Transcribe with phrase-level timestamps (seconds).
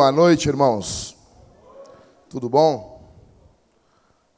[0.00, 1.14] Boa noite, irmãos.
[2.30, 3.12] Tudo bom?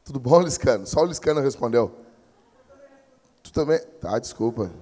[0.04, 0.84] Tudo bom, Liscano?
[0.88, 2.00] Só o Liscano respondeu.
[3.44, 3.78] Tu também?
[4.00, 4.72] Tá, desculpa.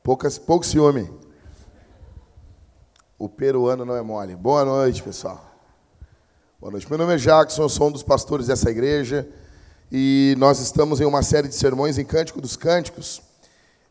[0.00, 1.12] Poucas, pouco ciúme.
[3.18, 4.36] O peruano não é mole.
[4.36, 5.44] Boa noite, pessoal.
[6.60, 6.88] Boa noite.
[6.88, 9.28] Meu nome é Jackson, eu sou um dos pastores dessa igreja
[9.90, 13.20] e nós estamos em uma série de sermões em Cântico dos Cânticos.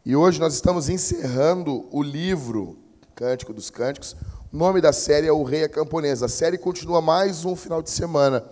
[0.06, 2.78] E hoje nós estamos encerrando o livro
[3.14, 4.16] Cântico dos Cânticos.
[4.54, 6.28] O nome da série é O Rei a Camponesa.
[6.28, 8.46] A série continua mais um final de semana.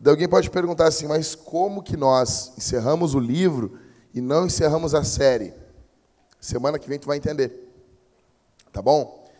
[0.00, 3.78] Daí alguém pode perguntar assim, mas como que nós encerramos o livro
[4.12, 5.54] e não encerramos a série?
[6.40, 7.72] Semana que vem tu vai entender.
[8.72, 9.30] Tá bom?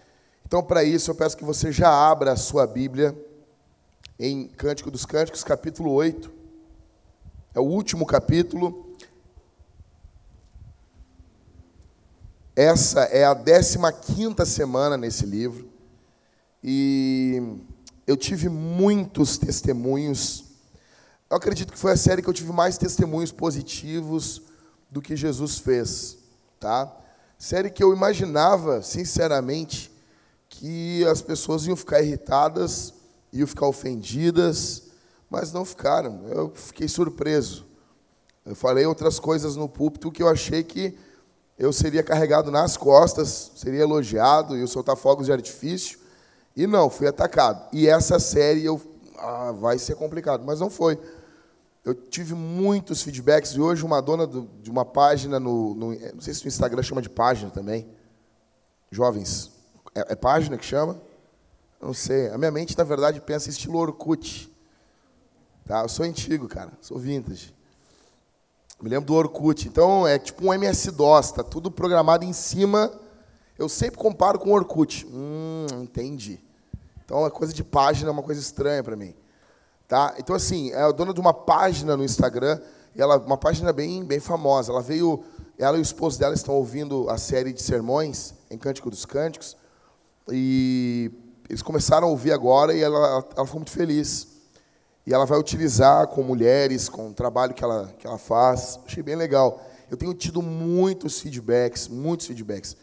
[0.47, 3.13] Então, para isso, eu peço que você já abra a sua Bíblia
[4.21, 6.31] em Cântico dos Cânticos, capítulo 8.
[7.57, 8.95] É o último capítulo.
[12.55, 15.77] Essa é a 15 semana nesse livro.
[16.63, 17.43] E
[18.07, 20.45] eu tive muitos testemunhos.
[21.31, 24.43] Eu acredito que foi a série que eu tive mais testemunhos positivos
[24.91, 26.17] do que Jesus fez,
[26.59, 26.91] tá?
[27.39, 29.93] Série que eu imaginava, sinceramente,
[30.49, 32.95] que as pessoas iam ficar irritadas,
[33.33, 34.85] iam ficar ofendidas,
[35.31, 36.27] mas não ficaram.
[36.29, 37.67] Eu fiquei surpreso.
[38.45, 40.99] Eu falei outras coisas no púlpito que eu achei que
[41.59, 45.99] eu seria carregado nas costas, seria elogiado, e soltar fogos de artifício.
[46.59, 47.69] E não, fui atacado.
[47.73, 48.83] E essa série eu,
[49.17, 50.99] ah, vai ser complicado, mas não foi.
[51.85, 56.21] Eu tive muitos feedbacks e hoje uma dona do, de uma página no, no, não
[56.21, 57.89] sei se no Instagram chama de página também,
[58.91, 59.53] jovens,
[59.95, 61.01] é, é página que chama?
[61.81, 62.29] Não sei.
[62.31, 64.53] A minha mente na verdade pensa estilo Orkut.
[65.65, 65.83] Tá?
[65.83, 67.55] Eu sou antigo, cara, sou vintage.
[68.83, 69.69] Me lembro do Orkut.
[69.69, 72.93] Então é tipo um MS-DOS, tá tudo programado em cima.
[73.57, 75.07] Eu sempre comparo com o Orkut.
[75.07, 76.48] Hum, entendi.
[77.09, 79.15] Então a coisa de página é uma coisa estranha para mim.
[79.89, 80.15] Tá?
[80.19, 82.61] Então assim, é a dona de uma página no Instagram,
[82.95, 84.71] ela uma página bem bem famosa.
[84.71, 85.25] Ela veio,
[85.57, 89.57] ela e o esposo dela estão ouvindo a série de sermões em Cântico dos Cânticos
[90.31, 91.11] e
[91.49, 94.29] eles começaram a ouvir agora e ela, ela ficou muito feliz.
[95.07, 98.79] E ela vai utilizar com mulheres, com o trabalho que ela, que ela faz.
[98.85, 99.67] Achei bem legal.
[99.91, 102.77] Eu tenho tido muitos feedbacks, muitos feedbacks.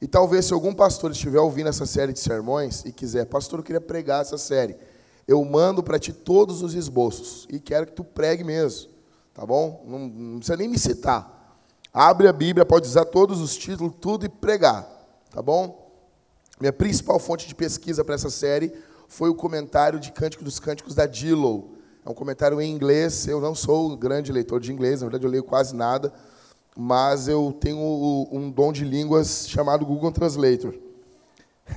[0.00, 3.64] E talvez se algum pastor estiver ouvindo essa série de sermões e quiser, pastor, eu
[3.64, 4.76] queria pregar essa série.
[5.26, 8.90] Eu mando para ti todos os esboços e quero que tu pregue mesmo.
[9.32, 9.84] Tá bom?
[9.86, 11.58] Não, não precisa nem me citar.
[11.92, 14.86] Abre a Bíblia, pode usar todos os títulos, tudo e pregar.
[15.30, 15.90] Tá bom?
[16.60, 18.72] Minha principal fonte de pesquisa para essa série
[19.08, 21.72] foi o comentário de Cântico dos Cânticos da Dillow.
[22.04, 23.26] É um comentário em inglês.
[23.26, 26.12] Eu não sou um grande leitor de inglês, na verdade eu leio quase nada,
[26.76, 27.78] mas eu tenho
[28.30, 30.74] um dom de línguas chamado Google Translator.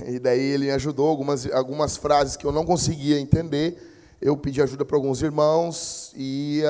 [0.04, 3.88] E daí ele ajudou algumas algumas frases que eu não conseguia entender.
[4.20, 6.62] Eu pedi ajuda para alguns irmãos e,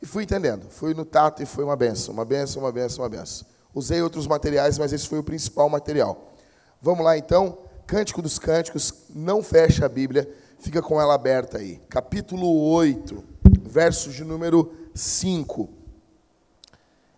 [0.00, 0.70] e fui entendendo.
[0.70, 3.46] Fui no tato e foi uma benção, uma benção, uma benção, uma benção.
[3.74, 6.32] Usei outros materiais, mas esse foi o principal material.
[6.80, 7.58] Vamos lá então.
[7.86, 11.80] Cântico dos Cânticos, não fecha a Bíblia, fica com ela aberta aí.
[11.88, 13.24] Capítulo 8,
[13.62, 15.77] versos de número 5.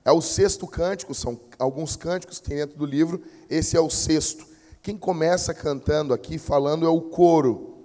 [0.05, 3.91] É o sexto cântico, são alguns cânticos que tem dentro do livro, esse é o
[3.91, 4.47] sexto.
[4.83, 7.79] Quem começa cantando aqui, falando, é o coro.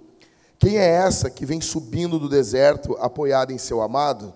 [0.58, 4.32] Quem é essa que vem subindo do deserto, apoiada em seu amado?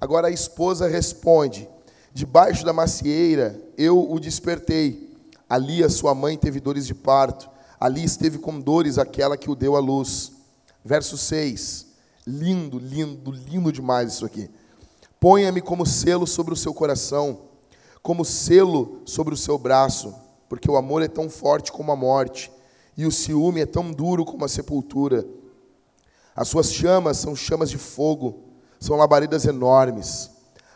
[0.00, 1.68] Agora a esposa responde:
[2.12, 5.14] Debaixo da macieira eu o despertei.
[5.48, 9.54] Ali a sua mãe teve dores de parto ali esteve com dores aquela que o
[9.54, 10.32] deu à luz.
[10.84, 11.86] Verso 6.
[12.26, 14.50] Lindo, lindo, lindo demais isso aqui.
[15.18, 17.40] Ponha-me como selo sobre o seu coração,
[18.02, 20.14] como selo sobre o seu braço,
[20.48, 22.52] porque o amor é tão forte como a morte,
[22.96, 25.26] e o ciúme é tão duro como a sepultura.
[26.34, 28.44] As suas chamas são chamas de fogo,
[28.78, 30.30] são labaredas enormes.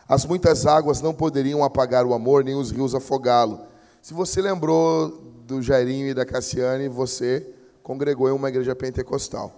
[0.07, 3.61] As muitas águas não poderiam apagar o amor, nem os rios afogá-lo.
[4.01, 5.09] Se você lembrou
[5.45, 7.47] do Jairinho e da Cassiane, você
[7.83, 9.53] congregou em uma igreja pentecostal.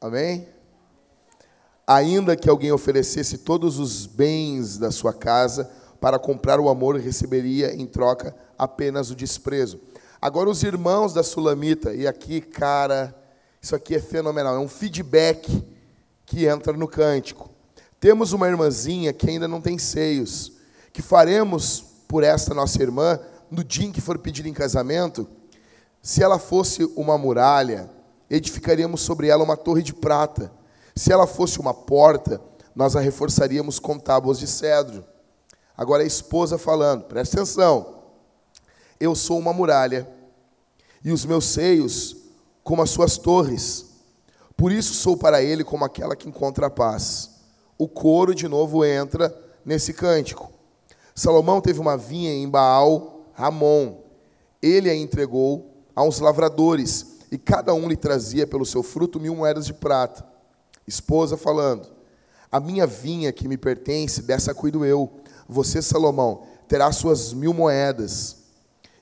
[0.00, 0.46] Amém?
[1.92, 5.68] Ainda que alguém oferecesse todos os bens da sua casa
[6.00, 9.80] para comprar o amor, receberia em troca apenas o desprezo.
[10.22, 13.12] Agora, os irmãos da Sulamita, e aqui, cara,
[13.60, 15.66] isso aqui é fenomenal, é um feedback
[16.24, 17.50] que entra no cântico.
[17.98, 20.52] Temos uma irmãzinha que ainda não tem seios,
[20.92, 23.18] que faremos por esta nossa irmã
[23.50, 25.26] no dia em que for pedido em casamento,
[26.00, 27.90] se ela fosse uma muralha,
[28.30, 30.59] edificaríamos sobre ela uma torre de prata.
[30.94, 32.40] Se ela fosse uma porta,
[32.74, 35.04] nós a reforçaríamos com tábuas de cedro.
[35.76, 38.02] Agora a esposa falando, presta atenção.
[38.98, 40.08] Eu sou uma muralha,
[41.02, 42.16] e os meus seios
[42.62, 43.86] como as suas torres.
[44.56, 47.30] Por isso sou para ele como aquela que encontra a paz.
[47.78, 49.34] O coro de novo entra
[49.64, 50.52] nesse cântico.
[51.14, 54.02] Salomão teve uma vinha em Baal Ramon.
[54.60, 59.34] Ele a entregou a uns lavradores, e cada um lhe trazia pelo seu fruto mil
[59.34, 60.29] moedas de prata.
[60.90, 61.88] Esposa falando:
[62.50, 65.08] A minha vinha que me pertence, dessa cuido eu.
[65.48, 68.38] Você, Salomão, terá suas mil moedas,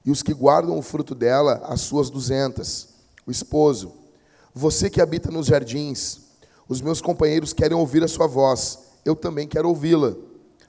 [0.04, 2.88] e os que guardam o fruto dela, as suas duzentas.
[3.26, 3.94] O esposo:
[4.54, 6.20] Você que habita nos jardins,
[6.68, 10.14] os meus companheiros querem ouvir a sua voz, eu também quero ouvi-la.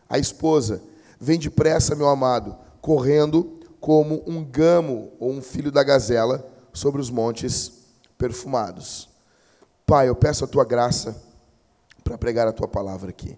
[0.07, 0.81] A esposa:
[1.19, 7.09] Vem depressa, meu amado, correndo como um gamo ou um filho da gazela sobre os
[7.09, 7.73] montes
[8.17, 9.08] perfumados.
[9.89, 11.19] Pai, eu peço a tua graça
[12.03, 13.35] para pregar a tua palavra aqui,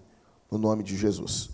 [0.50, 1.48] no nome de Jesus.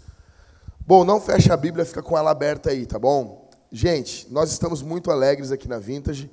[0.85, 3.49] Bom, não fecha a Bíblia, fica com ela aberta aí, tá bom?
[3.71, 6.29] Gente, nós estamos muito alegres aqui na Vintage.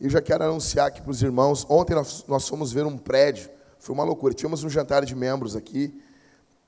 [0.00, 1.66] Eu já quero anunciar aqui para os irmãos.
[1.68, 3.50] Ontem nós, nós fomos ver um prédio,
[3.80, 4.32] foi uma loucura.
[4.32, 6.00] Tínhamos um jantar de membros aqui.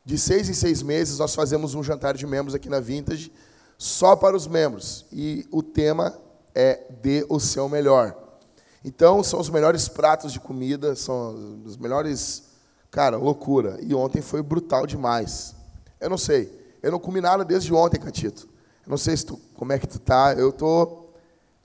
[0.05, 3.33] De seis em seis meses nós fazemos um jantar de membros aqui na Vintage,
[3.79, 5.07] só para os membros.
[5.13, 6.13] E o tema
[6.53, 8.26] é Dê o seu melhor.
[8.87, 12.45] Então, são os melhores pratos de comida, são os melhores.
[12.89, 13.81] Cara, loucura.
[13.83, 15.57] E ontem foi brutal demais.
[16.01, 16.57] Eu não sei.
[16.81, 18.49] Eu não comi nada desde ontem, Catito.
[18.87, 20.35] Eu não sei se tu, como é que tu tá.
[20.39, 21.09] Eu tô,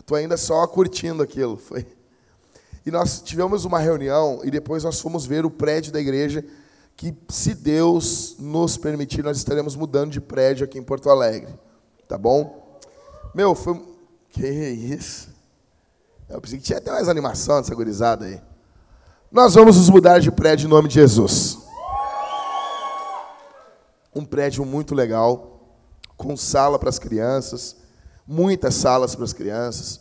[0.03, 1.57] tô ainda só curtindo aquilo.
[1.62, 1.85] Foi.
[2.83, 6.44] E nós tivemos uma reunião e depois nós fomos ver o prédio da igreja
[6.97, 11.53] que, se Deus nos permitir, nós estaremos mudando de prédio aqui em Porto Alegre.
[12.07, 12.79] Tá bom?
[13.35, 13.79] Meu, foi.
[14.29, 15.29] Que isso?
[16.31, 18.42] Eu pensei que tinha até mais animação dessa gurizada aí.
[19.30, 21.57] Nós vamos nos mudar de prédio em nome de Jesus.
[24.16, 25.75] Um prédio muito legal,
[26.16, 27.75] com sala para as crianças,
[28.25, 30.00] muitas salas para as crianças.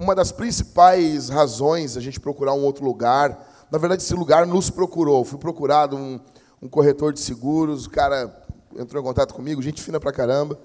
[0.00, 4.68] Uma das principais razões a gente procurar um outro lugar, na verdade, esse lugar nos
[4.68, 5.24] procurou.
[5.24, 6.18] Fui procurado um,
[6.60, 8.36] um corretor de seguros, o cara
[8.76, 10.58] entrou em contato comigo, gente fina pra caramba.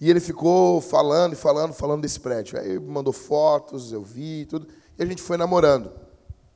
[0.00, 2.58] E ele ficou falando e falando, falando desse prédio.
[2.58, 4.68] Aí mandou fotos, eu vi tudo.
[4.98, 5.90] E a gente foi namorando.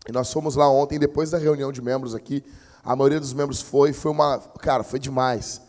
[0.09, 2.45] E nós fomos lá ontem, depois da reunião de membros aqui,
[2.85, 5.61] a maioria dos membros foi, foi uma, cara, foi demais.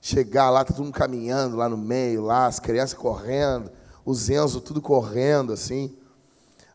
[0.00, 3.70] Chegar lá, tá todo mundo caminhando lá no meio, lá as crianças correndo,
[4.04, 5.94] os Enzo tudo correndo assim,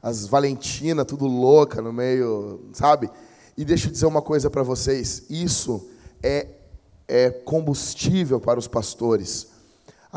[0.01, 3.09] as Valentina tudo louca no meio, sabe?
[3.57, 5.89] E deixa eu dizer uma coisa para vocês, isso
[6.24, 6.48] é
[7.07, 9.48] é combustível para os pastores.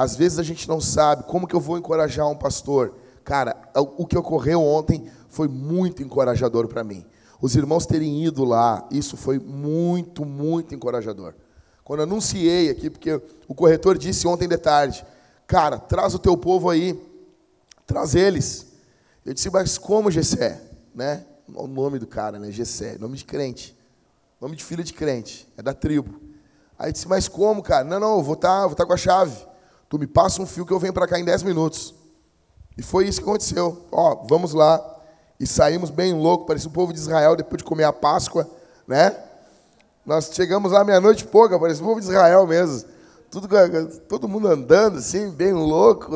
[0.00, 2.94] Às vezes a gente não sabe como que eu vou encorajar um pastor.
[3.23, 7.05] Cara, o que ocorreu ontem foi muito encorajador para mim.
[7.38, 11.35] Os irmãos terem ido lá, isso foi muito, muito encorajador.
[11.85, 15.05] Quando anunciei aqui, porque o corretor disse ontem de tarde,
[15.47, 16.99] cara, traz o teu povo aí,
[17.87, 18.69] traz eles.
[19.23, 20.62] Eu disse, mas como Gessé?
[20.94, 21.26] Né?
[21.55, 22.50] O nome do cara, né?
[22.50, 23.79] Gessé, nome de crente.
[24.41, 26.19] Nome de filho de crente, é da tribo.
[26.79, 27.85] Aí disse, mas como, cara?
[27.85, 29.50] Não, não, eu vou estar tá, vou tá com a chave.
[29.90, 31.92] Tu me passa um fio que eu venho para cá em 10 minutos.
[32.78, 33.85] E foi isso que aconteceu.
[33.90, 34.82] Ó, vamos lá
[35.40, 38.49] e saímos bem louco, parecia o povo de Israel depois de comer a Páscoa,
[38.87, 39.16] né?
[40.06, 42.88] Nós chegamos lá meia-noite pouca, parecia o povo de Israel mesmo.
[43.30, 43.49] Tudo,
[44.09, 46.12] todo mundo andando assim, bem louco.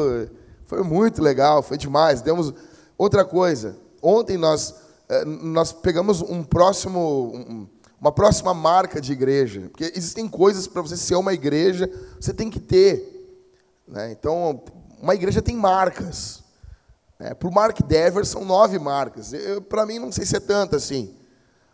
[0.66, 2.22] Foi muito legal, foi demais.
[2.22, 2.54] Demos
[2.96, 3.76] outra coisa.
[4.00, 4.74] Ontem nós
[5.08, 7.68] eh, nós pegamos um próximo
[8.00, 11.90] uma próxima marca de igreja, porque existem coisas para você ser uma igreja,
[12.20, 13.13] você tem que ter,
[13.86, 14.12] né?
[14.12, 14.62] Então,
[15.00, 16.42] uma igreja tem marcas.
[17.18, 19.32] É, para o Mark Dever são nove marcas.
[19.68, 21.14] Para mim não sei se é tanto assim.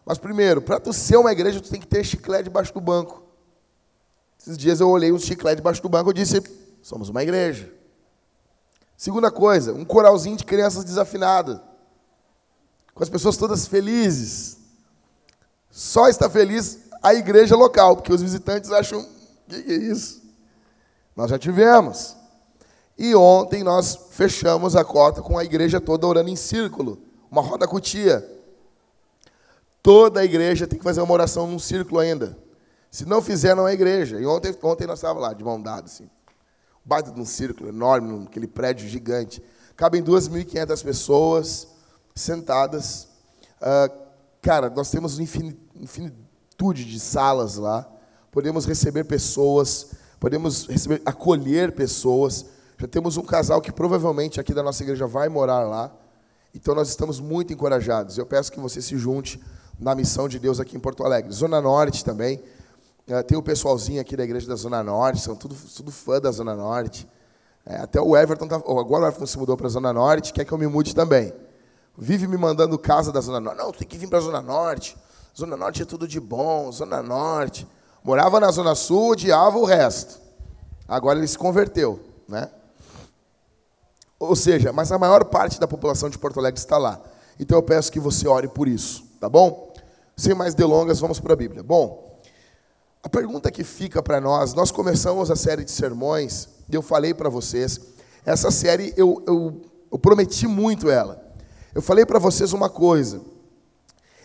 [0.05, 3.23] Mas primeiro, para tu ser uma igreja, tu tem que ter chiclete debaixo do banco.
[4.39, 6.43] Esses dias eu olhei um chiclete debaixo do banco e disse,
[6.83, 7.73] somos uma igreja.
[8.97, 11.61] Segunda coisa, um coralzinho de crianças desafinadas.
[12.95, 14.59] Com as pessoas todas felizes.
[15.71, 20.20] Só está feliz a igreja local, porque os visitantes acham, o que é isso?
[21.17, 22.17] Nós já tivemos.
[22.99, 26.99] E ontem nós fechamos a cota com a igreja toda orando em círculo,
[27.31, 28.27] uma roda cutia.
[29.83, 32.37] Toda a igreja tem que fazer uma oração num círculo ainda.
[32.91, 34.21] Se não fizer, não é igreja.
[34.21, 36.11] E ontem, ontem nós estávamos lá, de mão dada, assim.
[36.85, 39.43] Baita de um círculo enorme, aquele prédio gigante.
[39.77, 41.69] Cabem 2.500 pessoas
[42.15, 43.09] sentadas.
[43.61, 43.91] Uh,
[44.43, 47.89] cara, nós temos infinitude de salas lá.
[48.31, 52.45] Podemos receber pessoas, podemos receber, acolher pessoas.
[52.79, 55.91] Já temos um casal que provavelmente aqui da nossa igreja vai morar lá.
[56.55, 58.19] Então nós estamos muito encorajados.
[58.19, 59.41] Eu peço que você se junte
[59.79, 61.33] na missão de Deus aqui em Porto Alegre.
[61.33, 62.41] Zona Norte também.
[63.07, 66.31] É, tem o pessoalzinho aqui da igreja da Zona Norte, são tudo, tudo fã da
[66.31, 67.09] Zona Norte.
[67.67, 70.45] É, até o Everton, tá, agora o Everton se mudou para a Zona Norte, quer
[70.45, 71.33] que eu me mude também.
[71.99, 73.59] vive me mandando casa da Zona Norte.
[73.59, 74.97] Não, tem que vir para a Zona Norte.
[75.37, 77.67] Zona Norte é tudo de bom, Zona Norte.
[78.03, 80.21] Morava na Zona Sul, odiava o resto.
[80.89, 82.49] Agora ele se converteu, né?
[84.19, 87.01] Ou seja, mas a maior parte da população de Porto Alegre está lá.
[87.39, 89.73] Então eu peço que você ore por isso, tá bom?
[90.17, 91.63] Sem mais delongas, vamos para a Bíblia.
[91.63, 92.21] Bom,
[93.03, 97.31] a pergunta que fica para nós, nós começamos a série de sermões, eu falei para
[97.31, 97.81] vocês,
[98.27, 101.25] essa série eu, eu, eu prometi muito ela.
[101.75, 103.23] Eu falei para vocês uma coisa,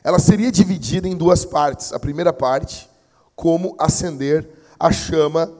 [0.04, 1.94] ela seria dividida em duas partes.
[1.94, 2.90] A primeira parte,
[3.36, 4.48] como acender
[4.80, 5.52] a chama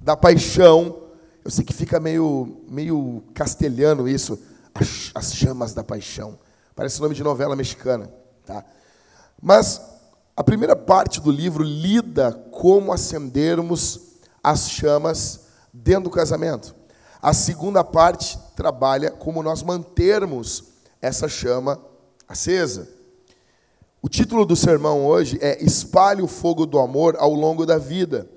[0.00, 1.02] da paixão.
[1.44, 4.38] Eu sei que fica meio, meio castelhano isso,
[4.74, 6.38] as, as chamas da paixão.
[6.74, 8.10] Parece nome de novela mexicana,
[8.44, 8.64] tá?
[9.40, 9.80] Mas
[10.36, 16.74] a primeira parte do livro lida como acendermos as chamas dentro do casamento.
[17.22, 20.64] A segunda parte trabalha como nós mantermos
[21.00, 21.80] essa chama
[22.28, 22.88] acesa.
[24.06, 28.30] O título do sermão hoje é Espalhe o fogo do amor ao longo da vida.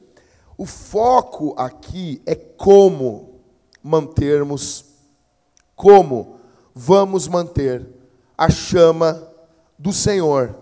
[0.58, 3.40] O foco aqui é como
[3.84, 4.84] mantermos,
[5.76, 6.38] como
[6.74, 7.88] vamos manter
[8.36, 9.32] a chama
[9.78, 10.56] do Senhor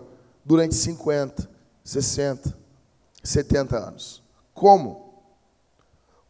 [0.44, 1.50] durante 50,
[1.86, 2.58] 60,
[3.24, 4.22] 70 anos.
[4.54, 5.24] Como?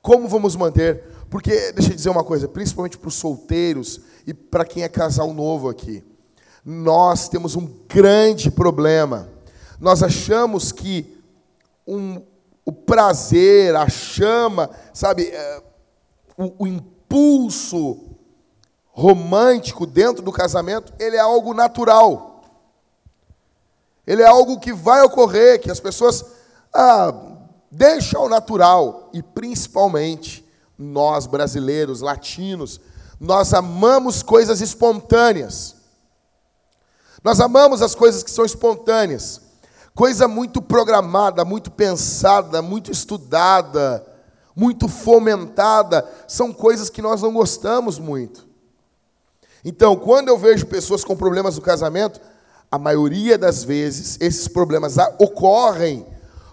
[0.03, 1.03] Como vamos manter?
[1.31, 5.33] Porque, deixa eu dizer uma coisa, principalmente para os solteiros e para quem é casal
[5.33, 6.03] novo aqui,
[6.69, 9.29] nós temos um grande problema.
[9.79, 11.17] Nós achamos que
[11.87, 12.21] um,
[12.65, 15.63] o prazer, a chama, sabe, é,
[16.37, 18.17] o, o impulso
[18.87, 22.41] romântico dentro do casamento, ele é algo natural.
[24.05, 26.25] Ele é algo que vai ocorrer, que as pessoas
[26.73, 27.13] ah,
[27.71, 29.09] deixam ao natural.
[29.13, 30.45] E principalmente
[30.77, 32.81] nós brasileiros, latinos,
[33.21, 35.76] nós amamos coisas espontâneas.
[37.27, 39.41] Nós amamos as coisas que são espontâneas.
[39.93, 44.01] Coisa muito programada, muito pensada, muito estudada,
[44.55, 48.47] muito fomentada, são coisas que nós não gostamos muito.
[49.65, 52.21] Então, quando eu vejo pessoas com problemas no casamento,
[52.71, 56.07] a maioria das vezes, esses problemas ocorrem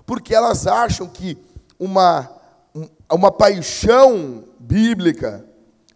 [0.04, 1.38] porque elas acham que
[1.78, 2.28] uma,
[3.12, 5.44] uma paixão bíblica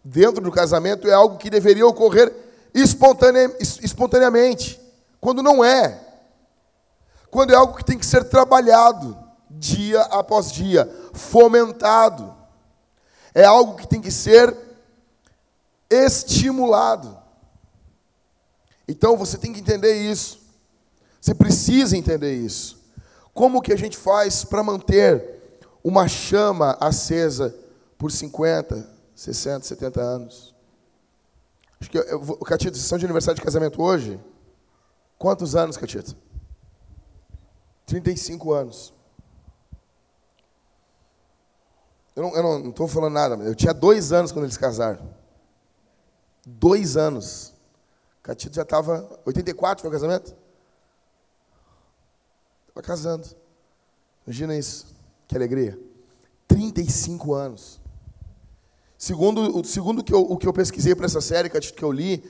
[0.04, 2.46] dentro do casamento é algo que deveria ocorrer
[2.80, 4.80] espontaneamente,
[5.20, 6.06] quando não é.
[7.30, 9.16] Quando é algo que tem que ser trabalhado
[9.50, 12.34] dia após dia, fomentado.
[13.34, 14.56] É algo que tem que ser
[15.90, 17.16] estimulado.
[18.86, 20.40] Então você tem que entender isso.
[21.20, 22.78] Você precisa entender isso.
[23.34, 27.54] Como que a gente faz para manter uma chama acesa
[27.96, 30.54] por 50, 60, 70 anos?
[31.80, 34.20] Acho que eu, eu, Catito, vocês são de aniversário de casamento hoje?
[35.16, 36.16] Quantos anos, Catito?
[37.86, 38.94] 35 anos.
[42.14, 45.08] Eu não estou falando nada, eu tinha dois anos quando eles casaram.
[46.44, 47.54] Dois anos.
[48.22, 49.20] Catito já estava.
[49.24, 50.36] 84 foi o casamento?
[52.68, 53.28] Estava casando.
[54.26, 54.86] Imagina isso.
[55.26, 55.78] Que alegria.
[56.48, 57.80] 35 anos.
[58.98, 62.28] Segundo, segundo que eu, o que eu pesquisei para essa série, que eu li,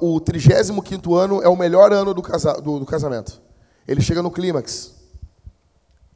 [0.00, 3.40] o 35 ano é o melhor ano do, casa, do, do casamento.
[3.86, 4.94] Ele chega no clímax.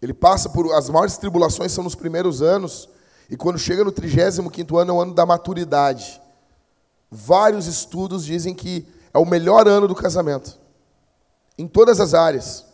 [0.02, 0.72] Ele passa por.
[0.74, 2.88] As maiores tribulações são nos primeiros anos.
[3.30, 6.20] E quando chega no 35 ano é o ano da maturidade.
[7.08, 10.58] Vários estudos dizem que é o melhor ano do casamento.
[11.56, 12.64] Em todas as áreas.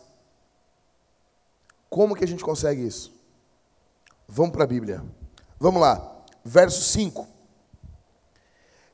[1.89, 3.13] Como que a gente consegue isso?
[4.27, 5.03] Vamos para a Bíblia.
[5.59, 6.12] Vamos lá.
[6.43, 7.27] Verso 5.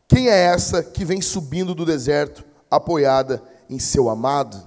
[0.07, 4.61] Quem é essa que vem subindo do deserto, apoiada em seu amado?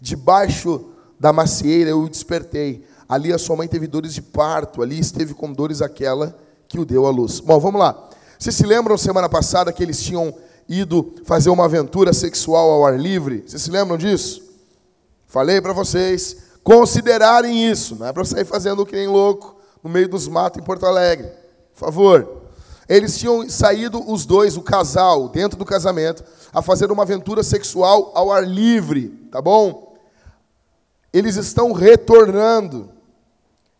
[0.00, 2.84] Debaixo da macieira eu o despertei.
[3.08, 6.36] Ali a sua mãe teve dores de parto, ali esteve com dores aquela
[6.66, 7.40] que o deu à luz.
[7.40, 8.10] Bom, vamos lá.
[8.38, 10.34] Vocês se lembram semana passada que eles tinham
[10.68, 13.44] ido fazer uma aventura sexual ao ar livre.
[13.46, 14.42] Vocês se lembram disso?
[15.26, 19.53] Falei para vocês considerarem isso, não é para sair fazendo que nem louco
[19.84, 21.28] no meio dos matos em Porto Alegre.
[21.74, 22.42] Por favor.
[22.88, 28.10] Eles tinham saído os dois, o casal, dentro do casamento, a fazer uma aventura sexual
[28.14, 29.94] ao ar livre, tá bom?
[31.12, 32.90] Eles estão retornando.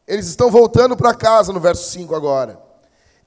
[0.06, 2.60] Eles estão voltando para casa no verso 5 agora.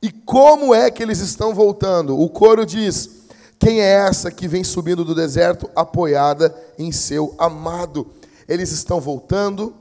[0.02, 2.20] E como é que eles estão voltando?
[2.20, 3.10] O coro diz:
[3.60, 8.08] quem é essa que vem subindo do deserto apoiada em seu amado?
[8.48, 9.76] Eles estão voltando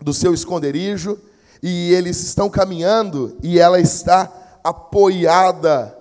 [0.00, 1.18] do seu esconderijo
[1.62, 4.30] e eles estão caminhando e ela está
[4.62, 5.96] apoiada,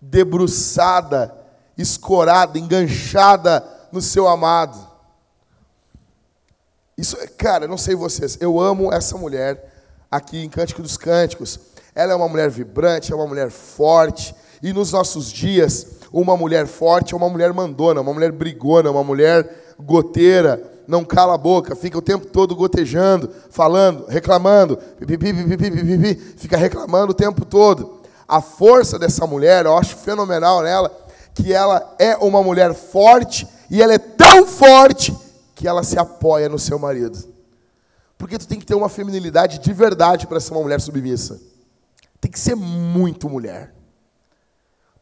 [0.00, 1.38] debruçada
[1.78, 4.76] escorada, enganchada no seu amado.
[6.96, 9.72] Isso, cara, não sei vocês, eu amo essa mulher
[10.10, 11.60] aqui em Cântico dos Cânticos.
[11.94, 16.66] Ela é uma mulher vibrante, é uma mulher forte, e nos nossos dias, uma mulher
[16.66, 21.76] forte é uma mulher mandona, uma mulher brigona, uma mulher goteira, não cala a boca,
[21.76, 24.78] fica o tempo todo gotejando, falando, reclamando,
[26.38, 28.00] fica reclamando o tempo todo.
[28.26, 30.90] A força dessa mulher, eu acho fenomenal nela,
[31.34, 35.14] que ela é uma mulher forte e ela é tão forte
[35.54, 37.18] que ela se apoia no seu marido.
[38.16, 41.38] Porque tu tem que ter uma feminilidade de verdade para ser uma mulher submissa.
[42.18, 43.74] Tem que ser muito mulher.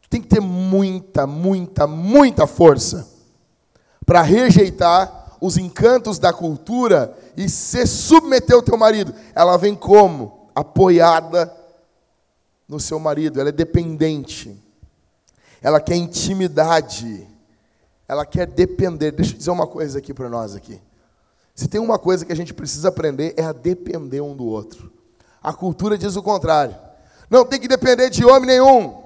[0.09, 3.07] Tem que ter muita, muita, muita força
[4.05, 9.13] para rejeitar os encantos da cultura e se submeter ao teu marido.
[9.35, 10.49] Ela vem como?
[10.55, 11.53] Apoiada
[12.67, 14.61] no seu marido, ela é dependente.
[15.61, 17.27] Ela quer intimidade.
[18.07, 19.11] Ela quer depender.
[19.11, 20.81] Deixa eu dizer uma coisa aqui para nós aqui.
[21.55, 24.91] Se tem uma coisa que a gente precisa aprender é a depender um do outro.
[25.41, 26.75] A cultura diz o contrário.
[27.29, 29.03] Não tem que depender de homem nenhum.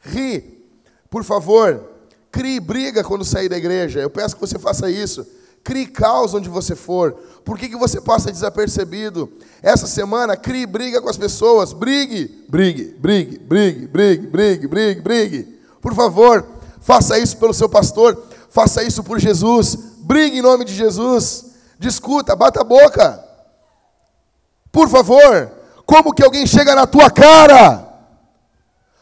[0.00, 0.64] ri.
[1.10, 1.93] Por favor,
[2.34, 4.00] Crie briga quando sair da igreja.
[4.00, 5.24] Eu peço que você faça isso.
[5.62, 7.12] Crie caos onde você for.
[7.44, 9.30] Por que, que você passa desapercebido?
[9.62, 11.72] Essa semana, crie briga com as pessoas.
[11.72, 15.60] Brigue, brigue, brigue, brigue, brigue, brigue, brigue, brigue.
[15.80, 16.44] Por favor,
[16.80, 18.20] faça isso pelo seu pastor.
[18.50, 19.76] Faça isso por Jesus.
[20.00, 21.52] Brigue em nome de Jesus.
[21.78, 23.24] Discuta, bata a boca.
[24.72, 25.52] Por favor,
[25.86, 27.86] como que alguém chega na tua cara?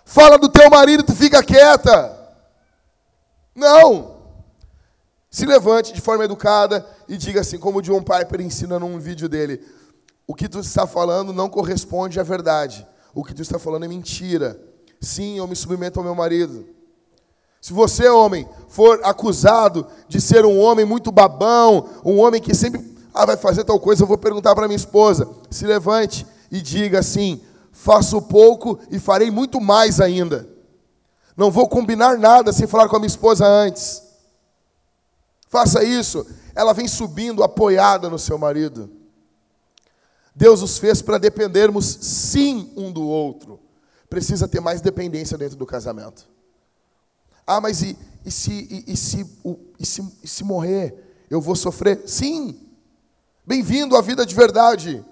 [0.04, 2.11] Fala do teu marido tu fica quieta.
[3.54, 4.22] Não!
[5.30, 9.28] Se levante de forma educada e diga assim, como o John Piper ensina num vídeo
[9.28, 9.64] dele:
[10.26, 12.86] o que tu está falando não corresponde à verdade.
[13.14, 14.60] O que tu está falando é mentira.
[15.00, 16.66] Sim, eu me submeto ao meu marido.
[17.60, 22.92] Se você, homem, for acusado de ser um homem muito babão, um homem que sempre
[23.14, 25.28] ah, vai fazer tal coisa, eu vou perguntar para minha esposa.
[25.50, 30.48] Se levante e diga assim: faço pouco e farei muito mais ainda.
[31.36, 34.02] Não vou combinar nada sem falar com a minha esposa antes.
[35.48, 36.26] Faça isso.
[36.54, 38.90] Ela vem subindo apoiada no seu marido.
[40.34, 43.60] Deus os fez para dependermos sim um do outro.
[44.08, 46.26] Precisa ter mais dependência dentro do casamento.
[47.46, 49.26] Ah, mas e, e se, e, e, se,
[49.78, 51.26] e, se, e se morrer?
[51.28, 52.02] Eu vou sofrer?
[52.06, 52.58] Sim.
[53.44, 55.04] Bem-vindo à vida de verdade.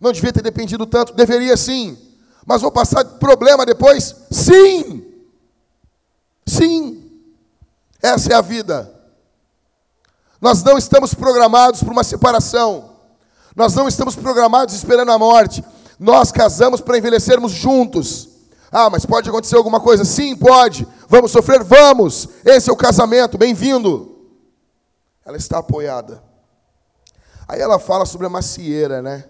[0.00, 1.14] Não devia ter dependido tanto?
[1.14, 1.98] Deveria sim.
[2.46, 4.14] Mas vou passar problema depois?
[4.30, 5.04] Sim!
[6.46, 7.10] Sim!
[8.02, 8.92] Essa é a vida.
[10.40, 12.90] Nós não estamos programados para uma separação.
[13.54, 15.64] Nós não estamos programados esperando a morte.
[15.98, 18.28] Nós casamos para envelhecermos juntos.
[18.70, 20.04] Ah, mas pode acontecer alguma coisa?
[20.04, 20.86] Sim, pode.
[21.08, 21.62] Vamos sofrer?
[21.62, 22.28] Vamos.
[22.44, 23.38] Esse é o casamento.
[23.38, 24.18] Bem-vindo.
[25.24, 26.22] Ela está apoiada.
[27.46, 29.24] Aí ela fala sobre a macieira, né?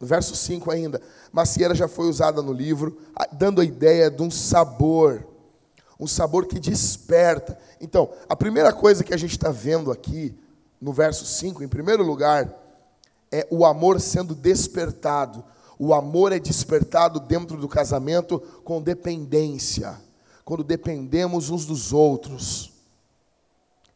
[0.00, 1.00] Verso 5 ainda.
[1.32, 2.98] Macieira já foi usada no livro,
[3.32, 5.26] dando a ideia de um sabor.
[5.98, 7.58] Um sabor que desperta.
[7.80, 10.36] Então, a primeira coisa que a gente está vendo aqui,
[10.80, 12.48] no verso 5, em primeiro lugar,
[13.32, 15.44] é o amor sendo despertado.
[15.76, 19.96] O amor é despertado dentro do casamento com dependência.
[20.44, 22.72] Quando dependemos uns dos outros.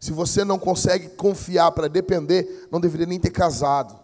[0.00, 4.01] Se você não consegue confiar para depender, não deveria nem ter casado.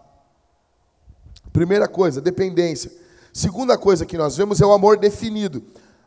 [1.52, 2.90] Primeira coisa, dependência.
[3.32, 5.62] Segunda coisa que nós vemos é o amor definido.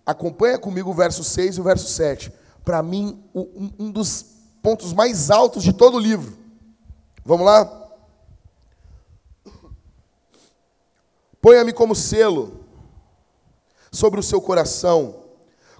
[0.05, 2.31] Acompanha comigo o verso 6 e o verso 7.
[2.63, 4.25] Para mim, um, dos
[4.61, 6.37] pontos mais altos de todo o livro.
[7.23, 7.89] Vamos lá?
[11.41, 12.65] Ponha-me como selo
[13.91, 15.23] sobre o seu coração,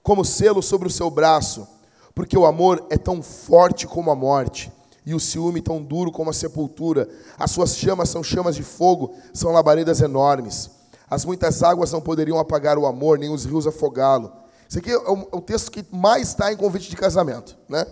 [0.02, 1.68] como selo sobre o seu braço,
[2.16, 4.72] porque o amor é tão forte como a morte
[5.06, 7.10] e o ciúme tão duro como a sepultura.
[7.38, 10.70] As suas chamas são chamas de fogo, são labaredas enormes.
[11.10, 14.32] As muitas águas não poderiam apagar o amor, nem os rios afogá-lo.
[14.70, 17.86] Isso aqui é o, é texto que mais está em convite de casamento, né?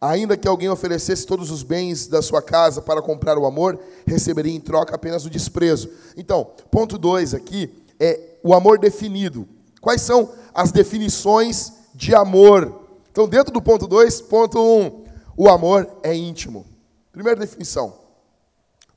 [0.00, 4.54] Ainda que alguém oferecesse todos os bens da sua casa para comprar o amor, receberia
[4.54, 5.90] em troca apenas o desprezo.
[6.16, 9.48] Então, ponto 2 aqui é o amor definido.
[9.80, 12.80] Quais são as definições de amor?
[13.10, 15.04] Então, dentro do ponto 2, ponto 1, um,
[15.40, 16.66] o amor é íntimo.
[17.12, 17.94] Primeira definição.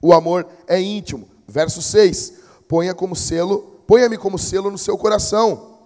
[0.01, 1.29] O amor é íntimo.
[1.47, 2.33] Verso 6.
[2.67, 5.77] Ponha como selo, ponha-me como selo no seu coração.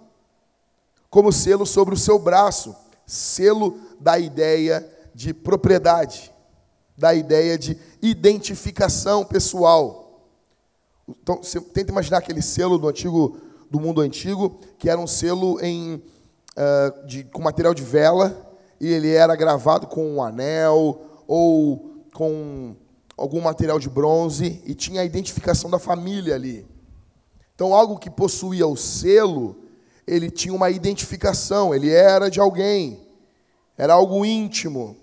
[1.10, 2.74] Como selo sobre o seu braço.
[3.06, 6.32] Selo da ideia de propriedade,
[6.96, 10.26] da ideia de identificação pessoal.
[11.06, 13.38] Então, você tenta imaginar aquele selo do antigo
[13.70, 18.45] do mundo antigo, que era um selo em uh, de, com material de vela
[18.80, 22.74] e ele era gravado com um anel ou com
[23.16, 26.66] algum material de bronze e tinha a identificação da família ali.
[27.54, 29.56] Então, algo que possuía o selo,
[30.06, 33.00] ele tinha uma identificação, ele era de alguém,
[33.78, 34.96] era algo íntimo.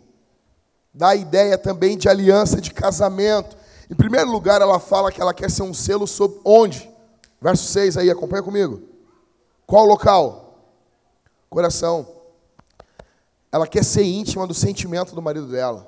[0.94, 3.58] Dá a ideia também de aliança de casamento.
[3.90, 6.90] Em primeiro lugar, ela fala que ela quer ser um selo sobre onde?
[7.42, 8.82] Verso 6 aí, acompanha comigo.
[9.66, 10.60] Qual local?
[11.50, 12.08] Coração.
[13.54, 15.88] Ela quer ser íntima do sentimento do marido dela.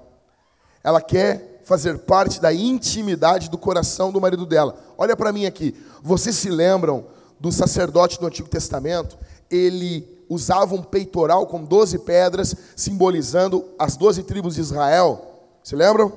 [0.83, 4.77] Ela quer fazer parte da intimidade do coração do marido dela.
[4.95, 5.75] Olha para mim aqui.
[6.03, 7.07] Vocês se lembram
[7.39, 9.17] do sacerdote do Antigo Testamento?
[9.49, 15.41] Ele usava um peitoral com 12 pedras, simbolizando as 12 tribos de Israel.
[15.63, 16.13] Se lembram?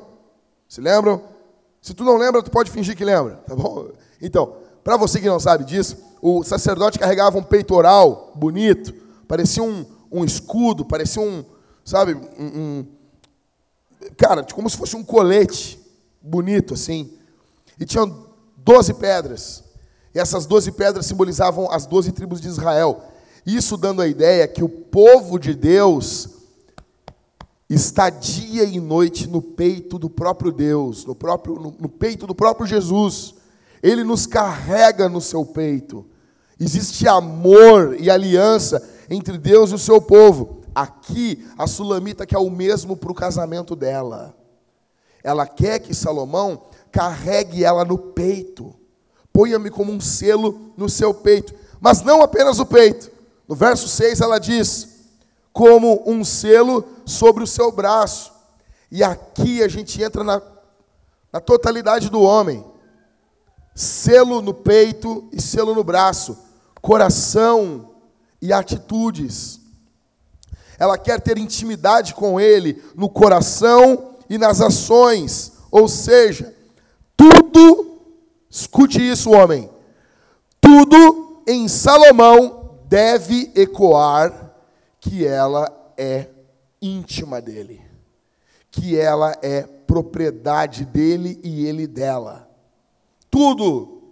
[0.69, 1.23] Se lembram?
[1.81, 3.89] Se tu não lembra, tu pode fingir que lembra, tá bom?
[4.21, 8.93] Então, para você que não sabe disso, o sacerdote carregava um peitoral bonito,
[9.27, 11.45] parecia um, um escudo, parecia um,
[11.85, 12.87] sabe, um, um,
[14.17, 15.79] cara, como se fosse um colete
[16.21, 17.11] bonito assim.
[17.79, 19.65] E tinham doze pedras.
[20.15, 23.03] E essas doze pedras simbolizavam as doze tribos de Israel.
[23.47, 26.29] Isso dando a ideia que o povo de Deus
[27.69, 32.35] está dia e noite no peito do próprio Deus, no, próprio, no, no peito do
[32.35, 33.35] próprio Jesus.
[33.83, 36.05] Ele nos carrega no seu peito.
[36.59, 40.63] Existe amor e aliança entre Deus e o seu povo.
[40.75, 44.35] Aqui, a sulamita quer o mesmo para o casamento dela.
[45.23, 48.75] Ela quer que Salomão carregue ela no peito.
[49.33, 51.55] Ponha-me como um selo no seu peito.
[51.81, 53.11] Mas não apenas o peito.
[53.47, 54.99] No verso 6 ela diz:
[55.53, 58.33] como um selo sobre o seu braço.
[58.91, 60.41] E aqui a gente entra na,
[61.33, 62.65] na totalidade do homem:
[63.75, 66.39] selo no peito e selo no braço,
[66.81, 67.91] coração
[68.41, 69.61] e atitudes.
[70.79, 76.55] Ela quer ter intimidade com Ele no coração e nas ações, ou seja,
[77.17, 78.01] tudo,
[78.49, 79.69] escute isso, homem,
[80.61, 84.53] tudo em Salomão deve ecoar
[85.01, 86.29] que ela é
[86.81, 87.83] íntima dele,
[88.71, 92.49] que ela é propriedade dele e ele dela.
[93.31, 94.03] Tudo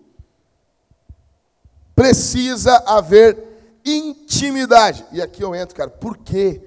[1.95, 3.46] precisa haver
[3.87, 5.07] intimidade.
[5.13, 6.61] E aqui eu entro, cara, por que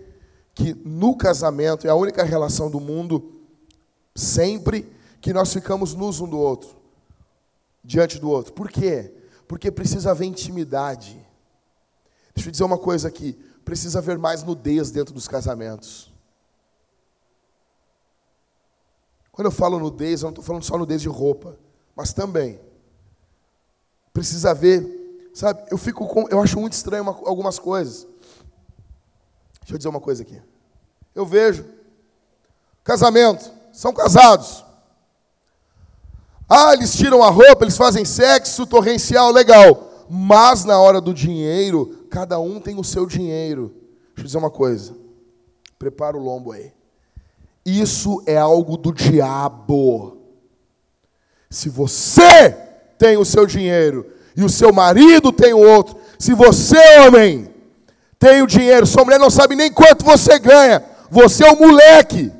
[0.55, 3.41] que no casamento é a única relação do mundo
[4.15, 6.75] sempre que nós ficamos nus um do outro,
[7.83, 8.53] diante do outro?
[8.53, 9.13] Por quê?
[9.47, 11.19] Porque precisa haver intimidade.
[12.33, 13.33] Deixa eu dizer uma coisa aqui,
[13.65, 16.11] precisa haver mais nudez dentro dos casamentos.
[19.31, 21.57] Quando eu falo nudez, eu não estou falando só nudez de roupa,
[21.95, 22.59] mas também
[24.11, 24.98] precisa haver
[25.33, 28.07] Sabe, eu fico com, eu acho muito estranho uma, algumas coisas.
[29.61, 30.41] Deixa eu dizer uma coisa aqui.
[31.13, 31.65] Eu vejo
[32.83, 34.65] casamento, são casados.
[36.49, 40.07] Ah, eles tiram a roupa, eles fazem sexo torrencial, legal.
[40.09, 43.71] Mas na hora do dinheiro, cada um tem o seu dinheiro.
[44.07, 44.95] Deixa eu dizer uma coisa.
[45.77, 46.73] Prepara o lombo aí.
[47.63, 50.17] Isso é algo do diabo.
[51.49, 52.51] Se você
[52.97, 55.99] tem o seu dinheiro e o seu marido tem o outro.
[56.17, 57.53] Se você, homem,
[58.17, 62.31] tem o dinheiro, sua mulher não sabe nem quanto você ganha, você é um moleque.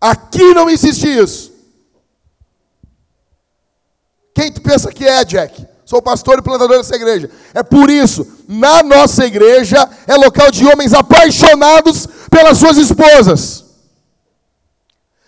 [0.00, 1.52] Aqui não existe isso.
[4.34, 5.66] Quem tu pensa que é, Jack?
[5.84, 7.30] Sou pastor e plantador dessa igreja.
[7.52, 13.64] É por isso, na nossa igreja é local de homens apaixonados pelas suas esposas.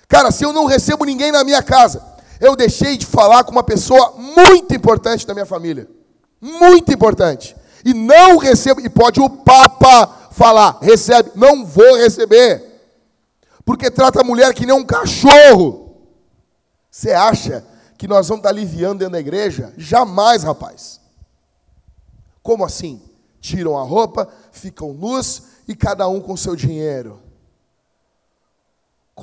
[0.08, 2.09] Cara, se eu não recebo ninguém na minha casa,
[2.40, 5.88] eu deixei de falar com uma pessoa muito importante da minha família.
[6.40, 7.54] Muito importante.
[7.84, 12.64] E não recebo, e pode o Papa falar, recebe, não vou receber.
[13.64, 15.98] Porque trata a mulher que nem um cachorro.
[16.90, 17.64] Você acha
[17.98, 19.74] que nós vamos estar aliviando dentro da igreja?
[19.76, 20.98] Jamais, rapaz.
[22.42, 23.02] Como assim?
[23.38, 27.20] Tiram a roupa, ficam nus e cada um com seu dinheiro.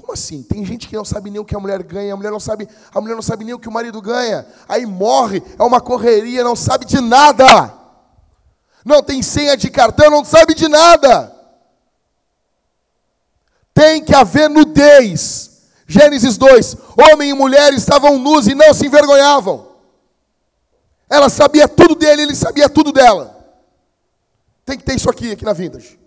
[0.01, 0.43] Como assim?
[0.43, 2.69] Tem gente que não sabe nem o que a mulher ganha, a mulher não sabe,
[2.93, 4.45] a mulher não sabe nem o que o marido ganha.
[4.69, 7.73] Aí morre, é uma correria, não sabe de nada.
[8.85, 11.35] Não tem senha de cartão, não sabe de nada.
[13.73, 15.63] Tem que haver nudez.
[15.87, 19.67] Gênesis 2: Homem e mulher estavam nus e não se envergonhavam.
[21.09, 23.35] Ela sabia tudo dele, ele sabia tudo dela.
[24.63, 25.97] Tem que ter isso aqui, aqui na Vintage.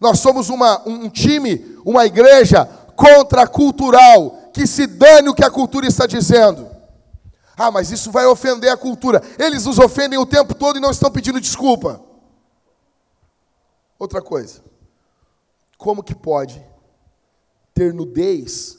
[0.00, 2.66] Nós somos uma, um time, uma igreja
[3.00, 6.68] contracultural, que se dane o que a cultura está dizendo.
[7.56, 9.22] Ah, mas isso vai ofender a cultura.
[9.38, 11.98] Eles nos ofendem o tempo todo e não estão pedindo desculpa.
[13.98, 14.62] Outra coisa.
[15.78, 16.62] Como que pode
[17.72, 18.78] ter nudez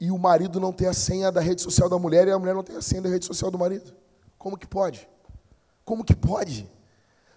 [0.00, 2.54] e o marido não ter a senha da rede social da mulher e a mulher
[2.54, 3.94] não ter a senha da rede social do marido?
[4.38, 5.06] Como que pode?
[5.84, 6.70] Como que pode?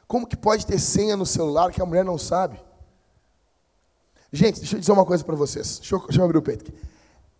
[0.07, 2.57] Como que pode ter senha no celular que a mulher não sabe?
[4.37, 5.79] Gente, deixa eu dizer uma coisa para vocês.
[5.79, 6.73] Deixa eu, deixa eu abrir o peito aqui.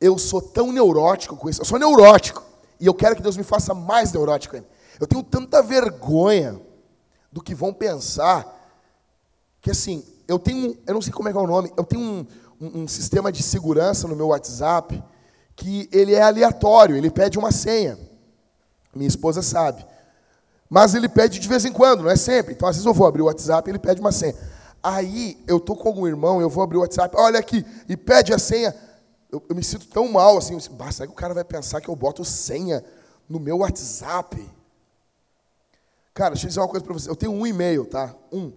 [0.02, 1.62] Eu sou tão neurótico com isso.
[1.62, 2.44] Eu sou neurótico.
[2.80, 4.68] E eu quero que Deus me faça mais neurótico ainda.
[5.00, 6.60] Eu tenho tanta vergonha
[7.32, 8.52] do que vão pensar
[9.62, 12.02] que assim, eu tenho, eu não sei como é que é o nome, eu tenho
[12.02, 12.26] um,
[12.60, 15.04] um, um sistema de segurança no meu WhatsApp
[15.56, 17.98] que ele é aleatório, ele pede uma senha.
[18.96, 19.86] Minha esposa sabe.
[20.68, 22.54] Mas ele pede de vez em quando, não é sempre.
[22.54, 24.36] Então, às vezes eu vou abrir o WhatsApp e ele pede uma senha.
[24.89, 28.34] Aí, eu tô com algum irmão, eu vou abrir o WhatsApp, olha aqui, e pede
[28.34, 28.73] a senha.
[29.30, 31.95] Eu, eu me sinto tão mal, assim, basta que o cara vai pensar que eu
[31.95, 32.82] boto senha
[33.28, 34.50] no meu WhatsApp?
[36.13, 37.10] Cara, deixa eu dizer uma coisa para você.
[37.10, 38.15] Eu tenho um e-mail, tá?
[38.32, 38.54] Um.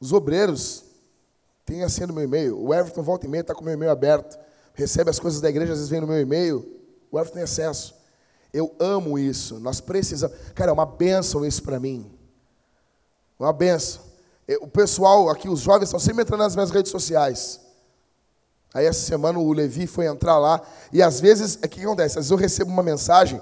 [0.00, 0.82] Os obreiros
[1.64, 2.60] têm a senha meu e-mail.
[2.60, 4.36] O Everton volta e meia, está com o meu e-mail aberto.
[4.74, 6.68] Recebe as coisas da igreja, às vezes vem no meu e-mail.
[7.08, 7.94] O Everton tem acesso.
[8.52, 9.60] Eu amo isso.
[9.60, 10.36] Nós precisamos.
[10.56, 12.10] Cara, é uma benção isso para mim.
[13.38, 14.15] Uma benção.
[14.60, 17.60] O pessoal aqui, os jovens, estão sempre entrando nas minhas redes sociais.
[18.72, 20.60] Aí essa semana o Levi foi entrar lá.
[20.92, 22.18] E às vezes, o que, que acontece?
[22.18, 23.40] Às vezes eu recebo uma mensagem,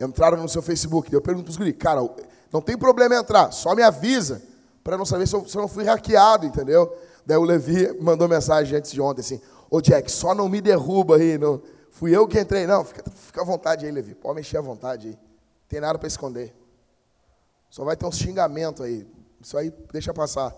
[0.00, 1.12] entraram no seu Facebook.
[1.12, 2.08] Eu pergunto para os guri, cara,
[2.52, 4.40] não tem problema entrar, só me avisa,
[4.82, 6.96] para não saber se eu, se eu não fui hackeado, entendeu?
[7.26, 11.16] Daí o Levi mandou mensagem antes de ontem assim: Ô Jack, só não me derruba
[11.16, 11.36] aí.
[11.36, 11.60] Não.
[11.90, 12.66] Fui eu que entrei.
[12.66, 14.14] Não, fica, fica à vontade aí, Levi.
[14.14, 15.14] Pode mexer à vontade aí.
[15.14, 16.54] Não tem nada para esconder.
[17.68, 19.06] Só vai ter um xingamento aí.
[19.40, 20.54] Isso aí deixa passar.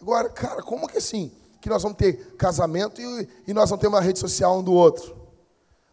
[0.00, 1.30] Agora, cara, como que assim?
[1.60, 4.72] Que nós vamos ter casamento e, e nós vamos ter uma rede social um do
[4.72, 5.16] outro.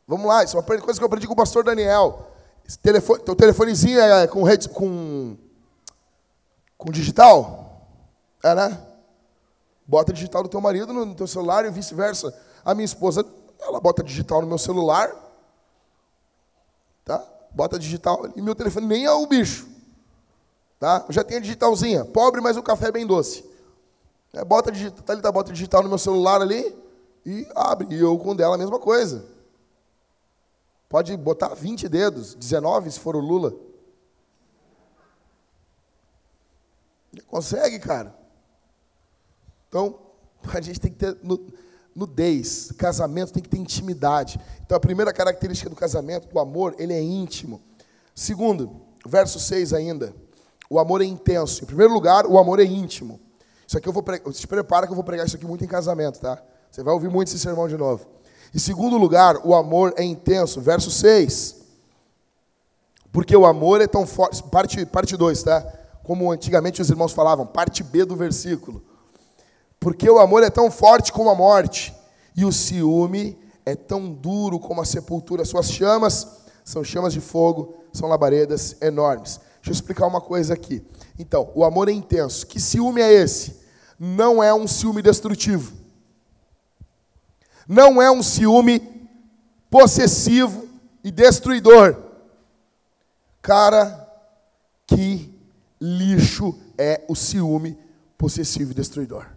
[0.08, 2.32] Vamos lá, isso é uma coisa que eu aprendi com o pastor Daniel.
[2.68, 5.38] Esse telefone, teu telefonezinho é com rede com,
[6.76, 7.88] com digital?
[8.44, 8.82] É, né?
[9.86, 12.36] Bota digital do teu marido no teu celular e vice-versa.
[12.66, 13.24] A minha esposa,
[13.60, 15.12] ela bota digital no meu celular.
[17.06, 17.24] Tá?
[17.52, 19.69] Bota digital e meu telefone nem é o bicho.
[20.80, 21.06] Tá?
[21.08, 22.06] Eu já tenho a digitalzinha.
[22.06, 23.44] Pobre, mas o café é bem doce.
[24.34, 26.76] É, bota digital, tá ali, tá, bota digital no meu celular ali
[27.26, 27.94] e abre.
[27.94, 29.26] E eu com dela a mesma coisa.
[30.88, 33.54] Pode botar 20 dedos, 19 se for o Lula.
[37.28, 38.15] Consegue, cara.
[39.68, 40.00] Então,
[40.54, 41.18] a gente tem que ter
[41.96, 42.72] nudez.
[42.78, 44.39] Casamento tem que ter intimidade.
[44.65, 47.62] Então, a primeira característica do casamento, do amor, ele é íntimo.
[48.15, 50.13] Segundo, verso 6 ainda.
[50.70, 51.64] O amor é intenso.
[51.64, 53.20] Em primeiro lugar, o amor é íntimo.
[53.68, 54.32] Isso aqui eu vou pregar.
[54.34, 56.42] Se prepara que eu vou pregar isso aqui muito em casamento, tá?
[56.70, 58.06] Você vai ouvir muito esse sermão de novo.
[58.54, 60.62] Em segundo lugar, o amor é intenso.
[60.62, 61.58] Verso 6.
[63.12, 64.44] Porque o amor é tão forte.
[64.44, 65.62] Parte 2, parte dois, tá?
[66.04, 68.84] Como antigamente os irmãos falavam, parte B do versículo.
[69.80, 71.96] Porque o amor é tão forte como a morte,
[72.36, 75.46] e o ciúme é tão duro como a sepultura.
[75.46, 76.28] Suas chamas
[76.66, 79.40] são chamas de fogo, são labaredas enormes.
[79.62, 80.84] Deixa eu explicar uma coisa aqui.
[81.17, 82.48] Então, o amor é intenso.
[82.48, 83.60] Que ciúme é esse?
[84.00, 85.74] Não é um ciúme destrutivo.
[87.67, 88.80] Não é um ciúme
[89.69, 90.67] possessivo
[91.04, 91.95] e destruidor.
[93.41, 94.08] Cara,
[94.88, 95.34] que
[95.80, 97.78] lixo é o ciúme
[98.17, 99.28] possessivo e destruidor.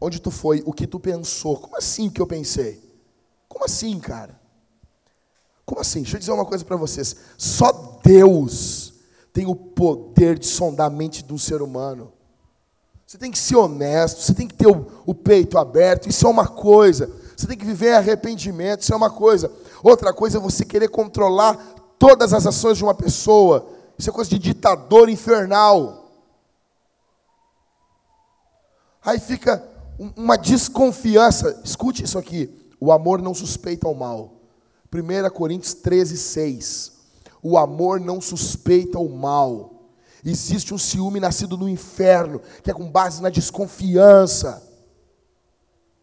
[0.00, 0.62] Onde tu foi?
[0.64, 1.58] O que tu pensou?
[1.58, 2.82] Como assim que eu pensei?
[3.48, 4.40] Como assim, cara?
[5.66, 6.02] Como assim?
[6.02, 7.14] Deixa eu dizer uma coisa para vocês.
[7.36, 8.89] Só Deus
[9.32, 12.12] tem o poder de sondar a mente de um ser humano.
[13.06, 16.30] Você tem que ser honesto, você tem que ter o, o, peito aberto, isso é
[16.30, 17.10] uma coisa.
[17.36, 19.50] Você tem que viver arrependimento, isso é uma coisa.
[19.82, 21.56] Outra coisa é você querer controlar
[21.98, 23.68] todas as ações de uma pessoa.
[23.98, 26.08] Isso é coisa de ditador infernal.
[29.04, 29.64] Aí fica
[30.16, 31.60] uma desconfiança.
[31.64, 32.48] Escute isso aqui.
[32.78, 34.34] O amor não suspeita o mal.
[34.94, 36.99] 1 Coríntios 13, 6.
[37.42, 39.80] O amor não suspeita o mal.
[40.24, 44.62] Existe um ciúme nascido no inferno, que é com base na desconfiança.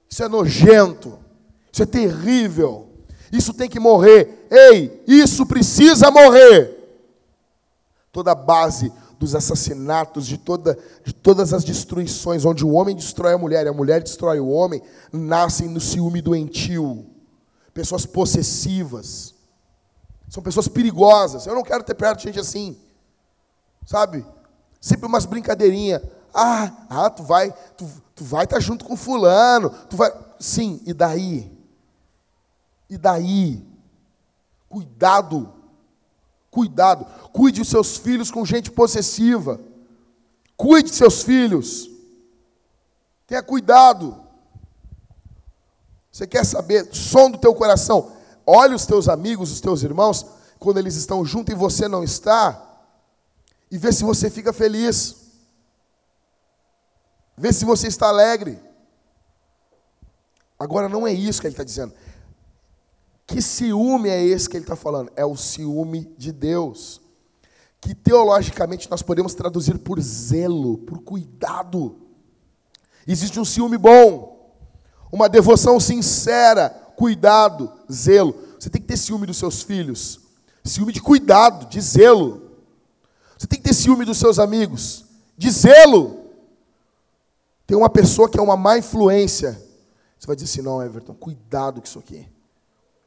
[0.09, 1.19] Isso é nojento.
[1.71, 2.89] Isso é terrível.
[3.31, 4.47] Isso tem que morrer.
[4.49, 6.75] Ei, isso precisa morrer.
[8.11, 13.37] Toda base dos assassinatos, de, toda, de todas as destruições, onde o homem destrói a
[13.37, 17.05] mulher e a mulher destrói o homem, nascem no ciúme doentio.
[17.73, 19.35] Pessoas possessivas.
[20.29, 21.45] São pessoas perigosas.
[21.45, 22.77] Eu não quero ter perto de gente assim.
[23.85, 24.25] Sabe?
[24.81, 26.01] Sempre umas brincadeirinhas.
[26.33, 30.11] Ah, ah, tu vai, tu, tu vai estar tá junto com fulano, tu vai.
[30.39, 31.51] Sim, e daí?
[32.89, 33.65] E daí?
[34.69, 35.53] Cuidado.
[36.51, 37.05] Cuidado.
[37.31, 39.59] Cuide os seus filhos com gente possessiva.
[40.55, 41.89] Cuide de seus filhos.
[43.25, 44.23] Tenha cuidado.
[46.11, 48.11] Você quer saber, som do teu coração.
[48.49, 50.25] Olhe os teus amigos, os teus irmãos,
[50.57, 52.63] quando eles estão juntos e você não está,
[53.69, 55.17] e vê se você fica feliz.
[57.35, 58.57] Vê se você está alegre.
[60.57, 61.93] Agora, não é isso que ele está dizendo.
[63.27, 65.11] Que ciúme é esse que ele está falando?
[65.15, 67.01] É o ciúme de Deus.
[67.81, 71.99] Que teologicamente nós podemos traduzir por zelo, por cuidado.
[73.05, 74.55] Existe um ciúme bom,
[75.11, 78.35] uma devoção sincera, cuidado, zelo.
[78.59, 80.19] Você tem que ter ciúme dos seus filhos,
[80.63, 82.51] ciúme de cuidado, de zelo.
[83.37, 85.05] Você tem que ter ciúme dos seus amigos,
[85.37, 86.25] de zelo.
[87.65, 89.61] Tem uma pessoa que é uma má influência.
[90.17, 92.27] Você vai dizer assim: não, Everton, cuidado com isso aqui.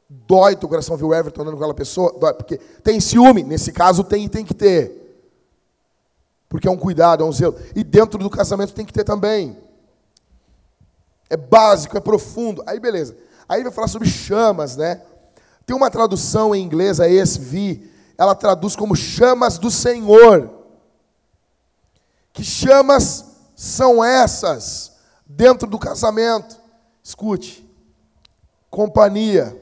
[0.08, 2.12] Dói teu coração ver o Everton andando com aquela pessoa?
[2.18, 3.42] Dói, porque tem ciúme.
[3.42, 5.00] Nesse caso, tem tem que ter.
[6.48, 7.56] Porque é um cuidado, é um zelo.
[7.76, 9.56] E dentro do casamento tem que ter também.
[11.28, 12.62] É básico, é profundo.
[12.66, 13.16] Aí, beleza.
[13.50, 15.02] Aí vai falar sobre chamas, né?
[15.66, 17.82] Tem uma tradução em inglês, a ESV,
[18.16, 20.48] ela traduz como chamas do Senhor.
[22.32, 23.24] Que chamas
[23.56, 24.92] são essas
[25.26, 26.60] dentro do casamento?
[27.02, 27.68] Escute.
[28.70, 29.60] Companhia,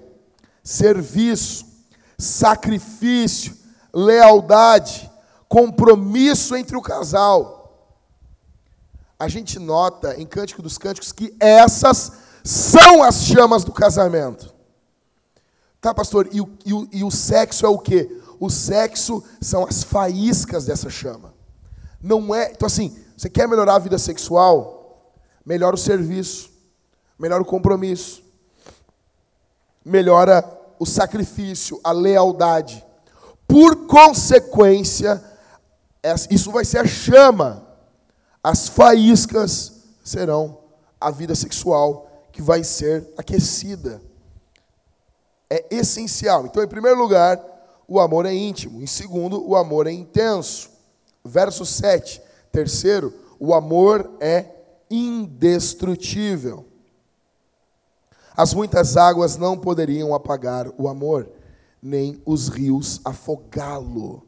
[0.62, 1.64] serviço,
[2.18, 3.56] sacrifício,
[3.90, 5.10] lealdade,
[5.48, 7.88] compromisso entre o casal.
[9.18, 14.54] A gente nota em Cântico dos Cânticos que essas são as chamas do casamento.
[15.82, 16.30] Tá, pastor?
[16.32, 18.22] E o, e o, e o sexo é o quê?
[18.40, 21.34] O sexo são as faíscas dessa chama.
[22.02, 22.50] Não é.
[22.52, 25.12] Então, assim, você quer melhorar a vida sexual?
[25.44, 26.50] Melhora o serviço,
[27.18, 28.22] melhora o compromisso,
[29.84, 30.42] melhora
[30.78, 32.82] o sacrifício, a lealdade.
[33.46, 35.22] Por consequência,
[36.30, 37.62] isso vai ser a chama.
[38.42, 40.60] As faíscas serão
[40.98, 42.07] a vida sexual
[42.38, 44.00] que vai ser aquecida.
[45.50, 46.46] É essencial.
[46.46, 47.36] Então, em primeiro lugar,
[47.88, 48.80] o amor é íntimo.
[48.80, 50.70] Em segundo, o amor é intenso.
[51.24, 52.22] Verso 7.
[52.52, 54.44] Terceiro, o amor é
[54.88, 56.64] indestrutível.
[58.36, 61.28] As muitas águas não poderiam apagar o amor,
[61.82, 64.24] nem os rios afogá-lo.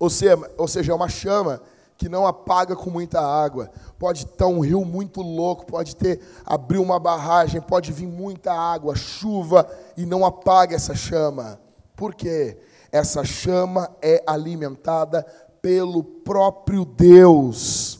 [0.00, 1.62] Ou seja, ou seja, é uma chama
[1.96, 3.70] que não apaga com muita água.
[3.98, 8.94] Pode estar um rio muito louco, pode ter abrir uma barragem, pode vir muita água,
[8.94, 11.58] chuva e não apaga essa chama.
[11.94, 12.58] Por quê?
[12.92, 15.24] Essa chama é alimentada
[15.62, 17.98] pelo próprio Deus.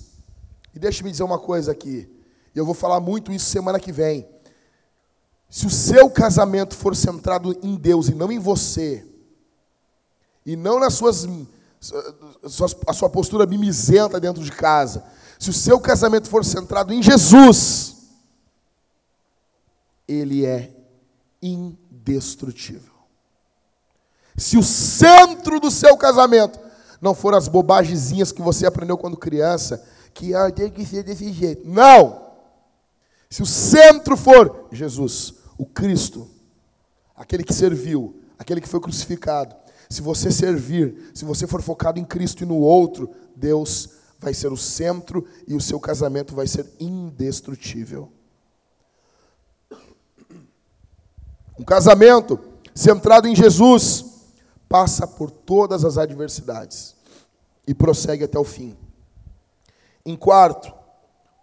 [0.75, 2.09] E deixe-me dizer uma coisa aqui.
[2.55, 4.29] Eu vou falar muito isso semana que vem.
[5.49, 9.07] Se o seu casamento for centrado em Deus e não em você,
[10.45, 11.27] e não nas suas
[12.87, 15.05] a sua postura mimizenta dentro de casa,
[15.39, 17.97] se o seu casamento for centrado em Jesus,
[20.09, 20.75] ele é
[21.43, 22.95] indestrutível.
[24.37, 26.59] Se o centro do seu casamento
[27.01, 29.85] não for as bobagemzinhas que você aprendeu quando criança,
[30.15, 31.69] que ah, tem que ser desse jeito.
[31.69, 32.27] Não!
[33.29, 36.29] Se o centro for Jesus, o Cristo,
[37.15, 39.55] aquele que serviu, aquele que foi crucificado,
[39.89, 44.53] se você servir, se você for focado em Cristo e no outro, Deus vai ser
[44.53, 48.11] o centro e o seu casamento vai ser indestrutível.
[51.59, 52.39] Um casamento
[52.75, 54.05] centrado em Jesus
[54.69, 56.95] passa por todas as adversidades
[57.67, 58.77] e prossegue até o fim.
[60.05, 60.73] Em quarto,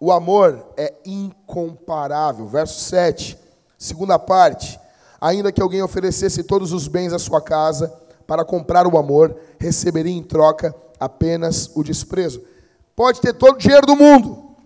[0.00, 2.46] o amor é incomparável.
[2.46, 3.38] Verso 7,
[3.78, 4.78] segunda parte.
[5.20, 7.92] Ainda que alguém oferecesse todos os bens à sua casa,
[8.26, 12.42] para comprar o amor, receberia em troca apenas o desprezo.
[12.96, 14.56] Pode ter todo o dinheiro do mundo.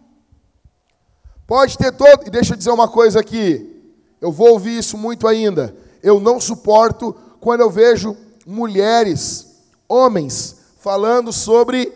[1.47, 2.27] Pode ter todo.
[2.27, 3.75] E deixa eu dizer uma coisa aqui.
[4.21, 5.75] Eu vou ouvir isso muito ainda.
[6.03, 9.47] Eu não suporto quando eu vejo mulheres,
[9.89, 11.93] homens, falando sobre.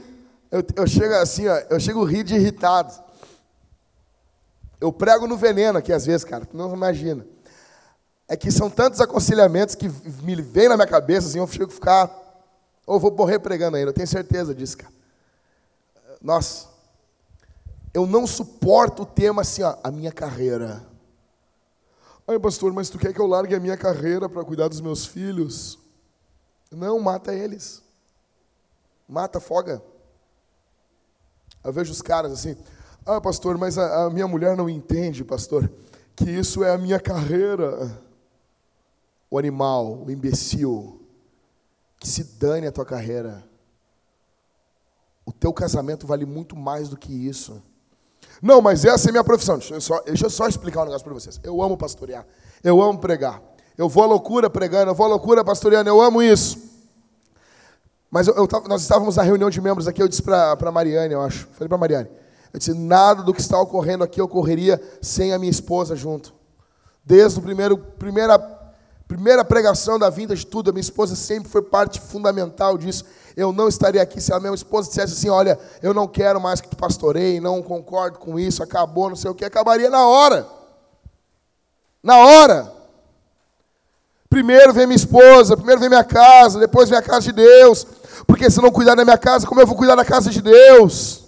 [0.51, 2.93] Eu, eu chego assim, ó, eu chego rir de irritado.
[4.81, 6.45] Eu prego no veneno aqui às vezes, cara.
[6.45, 7.27] Tu não imagina
[8.29, 9.89] é que são tantos aconselhamentos que
[10.23, 12.11] me vêm na minha cabeça, assim, eu a ficar.
[12.87, 14.93] Ou vou morrer pregando ainda, eu tenho certeza disso, cara.
[16.21, 16.69] Nossa,
[17.93, 20.83] eu não suporto o tema assim, ó, a minha carreira.
[22.27, 25.05] Ai, pastor, mas tu quer que eu largue a minha carreira para cuidar dos meus
[25.05, 25.79] filhos?
[26.71, 27.83] Não, mata eles.
[29.09, 29.83] Mata, foga.
[31.63, 32.57] Eu vejo os caras assim,
[33.05, 35.71] ah, pastor, mas a, a minha mulher não entende, pastor,
[36.17, 38.01] que isso é a minha carreira.
[39.33, 41.01] O animal, o imbecil,
[41.99, 43.43] que se dane a tua carreira.
[45.25, 47.63] O teu casamento vale muito mais do que isso.
[48.43, 49.57] Não, mas essa é a minha profissão.
[49.57, 51.41] Deixa eu só, deixa eu só explicar um negócio para vocês.
[51.43, 52.27] Eu amo pastorear.
[52.63, 53.43] Eu amo pregar.
[53.79, 56.71] Eu vou à loucura pregando, eu vou à loucura pastoreando, eu amo isso.
[58.11, 61.23] Mas eu, eu, nós estávamos na reunião de membros aqui, eu disse para Mariane, eu
[61.23, 61.49] acho.
[61.53, 62.11] Falei para Mariane.
[62.53, 66.35] Eu disse, nada do que está ocorrendo aqui ocorreria sem a minha esposa junto.
[67.03, 68.62] Desde o primeiro, primeira,
[69.07, 73.05] primeira pregação da vinda de tudo, a minha esposa sempre foi parte fundamental disso.
[73.37, 76.61] Eu não estaria aqui se a minha esposa dissesse assim: Olha, eu não quero mais
[76.61, 80.47] que tu pastoreie, não concordo com isso, acabou, não sei o que, acabaria na hora.
[82.03, 82.73] Na hora.
[84.29, 87.87] Primeiro vem minha esposa, primeiro vem minha casa, depois vem a casa de Deus.
[88.27, 91.23] Porque se não cuidar da minha casa, como eu vou cuidar da casa de Deus?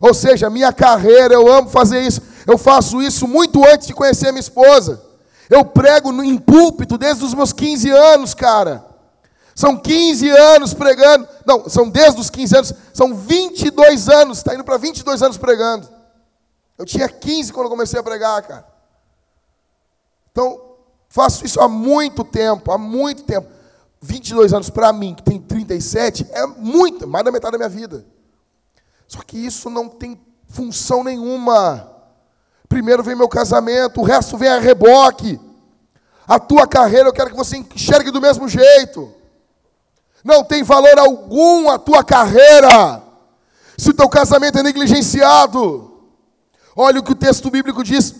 [0.00, 2.20] Ou seja, minha carreira, eu amo fazer isso.
[2.44, 5.00] Eu faço isso muito antes de conhecer a minha esposa.
[5.52, 8.86] Eu prego em púlpito desde os meus 15 anos, cara.
[9.54, 11.28] São 15 anos pregando.
[11.44, 12.74] Não, são desde os 15 anos.
[12.94, 14.38] São 22 anos.
[14.38, 15.86] Está indo para 22 anos pregando.
[16.78, 18.66] Eu tinha 15 quando comecei a pregar, cara.
[20.30, 20.58] Então,
[21.10, 22.72] faço isso há muito tempo.
[22.72, 23.46] Há muito tempo.
[24.00, 28.06] 22 anos para mim, que tem 37, é muito, mais da metade da minha vida.
[29.06, 31.91] Só que isso não tem função nenhuma.
[32.72, 35.38] Primeiro vem meu casamento, o resto vem a reboque.
[36.26, 39.12] A tua carreira eu quero que você enxergue do mesmo jeito.
[40.24, 43.02] Não tem valor algum a tua carreira.
[43.76, 46.00] Se o teu casamento é negligenciado.
[46.74, 48.14] Olha o que o texto bíblico diz: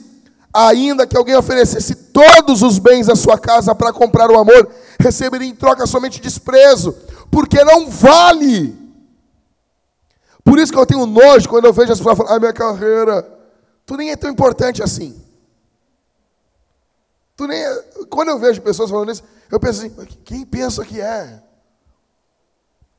[0.53, 4.69] ainda que alguém oferecesse todos os bens da sua casa para comprar o amor,
[5.01, 6.95] receberia em troca somente desprezo,
[7.31, 8.77] porque não vale.
[10.45, 13.32] Por isso que eu tenho nojo quando eu vejo as pessoas falando, a minha carreira,
[13.87, 15.23] tu nem é tão importante assim.
[17.37, 17.83] Tu nem é...
[18.11, 21.43] Quando eu vejo pessoas falando isso, eu penso assim, quem pensa que é?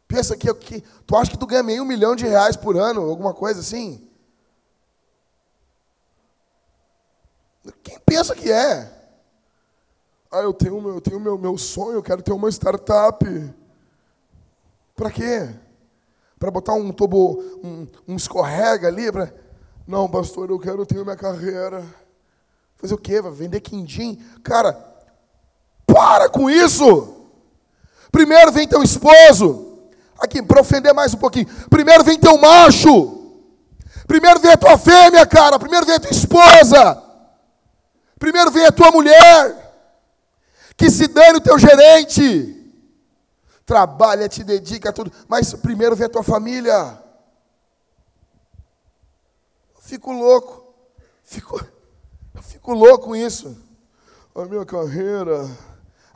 [0.07, 3.33] Pensa que, que tu acha que tu ganha meio milhão de reais por ano, alguma
[3.33, 4.07] coisa assim?
[7.81, 8.91] Quem pensa que é?
[10.31, 13.25] Ah, eu tenho eu tenho meu, meu sonho, eu quero ter uma startup.
[14.95, 15.49] Para quê?
[16.37, 19.11] Para botar um tobo, um, um escorrega ali?
[19.11, 19.33] Pra...
[19.87, 21.83] Não, pastor, eu quero ter minha carreira.
[22.77, 23.21] Fazer o quê?
[23.21, 24.23] Vai vender quindim?
[24.43, 24.73] Cara,
[25.85, 27.27] para com isso!
[28.11, 29.79] Primeiro vem teu esposo.
[30.19, 31.47] Aqui, para ofender mais um pouquinho.
[31.69, 33.41] Primeiro vem teu macho.
[34.07, 35.59] Primeiro vem a tua fêmea, cara.
[35.59, 37.03] Primeiro vem a tua esposa.
[38.17, 39.59] Primeiro vem a tua mulher.
[40.77, 42.71] Que se dane o teu gerente.
[43.65, 45.11] Trabalha, te dedica a tudo.
[45.27, 47.02] Mas primeiro vem a tua família.
[49.93, 50.73] Fico louco.
[51.23, 51.63] Fico,
[52.41, 53.55] fico louco com isso.
[54.33, 55.47] A minha carreira.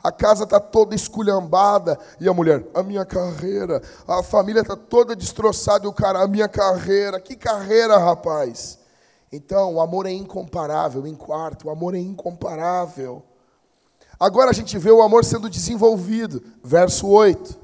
[0.02, 1.96] A casa está toda esculhambada.
[2.18, 3.80] E a mulher, a minha carreira.
[4.04, 5.84] A família está toda destroçada.
[5.84, 7.20] E o cara, a minha carreira.
[7.20, 8.80] Que carreira, rapaz?
[9.30, 11.06] Então, o amor é incomparável.
[11.06, 13.22] Em quarto, o amor é incomparável.
[14.18, 16.42] Agora a gente vê o amor sendo desenvolvido.
[16.64, 17.56] Verso 8.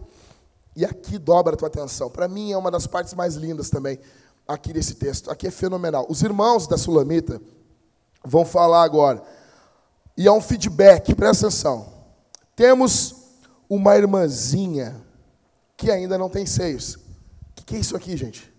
[0.77, 2.09] E aqui dobra a tua atenção.
[2.09, 3.99] Para mim é uma das partes mais lindas também
[4.47, 5.31] aqui desse texto.
[5.31, 6.07] Aqui é fenomenal.
[6.09, 7.41] Os irmãos da Sulamita
[8.25, 9.23] vão falar agora.
[10.17, 11.93] E há um feedback, presta atenção.
[12.55, 13.15] Temos
[13.69, 15.03] uma irmãzinha
[15.77, 16.95] que ainda não tem seios.
[16.95, 17.01] O
[17.57, 18.53] que, que é isso aqui, gente?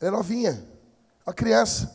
[0.00, 0.64] Ela é novinha,
[1.26, 1.94] uma criança.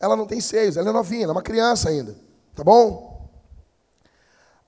[0.00, 2.16] Ela não tem seios, ela é novinha, ela é uma criança ainda.
[2.54, 3.30] Tá bom?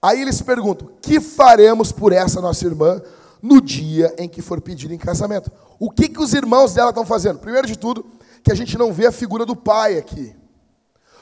[0.00, 3.00] Aí eles perguntam: que faremos por essa nossa irmã
[3.42, 5.50] no dia em que for pedir em casamento?
[5.78, 7.38] O que, que os irmãos dela estão fazendo?
[7.38, 8.04] Primeiro de tudo,
[8.42, 10.34] que a gente não vê a figura do pai aqui.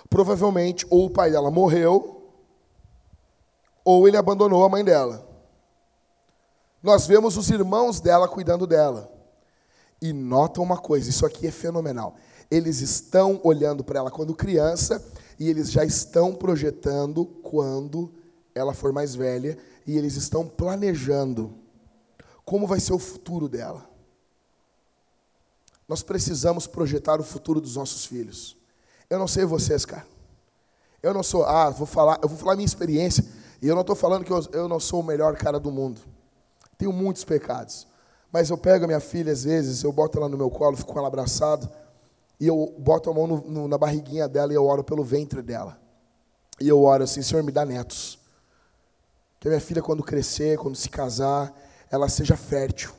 [0.08, 2.30] Provavelmente, ou o pai dela morreu,
[3.84, 5.26] ou ele abandonou a mãe dela.
[6.82, 9.12] Nós vemos os irmãos dela cuidando dela.
[10.00, 12.16] E nota uma coisa: isso aqui é fenomenal.
[12.50, 15.04] Eles estão olhando para ela quando criança
[15.38, 18.12] e eles já estão projetando quando
[18.54, 21.54] ela for mais velha e eles estão planejando
[22.46, 23.84] como vai ser o futuro dela.
[25.88, 28.56] Nós precisamos projetar o futuro dos nossos filhos.
[29.10, 30.06] Eu não sei vocês, cara.
[31.02, 33.24] Eu não sou, ah, vou falar, eu vou falar minha experiência.
[33.60, 36.00] E eu não estou falando que eu, eu não sou o melhor cara do mundo.
[36.78, 37.86] Tenho muitos pecados.
[38.32, 40.92] Mas eu pego a minha filha, às vezes, eu boto ela no meu colo, fico
[40.92, 41.68] com ela abraçado,
[42.38, 45.42] e eu boto a mão no, no, na barriguinha dela e eu oro pelo ventre
[45.42, 45.78] dela.
[46.60, 48.18] E eu oro assim, Senhor, me dá netos.
[49.40, 51.52] Que a minha filha, quando crescer, quando se casar,
[51.90, 52.92] ela seja fértil.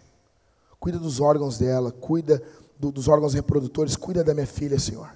[0.80, 2.42] Cuida dos órgãos dela, cuida
[2.78, 5.12] do, dos órgãos reprodutores, cuida da minha filha, Senhor.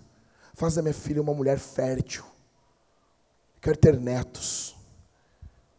[0.54, 2.24] Faz da minha filha uma mulher fértil.
[3.62, 4.76] Quero ter netos.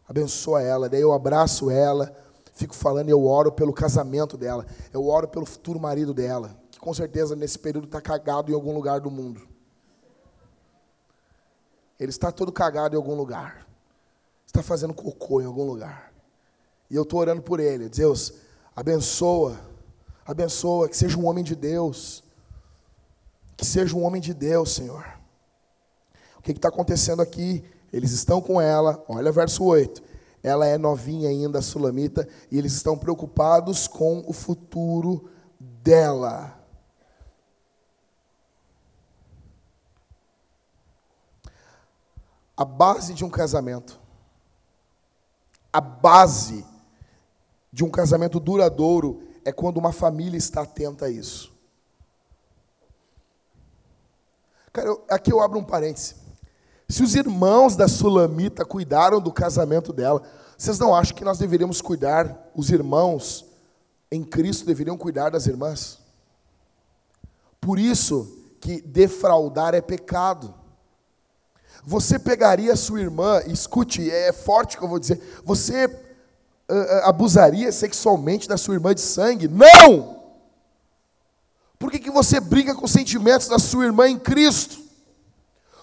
[0.07, 0.87] abençoa ela.
[0.87, 2.15] Daí eu abraço ela,
[2.53, 4.65] fico falando eu oro pelo casamento dela.
[4.91, 8.73] Eu oro pelo futuro marido dela, que com certeza nesse período está cagado em algum
[8.73, 9.41] lugar do mundo.
[11.99, 13.67] Ele está todo cagado em algum lugar.
[14.45, 16.12] Está fazendo cocô em algum lugar.
[16.93, 17.89] E eu estou orando por ele.
[17.89, 18.35] Deus,
[18.75, 19.59] abençoa,
[20.23, 22.23] abençoa, que seja um homem de Deus.
[23.57, 25.03] Que seja um homem de Deus, Senhor.
[26.37, 27.65] O que está acontecendo aqui?
[27.91, 30.03] Eles estão com ela, olha verso 8.
[30.43, 36.63] Ela é novinha ainda, sulamita, e eles estão preocupados com o futuro dela.
[42.55, 43.99] A base de um casamento,
[45.71, 46.71] a base
[47.73, 51.51] de um casamento duradouro é quando uma família está atenta a isso.
[54.71, 56.15] Cara, eu, aqui eu abro um parêntese.
[56.87, 60.21] Se os irmãos da Sulamita cuidaram do casamento dela,
[60.55, 63.43] vocês não acham que nós deveríamos cuidar, os irmãos
[64.11, 65.99] em Cristo deveriam cuidar das irmãs?
[67.59, 70.53] Por isso que defraudar é pecado.
[71.83, 75.87] Você pegaria sua irmã, escute, é forte que eu vou dizer, você
[77.03, 79.47] abusaria sexualmente da sua irmã de sangue?
[79.47, 80.23] Não!
[81.77, 84.79] Por que, que você briga com os sentimentos da sua irmã em Cristo?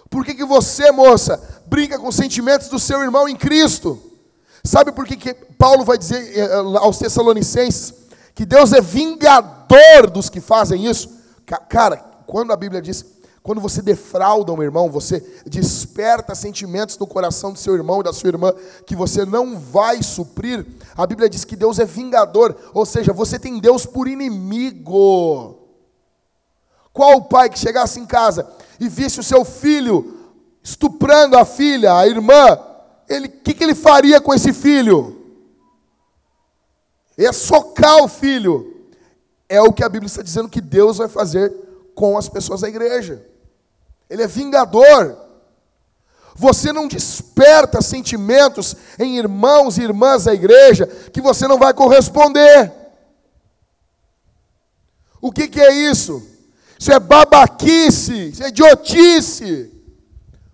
[0.09, 4.03] Por que, que você, moça, briga com os sentimentos do seu irmão em Cristo?
[4.65, 7.95] Sabe por que, que Paulo vai dizer eh, eh, aos Tessalonicenses
[8.35, 11.11] que Deus é vingador dos que fazem isso?
[11.69, 13.05] Cara, quando a Bíblia diz,
[13.51, 18.13] quando você defrauda um irmão, você desperta sentimentos no coração do seu irmão e da
[18.13, 18.55] sua irmã
[18.87, 20.65] que você não vai suprir,
[20.97, 25.67] a Bíblia diz que Deus é vingador, ou seja, você tem Deus por inimigo.
[26.93, 28.49] Qual o pai que chegasse em casa
[28.79, 30.17] e visse o seu filho
[30.63, 32.57] estuprando a filha, a irmã,
[33.09, 35.27] ele, o que, que ele faria com esse filho?
[37.19, 38.87] Ia socar o filho.
[39.49, 41.53] É o que a Bíblia está dizendo que Deus vai fazer
[41.97, 43.29] com as pessoas da igreja.
[44.11, 45.17] Ele é vingador.
[46.35, 52.73] Você não desperta sentimentos em irmãos e irmãs da igreja que você não vai corresponder.
[55.21, 56.27] O que, que é isso?
[56.79, 59.71] Isso é babaquice, isso é idiotice.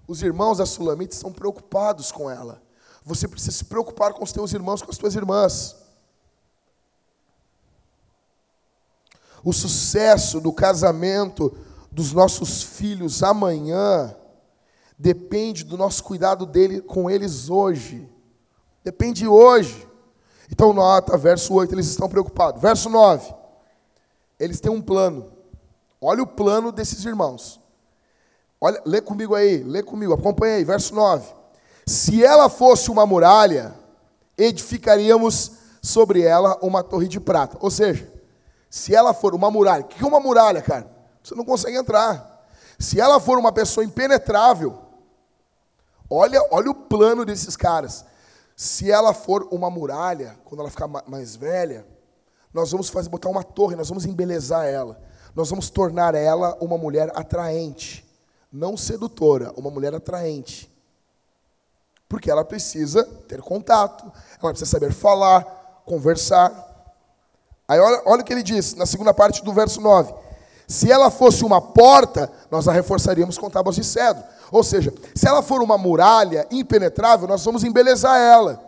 [0.07, 2.61] Os irmãos da Sulamita estão preocupados com ela.
[3.05, 5.77] Você precisa se preocupar com os teus irmãos, com as tuas irmãs.
[9.45, 11.57] O sucesso do casamento
[11.97, 14.15] dos nossos filhos amanhã
[14.99, 18.07] depende do nosso cuidado dele com eles hoje.
[18.85, 19.89] Depende hoje.
[20.53, 22.61] Então, nota, verso 8, eles estão preocupados.
[22.61, 23.35] Verso 9,
[24.39, 25.33] eles têm um plano.
[25.99, 27.59] Olha o plano desses irmãos.
[28.61, 31.27] Olha, lê comigo aí, lê comigo, acompanha aí, verso 9.
[31.87, 33.75] Se ela fosse uma muralha,
[34.37, 37.57] edificaríamos sobre ela uma torre de prata.
[37.59, 38.07] Ou seja,
[38.69, 40.95] se ela for uma muralha, o que é uma muralha, cara?
[41.27, 42.47] Você não consegue entrar.
[42.79, 44.79] Se ela for uma pessoa impenetrável,
[46.09, 48.05] olha, olha o plano desses caras.
[48.55, 51.87] Se ela for uma muralha, quando ela ficar mais velha,
[52.53, 55.05] nós vamos fazer botar uma torre, nós vamos embelezar ela
[55.37, 58.03] nós vamos tornar ela uma mulher atraente,
[58.51, 60.75] não sedutora, uma mulher atraente.
[62.09, 64.11] Porque ela precisa ter contato,
[64.43, 65.45] ela precisa saber falar,
[65.85, 66.51] conversar.
[67.69, 70.15] Aí olha, olha o que ele diz na segunda parte do verso 9.
[70.67, 74.23] Se ela fosse uma porta, nós a reforçaríamos com tábuas de cedro.
[74.51, 78.61] Ou seja, se ela for uma muralha impenetrável, nós vamos embelezar ela.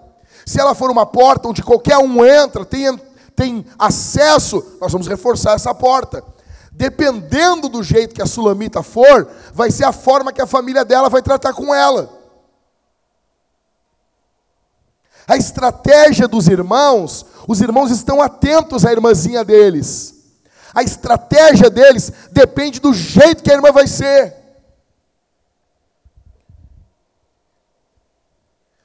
[0.46, 2.96] Se ela for uma porta onde qualquer um entra, tem,
[3.34, 6.22] tem acesso, nós vamos reforçar essa porta
[6.78, 11.08] dependendo do jeito que a sulamita for, vai ser a forma que a família dela
[11.08, 12.08] vai tratar com ela.
[15.26, 20.17] A estratégia dos irmãos, os irmãos estão atentos à irmãzinha deles.
[20.74, 24.34] A estratégia deles depende do jeito que a irmã vai ser.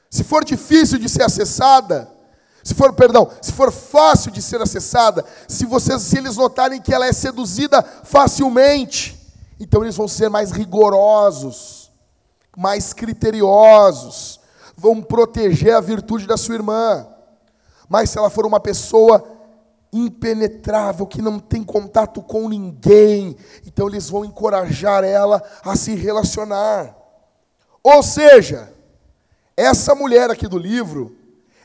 [0.09, 2.07] Se for difícil de ser acessada,
[2.63, 6.93] se for, perdão, se for fácil de ser acessada, se vocês, se eles notarem que
[6.93, 9.19] ela é seduzida facilmente,
[9.59, 11.91] então eles vão ser mais rigorosos,
[12.55, 14.39] mais criteriosos,
[14.77, 17.07] vão proteger a virtude da sua irmã.
[17.89, 19.23] Mas se ela for uma pessoa
[19.93, 26.97] impenetrável, que não tem contato com ninguém, então eles vão encorajar ela a se relacionar.
[27.83, 28.73] Ou seja,
[29.55, 31.15] essa mulher aqui do livro,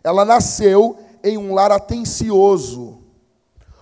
[0.05, 3.03] ela nasceu em um lar atencioso,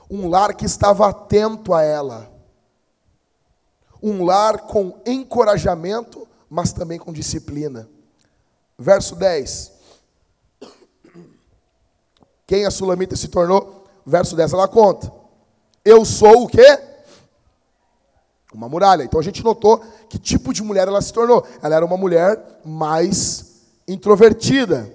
[0.08, 2.32] um lar que estava atento a ela,
[4.02, 7.88] um lar com encorajamento, mas também com disciplina.
[8.78, 9.72] Verso 10.
[12.46, 13.75] Quem a Sulamita se tornou?
[14.06, 15.12] Verso 10 ela conta.
[15.84, 16.78] Eu sou o quê?
[18.54, 19.02] Uma muralha.
[19.02, 21.44] Então a gente notou que tipo de mulher ela se tornou.
[21.60, 24.92] Ela era uma mulher mais introvertida.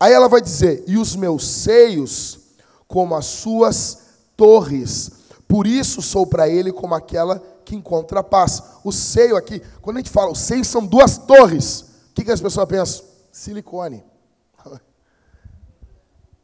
[0.00, 2.40] Aí ela vai dizer: E os meus seios,
[2.88, 3.98] como as suas
[4.36, 5.12] torres.
[5.46, 8.62] Por isso sou para ele como aquela que encontra a paz.
[8.82, 11.80] O seio aqui, quando a gente fala, os seios são duas torres.
[12.10, 13.04] O que, que as pessoas pensam?
[13.30, 14.04] Silicone.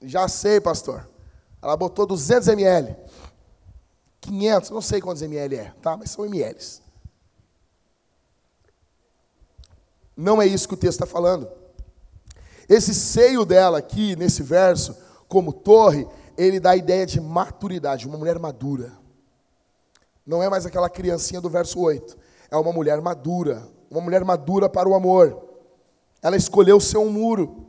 [0.01, 1.14] Já sei, pastor.
[1.65, 2.95] Ela botou 200 ml.
[4.21, 5.97] 500, não sei quantos ml é, tá?
[5.97, 6.61] Mas são ml.
[10.15, 11.49] Não é isso que o texto está falando.
[12.69, 14.95] Esse seio dela aqui, nesse verso,
[15.27, 16.07] como torre,
[16.37, 18.93] ele dá a ideia de maturidade, uma mulher madura.
[20.27, 22.15] Não é mais aquela criancinha do verso 8.
[22.51, 25.43] É uma mulher madura, uma mulher madura para o amor.
[26.21, 27.65] Ela escolheu ser um muro.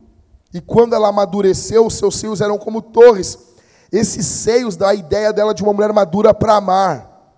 [0.53, 3.54] E quando ela amadureceu, os seus seios eram como torres.
[3.95, 7.33] Esses seios dá a ideia dela de uma mulher madura para amar.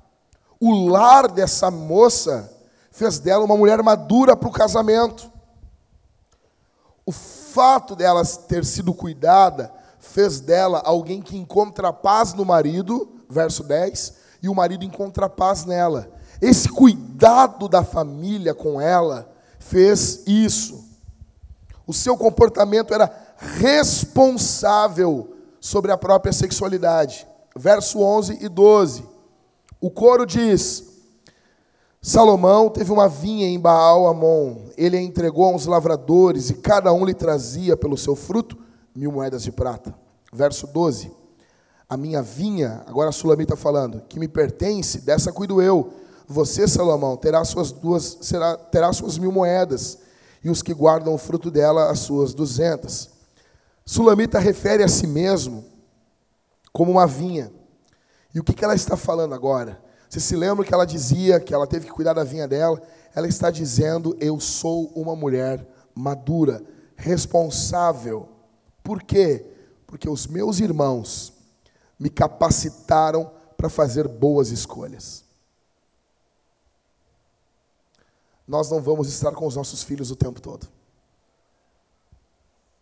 [0.59, 2.51] O lar dessa moça
[2.89, 5.31] fez dela uma mulher madura para o casamento.
[7.05, 13.63] O fato dela ter sido cuidada fez dela alguém que encontra paz no marido, verso
[13.63, 16.09] 10, e o marido encontra paz nela.
[16.41, 20.83] Esse cuidado da família com ela fez isso.
[21.85, 27.27] O seu comportamento era responsável sobre a própria sexualidade.
[27.55, 29.03] Verso 11 e 12.
[29.79, 30.83] O coro diz:
[32.01, 34.69] Salomão teve uma vinha em Baal-Amon.
[34.77, 38.57] Ele a entregou a uns lavradores e cada um lhe trazia pelo seu fruto
[38.95, 39.93] mil moedas de prata.
[40.31, 41.11] Verso 12.
[41.89, 45.93] A minha vinha, agora a Sulamita está falando, que me pertence, dessa cuido eu.
[46.27, 49.97] Você, Salomão, terá suas duas, será, terá suas mil moedas,
[50.43, 53.09] e os que guardam o fruto dela, as suas duzentas.
[53.87, 55.63] Sulamita refere a si mesmo
[56.73, 57.49] como uma vinha.
[58.35, 59.81] E o que, ela está falando agora?
[60.09, 62.81] Você se lembra que ela dizia que ela teve que cuidar da vinha dela?
[63.15, 65.65] Ela está dizendo: Eu sou uma mulher
[65.95, 66.61] madura,
[66.97, 68.27] responsável.
[68.83, 69.45] Por quê?
[69.87, 71.31] Porque os meus irmãos
[71.97, 75.23] me capacitaram para fazer boas escolhas.
[78.45, 80.67] Nós não vamos estar com os nossos filhos o tempo todo.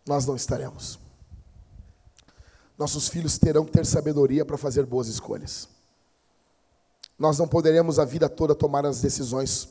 [0.06, 0.98] Nós não estaremos.
[2.78, 5.68] Nossos filhos terão que ter sabedoria para fazer boas escolhas.
[7.18, 9.68] Nós não poderemos a vida toda tomar as decisões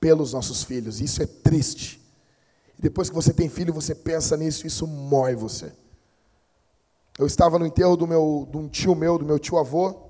[0.00, 1.00] pelos nossos filhos.
[1.00, 2.02] Isso é triste.
[2.76, 5.72] E depois que você tem filho, você pensa nisso, isso mói você.
[7.18, 10.08] Eu estava no enterro do meu, de um tio meu, do meu tio avô,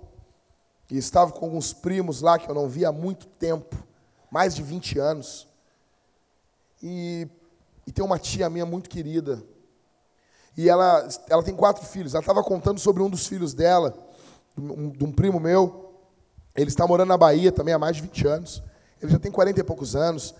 [0.90, 3.76] e estava com alguns primos lá que eu não via há muito tempo,
[4.30, 5.46] mais de 20 anos.
[6.82, 7.26] E,
[7.86, 9.42] e tem uma tia minha muito querida.
[10.58, 12.14] E ela, ela tem quatro filhos.
[12.14, 13.94] Ela estava contando sobre um dos filhos dela,
[14.56, 15.94] de um, de um primo meu.
[16.52, 18.62] Ele está morando na Bahia também há mais de 20 anos.
[19.00, 20.34] Ele já tem 40 e poucos anos.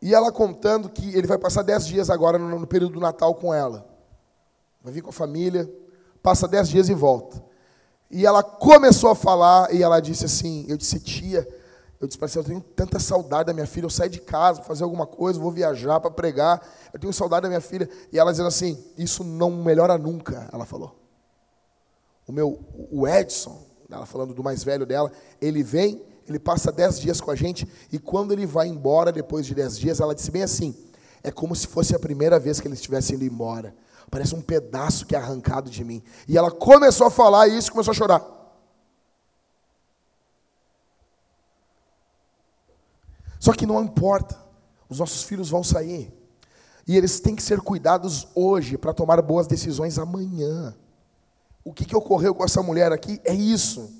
[0.00, 3.34] E ela contando que ele vai passar 10 dias agora no, no período do Natal
[3.34, 3.84] com ela.
[4.80, 5.68] Vai vir com a família,
[6.22, 7.42] passa dez dias e volta.
[8.08, 11.48] E ela começou a falar, e ela disse assim: Eu disse, tia,
[12.02, 14.58] eu disse para ela, eu tenho tanta saudade da minha filha, eu saio de casa
[14.58, 16.60] para fazer alguma coisa, vou viajar para pregar,
[16.92, 17.88] eu tenho saudade da minha filha.
[18.12, 20.96] E ela dizendo assim: Isso não melhora nunca, ela falou.
[22.26, 22.58] O meu,
[22.90, 23.56] o Edson,
[23.88, 27.68] ela falando do mais velho dela, ele vem, ele passa dez dias com a gente,
[27.92, 30.74] e quando ele vai embora, depois de dez dias, ela disse bem assim:
[31.22, 33.72] É como se fosse a primeira vez que ele estivesse indo embora.
[34.10, 36.02] Parece um pedaço que é arrancado de mim.
[36.26, 38.41] E ela começou a falar isso começou a chorar.
[43.42, 44.38] Só que não importa,
[44.88, 46.16] os nossos filhos vão sair.
[46.86, 50.72] E eles têm que ser cuidados hoje para tomar boas decisões amanhã.
[51.64, 53.92] O que, que ocorreu com essa mulher aqui é isso.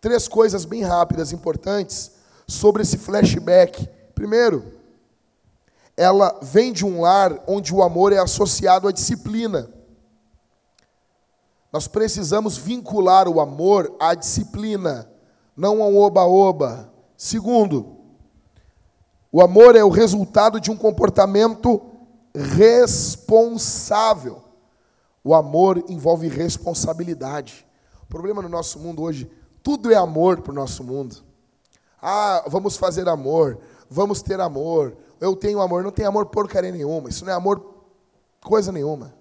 [0.00, 2.10] Três coisas bem rápidas, importantes,
[2.44, 3.88] sobre esse flashback.
[4.16, 4.64] Primeiro,
[5.96, 9.70] ela vem de um lar onde o amor é associado à disciplina.
[11.72, 15.08] Nós precisamos vincular o amor à disciplina,
[15.56, 16.92] não ao oba-oba.
[17.16, 17.95] Segundo,
[19.36, 21.82] o amor é o resultado de um comportamento
[22.34, 24.42] responsável.
[25.22, 27.66] O amor envolve responsabilidade.
[28.02, 29.30] O problema no nosso mundo hoje,
[29.62, 31.16] tudo é amor para o nosso mundo.
[32.00, 33.58] Ah, vamos fazer amor,
[33.90, 35.84] vamos ter amor, eu tenho amor.
[35.84, 37.10] Não tem amor porcaria nenhuma.
[37.10, 37.62] Isso não é amor
[38.42, 39.14] coisa nenhuma.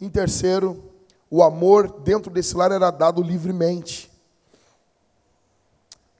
[0.00, 0.82] Em terceiro,
[1.30, 4.10] o amor dentro desse lar era dado livremente.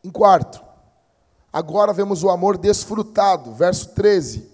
[0.05, 0.70] Em quarto,
[1.53, 4.49] agora vemos o amor desfrutado, verso 13.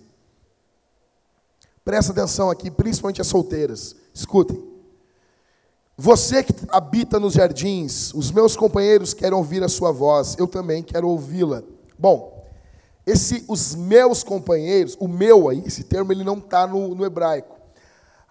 [1.85, 3.95] Presta atenção aqui, principalmente as solteiras.
[4.13, 4.77] Escutem.
[5.97, 10.83] Você que habita nos jardins, os meus companheiros querem ouvir a sua voz, eu também
[10.83, 11.63] quero ouvi-la.
[11.99, 12.45] Bom,
[13.07, 17.57] esse, os meus companheiros, o meu aí, esse termo ele não está no, no hebraico.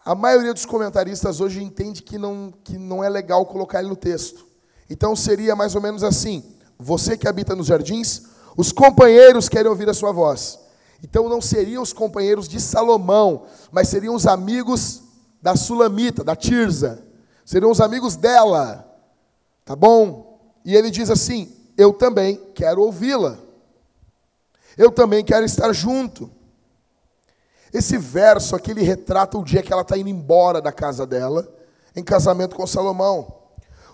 [0.04, 3.96] A maioria dos comentaristas hoje entende que não, que não é legal colocar ele no
[3.96, 4.46] texto.
[4.88, 6.44] Então seria mais ou menos assim:
[6.78, 8.24] você que habita nos jardins,
[8.58, 10.60] os companheiros querem ouvir a sua voz.
[11.04, 15.04] Então não seriam os companheiros de Salomão, mas seriam os amigos
[15.42, 17.04] da Sulamita, da Tirza.
[17.46, 18.84] Seriam os amigos dela.
[19.64, 20.40] Tá bom?
[20.64, 23.38] E ele diz assim: Eu também quero ouvi-la.
[24.78, 26.30] Eu também quero estar junto.
[27.74, 31.48] Esse verso aqui ele retrata o dia que ela está indo embora da casa dela,
[31.96, 33.36] em casamento com Salomão.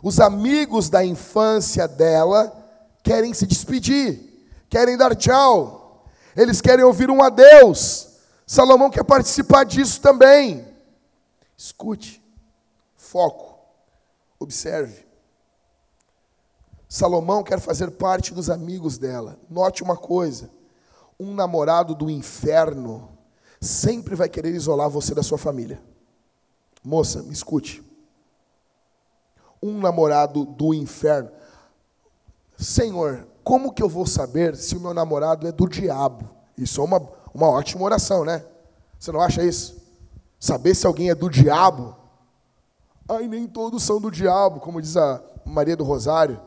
[0.03, 2.55] Os amigos da infância dela
[3.03, 4.30] querem se despedir,
[4.71, 8.07] querem dar tchau, eles querem ouvir um adeus.
[8.47, 10.65] Salomão quer participar disso também.
[11.57, 12.23] Escute,
[12.95, 13.59] foco,
[14.39, 15.05] observe.
[16.87, 19.37] Salomão quer fazer parte dos amigos dela.
[19.49, 20.49] Note uma coisa:
[21.19, 23.09] um namorado do inferno
[23.59, 25.81] sempre vai querer isolar você da sua família.
[26.83, 27.83] Moça, me escute.
[29.61, 31.29] Um namorado do inferno.
[32.57, 36.29] Senhor, como que eu vou saber se o meu namorado é do diabo?
[36.57, 37.01] Isso é uma,
[37.33, 38.45] uma ótima oração, né?
[38.99, 39.81] Você não acha isso?
[40.39, 41.95] Saber se alguém é do diabo?
[43.09, 46.39] Ai, nem todos são do diabo, como diz a Maria do Rosário.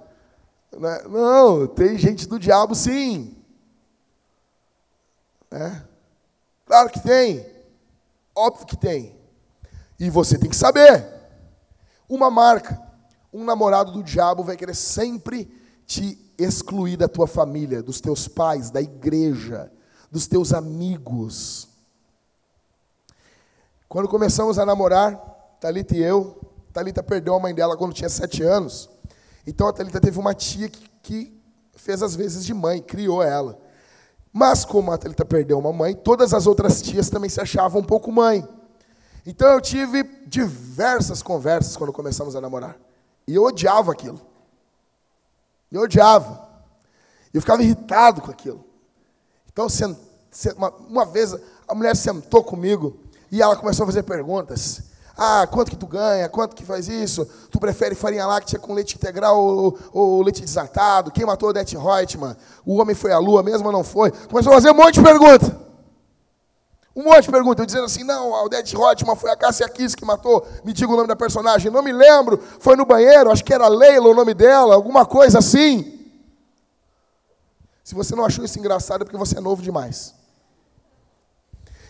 [0.73, 1.03] Né?
[1.09, 3.37] Não, tem gente do diabo sim.
[5.51, 5.83] É?
[6.67, 7.47] Claro que tem.
[8.35, 9.17] Óbvio que tem.
[9.99, 11.07] E você tem que saber.
[12.09, 12.81] Uma marca.
[13.33, 15.45] Um namorado do diabo vai querer sempre
[15.87, 19.71] te excluir da tua família, dos teus pais, da igreja,
[20.11, 21.69] dos teus amigos.
[23.89, 25.17] Quando começamos a namorar,
[25.61, 26.41] Talita e eu,
[26.73, 28.91] Talita perdeu a mãe dela quando tinha sete anos.
[29.47, 31.41] Então a Talita teve uma tia que, que
[31.77, 33.59] fez as vezes de mãe, criou ela.
[34.33, 37.85] Mas como a Thalita perdeu uma mãe, todas as outras tias também se achavam um
[37.85, 38.47] pouco mãe.
[39.25, 42.77] Então eu tive diversas conversas quando começamos a namorar.
[43.29, 44.21] E eu odiava aquilo.
[45.71, 46.49] Eu odiava.
[47.33, 48.65] Eu ficava irritado com aquilo.
[49.53, 49.67] Então,
[50.89, 51.35] uma vez,
[51.67, 52.99] a mulher sentou comigo
[53.31, 54.83] e ela começou a fazer perguntas.
[55.17, 56.29] Ah, quanto que tu ganha?
[56.29, 57.25] Quanto que faz isso?
[57.51, 61.13] Tu prefere farinha láctea com leite integral ou, ou leite desatado?
[61.13, 62.37] Quem matou o Det Reutemann?
[62.67, 64.11] O homem foi à lua mesmo ou não foi?
[64.11, 65.64] Começou a fazer um monte de perguntas.
[66.95, 67.67] Um monte de perguntas.
[67.67, 70.47] Dizendo assim, não, o Det Reutemann foi a Cássia Kiss que matou.
[70.65, 71.71] Me diga o nome da personagem.
[71.71, 72.39] Não me lembro.
[72.61, 75.95] Foi no banheiro, acho que era Leila o nome dela, alguma coisa assim.
[77.83, 80.15] Se você não achou isso engraçado é porque você é novo demais.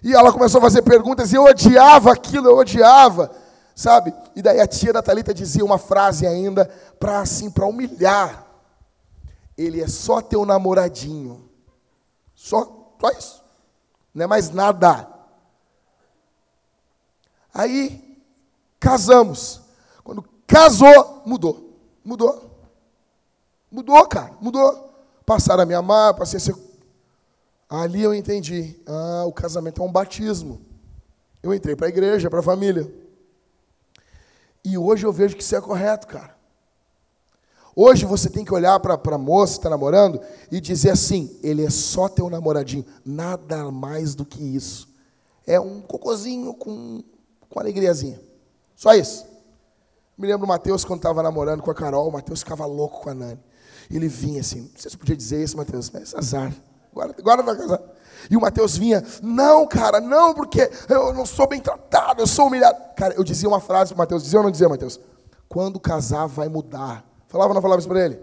[0.02, 3.30] E ela começou a fazer perguntas e eu odiava aquilo, eu odiava,
[3.74, 4.12] sabe?
[4.34, 6.66] E daí a tia da Talita dizia uma frase ainda
[6.98, 8.44] para assim, para humilhar.
[9.57, 11.48] Ele é só teu namoradinho.
[12.34, 13.43] Só, só isso.
[14.14, 15.08] Não é mais nada.
[17.52, 18.22] Aí
[18.78, 19.60] casamos.
[20.02, 21.76] Quando casou, mudou.
[22.04, 22.50] Mudou.
[23.70, 24.92] Mudou, cara, mudou.
[25.26, 26.54] Passaram a me amar, passei a ser
[27.68, 28.76] Ali eu entendi.
[28.86, 30.60] Ah, o casamento é um batismo.
[31.42, 32.92] Eu entrei para a igreja, para a família.
[34.64, 36.34] E hoje eu vejo que isso é correto, cara.
[37.77, 40.20] Hoje você tem que olhar para a moça que está namorando
[40.51, 44.89] e dizer assim: ele é só teu namoradinho, nada mais do que isso.
[45.47, 47.03] É um cocozinho com,
[47.49, 48.20] com alegriazinha.
[48.77, 49.27] Só isso.
[50.16, 53.11] Me lembro do Mateus quando estava namorando com a Carol, o Mateus ficava louco com
[53.11, 53.41] a Nani.
[53.91, 56.55] Ele vinha assim, não sei se podia dizer isso, Mateus, mas azar.
[56.93, 57.81] Agora, agora vai casar.
[58.31, 62.47] E o Mateus vinha, não, cara, não, porque eu não sou bem tratado, eu sou
[62.47, 62.79] humilhado.
[62.97, 65.01] Cara, eu dizia uma frase para o Mateus, dizia ou não dizia, Mateus?
[65.49, 67.05] Quando casar vai mudar.
[67.35, 68.20] Falava ou não falava isso para ele?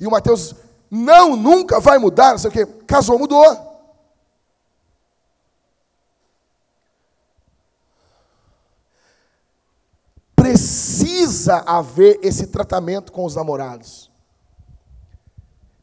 [0.00, 0.54] E o Mateus,
[0.90, 2.64] não, nunca vai mudar, não sei o quê.
[2.86, 3.44] Casou, mudou.
[10.34, 14.10] Precisa haver esse tratamento com os namorados.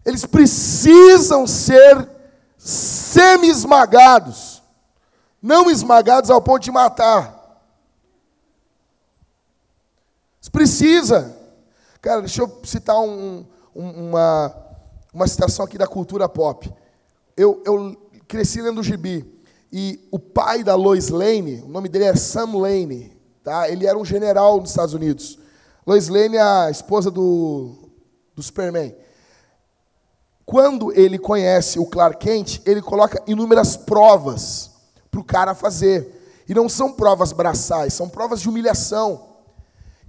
[0.04, 2.10] Eles precisam ser
[2.58, 4.64] semi-esmagados,
[5.40, 7.40] não esmagados ao ponto de matar.
[10.52, 11.43] Precisa.
[12.04, 14.54] Cara, deixa eu citar um, um, uma,
[15.14, 16.70] uma citação aqui da cultura pop.
[17.38, 17.96] Eu, eu
[18.28, 19.26] cresci lendo o gibi.
[19.72, 23.70] E o pai da Lois Lane, o nome dele é Sam Lane, tá?
[23.70, 25.40] ele era um general nos Estados Unidos.
[25.88, 27.90] Lois Lane é a esposa do,
[28.36, 28.94] do Superman.
[30.46, 34.72] Quando ele conhece o Clark Kent, ele coloca inúmeras provas
[35.10, 36.44] para o cara fazer.
[36.50, 39.33] E não são provas braçais, são provas de humilhação.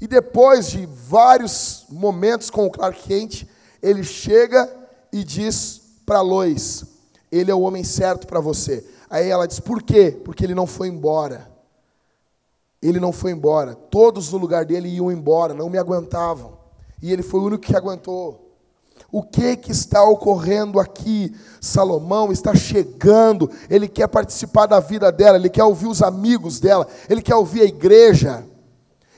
[0.01, 3.47] E depois de vários momentos com o Clark Kent,
[3.83, 4.71] ele chega
[5.13, 6.85] e diz para Lois:
[7.31, 8.85] Ele é o homem certo para você.
[9.09, 10.11] Aí ela diz: Por quê?
[10.25, 11.51] Porque ele não foi embora.
[12.83, 13.75] Ele não foi embora.
[13.75, 16.59] Todos no lugar dele iam embora, não me aguentavam.
[17.01, 18.45] E ele foi o único que aguentou.
[19.11, 21.35] O que que está ocorrendo aqui?
[21.61, 26.87] Salomão está chegando, ele quer participar da vida dela, ele quer ouvir os amigos dela,
[27.09, 28.45] ele quer ouvir a igreja,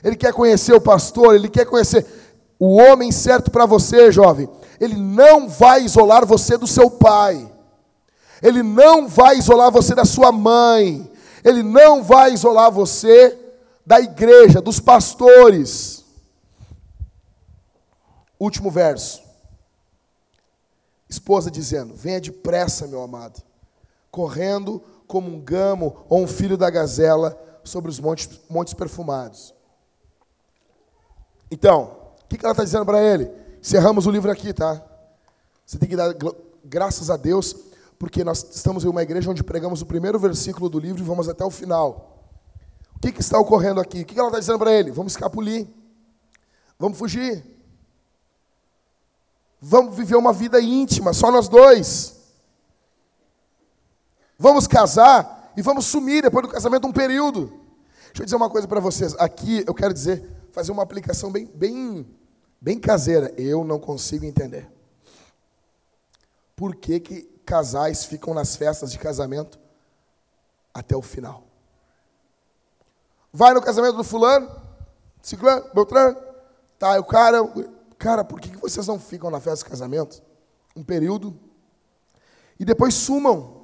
[0.07, 2.05] ele quer conhecer o pastor, ele quer conhecer
[2.57, 4.49] o homem certo para você, jovem.
[4.79, 7.51] Ele não vai isolar você do seu pai,
[8.41, 11.11] ele não vai isolar você da sua mãe,
[11.43, 13.37] ele não vai isolar você
[13.85, 16.05] da igreja, dos pastores.
[18.39, 19.21] Último verso.
[21.09, 23.43] Esposa dizendo: Venha depressa, meu amado,
[24.09, 29.56] correndo como um gamo ou um filho da gazela sobre os montes, montes perfumados.
[31.49, 33.31] Então, o que ela está dizendo para ele?
[33.59, 34.81] Encerramos o livro aqui, tá?
[35.65, 36.13] Você tem que dar
[36.63, 37.55] graças a Deus,
[37.97, 41.27] porque nós estamos em uma igreja onde pregamos o primeiro versículo do livro e vamos
[41.27, 42.23] até o final.
[42.95, 44.01] O que, que está ocorrendo aqui?
[44.01, 44.91] O que ela está dizendo para ele?
[44.91, 45.67] Vamos escapulir.
[46.79, 47.43] Vamos fugir.
[49.59, 52.15] Vamos viver uma vida íntima, só nós dois.
[54.37, 57.47] Vamos casar e vamos sumir depois do casamento um período.
[58.07, 59.15] Deixa eu dizer uma coisa para vocês.
[59.17, 60.23] Aqui eu quero dizer,
[60.57, 62.03] fazer uma aplicação bem, bem,
[62.59, 63.31] bem caseira.
[63.37, 64.67] Eu não consigo entender.
[66.55, 69.59] Por que, que casais ficam nas festas de casamento
[70.73, 71.43] até o final?
[73.31, 74.49] Vai no casamento do fulano,
[75.21, 76.17] ciclano, beltrano,
[76.79, 77.37] tá, o cara,
[77.99, 80.23] cara, por que, que vocês não ficam na festa de casamento
[80.75, 81.39] um período
[82.59, 83.61] e depois sumam?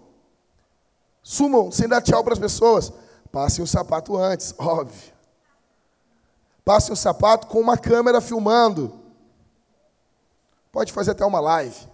[1.24, 2.94] Sumam sem dar tchau para as pessoas.
[3.32, 5.13] Passem o sapato antes, óbvio.
[6.64, 8.94] Passem o sapato com uma câmera filmando.
[10.72, 11.88] Pode fazer até uma live.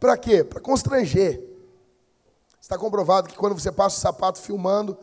[0.00, 0.42] Para quê?
[0.42, 1.42] Para constranger.
[2.60, 4.98] Está comprovado que quando você passa o sapato filmando,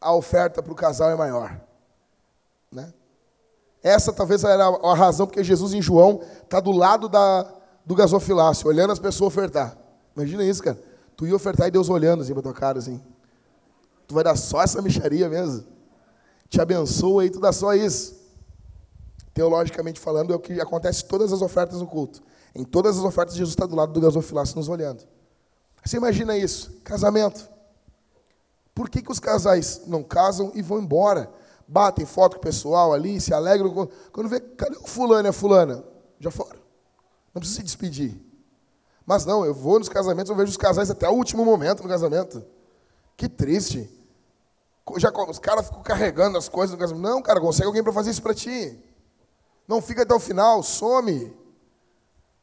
[0.00, 1.60] a oferta para o casal é maior.
[2.72, 2.92] Né?
[3.82, 7.42] Essa talvez era a razão porque Jesus em João está do lado da,
[7.84, 9.76] do gasofilácio, olhando as pessoas ofertar.
[10.16, 10.78] Imagina isso, cara.
[11.16, 13.02] Tu ia ofertar e Deus olhando assim para tua cara, assim.
[14.06, 15.66] Tu vai dar só essa micharia mesmo?
[16.50, 18.20] Te abençoa e tu dá só isso.
[19.32, 22.20] Teologicamente falando, é o que acontece em todas as ofertas no culto.
[22.54, 25.04] Em todas as ofertas, Jesus está do lado do gasofilácio nos olhando.
[25.84, 26.72] Você imagina isso?
[26.82, 27.48] Casamento.
[28.74, 31.30] Por que, que os casais não casam e vão embora?
[31.68, 33.88] Batem foto com o pessoal ali, se alegram.
[34.12, 35.84] Quando vê, cadê o fulano e a fulana?
[36.18, 36.58] Já foram.
[37.32, 38.20] Não precisa se despedir.
[39.06, 41.88] Mas não, eu vou nos casamentos, eu vejo os casais até o último momento no
[41.88, 42.44] casamento.
[43.16, 43.88] Que triste.
[44.92, 46.92] Os caras ficam carregando as coisas.
[46.92, 48.78] Não, cara, consegue alguém para fazer isso para ti.
[49.66, 51.32] Não fica até o final, some.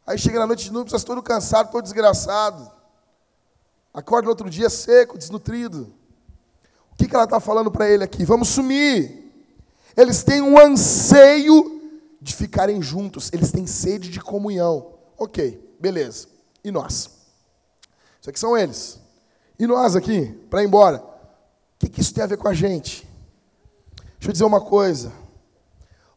[0.06, 2.72] Aí chega na noite de núpcias todo cansado, todo desgraçado.
[3.94, 5.94] Acorda no outro dia seco, desnutrido.
[6.92, 8.24] O que, que ela está falando para ele aqui?
[8.24, 9.26] Vamos sumir.
[9.96, 11.82] Eles têm um anseio
[12.22, 14.94] de ficarem juntos, eles têm sede de comunhão.
[15.18, 16.28] Ok, beleza.
[16.64, 17.10] E nós?
[18.22, 19.00] Isso aqui são eles.
[19.60, 21.04] E nós aqui, para ir embora?
[21.78, 23.08] O que, que isso tem a ver com a gente?
[24.18, 25.14] Deixa eu dizer uma coisa.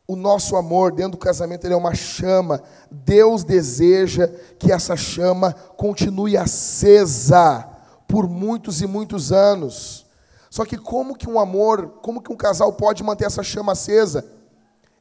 [0.08, 2.62] O nosso amor dentro do casamento é uma chama.
[2.90, 4.26] Deus deseja
[4.58, 7.68] que essa chama continue acesa
[8.08, 10.06] por muitos e muitos anos.
[10.48, 14.24] Só que como que um amor, como que um casal pode manter essa chama acesa?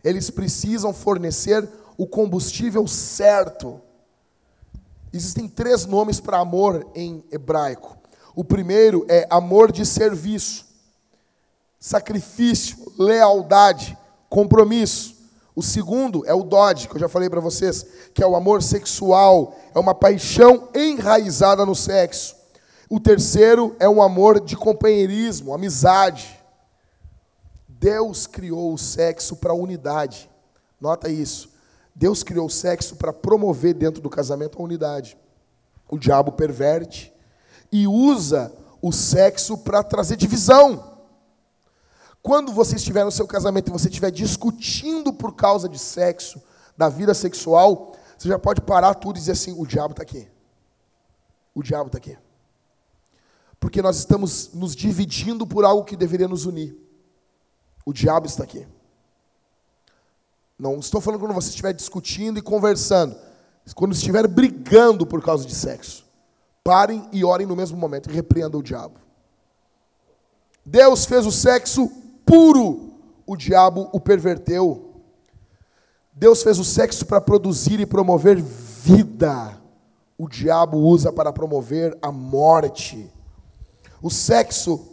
[0.04, 3.82] Eles precisam fornecer o combustível certo.
[5.12, 7.99] Existem três nomes para amor em hebraico.
[8.36, 10.66] O primeiro é amor de serviço,
[11.80, 13.98] sacrifício, lealdade,
[14.30, 15.18] compromisso.
[15.56, 18.64] O segundo é o Dodge, que eu já falei para vocês, que é o amor
[18.64, 22.36] sexual, é uma paixão enraizada no sexo.
[22.90, 26.40] O terceiro é um amor de companheirismo, amizade.
[27.68, 30.30] Deus criou o sexo para unidade.
[30.80, 31.50] Nota isso.
[31.94, 35.18] Deus criou o sexo para promover dentro do casamento a unidade.
[35.90, 37.14] O diabo perverte
[37.72, 40.98] e usa o sexo para trazer divisão.
[42.22, 46.42] Quando você estiver no seu casamento e você estiver discutindo por causa de sexo,
[46.78, 50.28] da vida sexual, você já pode parar tudo e dizer assim: o diabo está aqui.
[51.54, 52.18] O diabo está aqui
[53.60, 56.78] porque nós estamos nos dividindo por algo que deveria nos unir.
[57.86, 58.66] O diabo está aqui.
[60.58, 63.18] Não estou falando quando você estiver discutindo e conversando,
[63.76, 66.06] quando estiver brigando por causa de sexo.
[66.64, 69.00] Parem e orem no mesmo momento e repreendam o diabo.
[70.66, 71.90] Deus fez o sexo
[72.26, 72.94] puro,
[73.26, 75.02] o diabo o perverteu.
[76.14, 79.58] Deus fez o sexo para produzir e promover vida.
[80.18, 83.10] O diabo usa para promover a morte.
[84.02, 84.86] O sexo,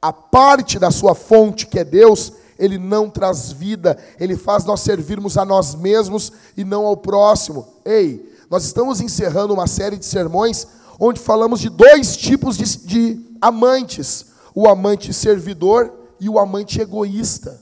[0.00, 4.80] a parte da sua fonte, que é Deus, ele não traz vida, ele faz nós
[4.80, 7.66] servirmos a nós mesmos e não ao próximo.
[7.84, 10.66] Ei, nós estamos encerrando uma série de sermões
[11.00, 17.60] onde falamos de dois tipos de, de amantes: o amante servidor e o amante egoísta.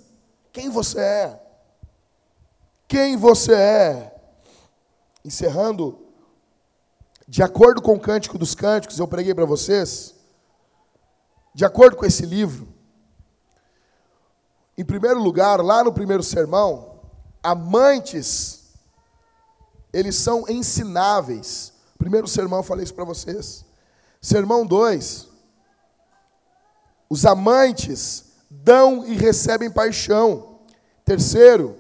[0.52, 1.42] Quem você é?
[2.88, 4.14] Quem você é?
[5.24, 5.98] Encerrando,
[7.28, 10.14] de acordo com o Cântico dos Cânticos, eu preguei para vocês,
[11.54, 12.66] de acordo com esse livro,
[14.76, 17.00] em primeiro lugar, lá no primeiro sermão,
[17.42, 18.74] amantes,
[19.92, 21.72] eles são ensináveis.
[21.98, 23.64] Primeiro sermão eu falei isso para vocês.
[24.20, 25.26] Sermão 2.
[27.10, 30.60] Os amantes dão e recebem paixão.
[31.04, 31.76] Terceiro,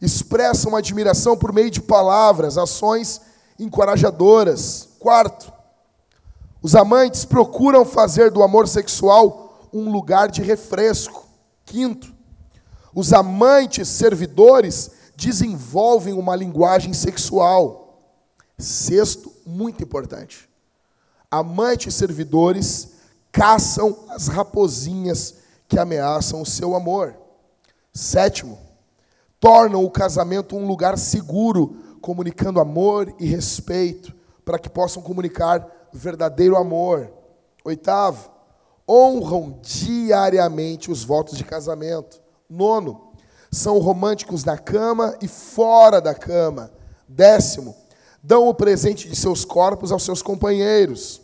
[0.00, 3.20] expressam admiração por meio de palavras, ações
[3.58, 4.88] encorajadoras.
[4.98, 5.52] Quarto,
[6.62, 11.26] os amantes procuram fazer do amor sexual um lugar de refresco.
[11.64, 12.14] Quinto,
[12.94, 17.83] os amantes servidores desenvolvem uma linguagem sexual.
[18.58, 20.48] Sexto, muito importante.
[21.30, 22.92] Amantes servidores
[23.32, 25.34] caçam as raposinhas
[25.66, 27.16] que ameaçam o seu amor.
[27.92, 28.58] Sétimo,
[29.40, 36.56] tornam o casamento um lugar seguro, comunicando amor e respeito, para que possam comunicar verdadeiro
[36.56, 37.10] amor.
[37.64, 38.30] Oitavo,
[38.88, 42.20] honram diariamente os votos de casamento.
[42.48, 43.12] Nono,
[43.50, 46.70] são românticos na cama e fora da cama.
[47.08, 47.74] Décimo,
[48.26, 51.20] dão o presente de seus corpos aos seus companheiros.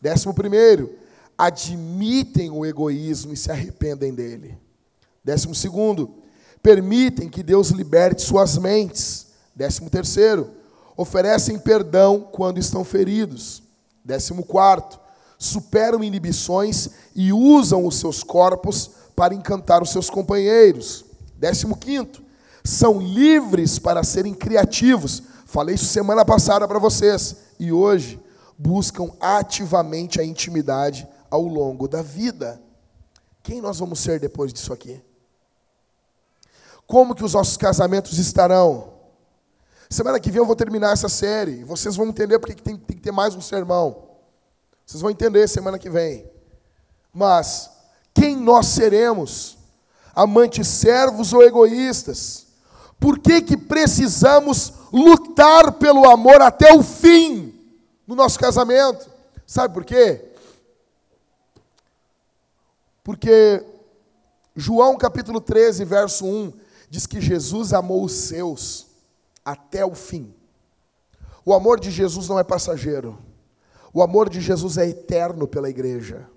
[0.00, 0.90] Décimo primeiro,
[1.36, 4.58] admitem o egoísmo e se arrependem dele.
[5.22, 6.14] Décimo segundo,
[6.62, 9.26] permitem que Deus liberte suas mentes.
[9.54, 10.50] Décimo terceiro,
[10.96, 13.62] oferecem perdão quando estão feridos.
[14.02, 14.98] Décimo quarto,
[15.38, 21.04] superam inibições e usam os seus corpos para encantar os seus companheiros.
[21.36, 22.22] Décimo quinto,
[22.64, 25.24] são livres para serem criativos.
[25.52, 27.36] Falei isso semana passada para vocês.
[27.58, 28.18] E hoje
[28.56, 32.58] buscam ativamente a intimidade ao longo da vida.
[33.42, 35.04] Quem nós vamos ser depois disso aqui?
[36.86, 38.94] Como que os nossos casamentos estarão?
[39.90, 41.64] Semana que vem eu vou terminar essa série.
[41.64, 44.04] Vocês vão entender porque tem, tem que ter mais um sermão.
[44.86, 46.30] Vocês vão entender semana que vem.
[47.12, 47.70] Mas
[48.14, 49.58] quem nós seremos?
[50.14, 52.46] Amantes servos ou egoístas?
[52.98, 57.54] Por que, que precisamos lutar pelo amor até o fim
[58.06, 59.10] no nosso casamento?
[59.46, 60.32] Sabe por quê?
[63.02, 63.64] Porque
[64.54, 66.52] João capítulo 13, verso 1,
[66.90, 68.86] diz que Jesus amou os seus
[69.44, 70.34] até o fim.
[71.44, 73.18] O amor de Jesus não é passageiro.
[73.92, 76.28] O amor de Jesus é eterno pela igreja.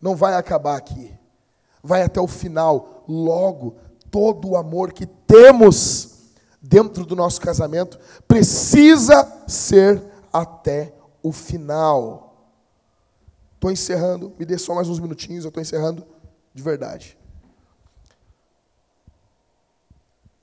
[0.00, 1.12] Não vai acabar aqui.
[1.82, 3.04] Vai até o final.
[3.08, 3.76] Logo,
[4.10, 6.11] todo o amor que temos
[6.62, 7.98] dentro do nosso casamento
[8.28, 10.02] precisa ser
[10.32, 12.52] até o final.
[13.54, 16.06] Estou encerrando, me dê só mais uns minutinhos, eu estou encerrando
[16.54, 17.18] de verdade.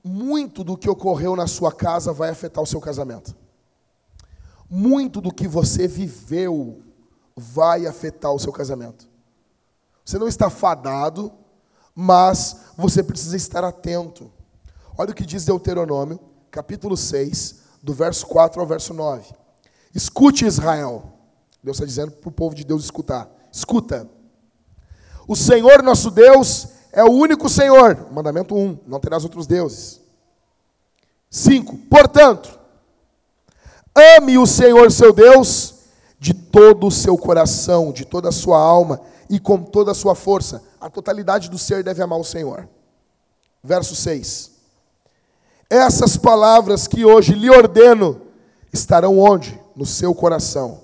[0.02, 3.34] Muito do que ocorreu na sua casa vai afetar o seu casamento
[4.70, 6.80] muito do que você viveu
[7.36, 9.08] vai afetar o seu casamento.
[10.04, 11.32] Você não está fadado,
[11.94, 14.30] mas você precisa estar atento.
[15.00, 16.20] Olha o que diz Deuteronômio,
[16.50, 19.32] capítulo 6, do verso 4 ao verso 9.
[19.94, 21.10] Escute, Israel.
[21.64, 23.26] Deus está dizendo para o povo de Deus escutar.
[23.50, 24.06] Escuta.
[25.26, 28.12] O Senhor nosso Deus é o único Senhor.
[28.12, 28.80] Mandamento 1.
[28.86, 30.02] Não terás outros deuses.
[31.30, 31.78] 5.
[31.88, 32.60] Portanto,
[34.18, 35.76] Ame o Senhor seu Deus
[36.18, 40.14] de todo o seu coração, de toda a sua alma e com toda a sua
[40.14, 40.62] força.
[40.78, 42.68] A totalidade do ser deve amar o Senhor.
[43.64, 44.49] Verso 6.
[45.70, 48.20] Essas palavras que hoje lhe ordeno
[48.72, 49.58] estarão onde?
[49.76, 50.82] No seu coração.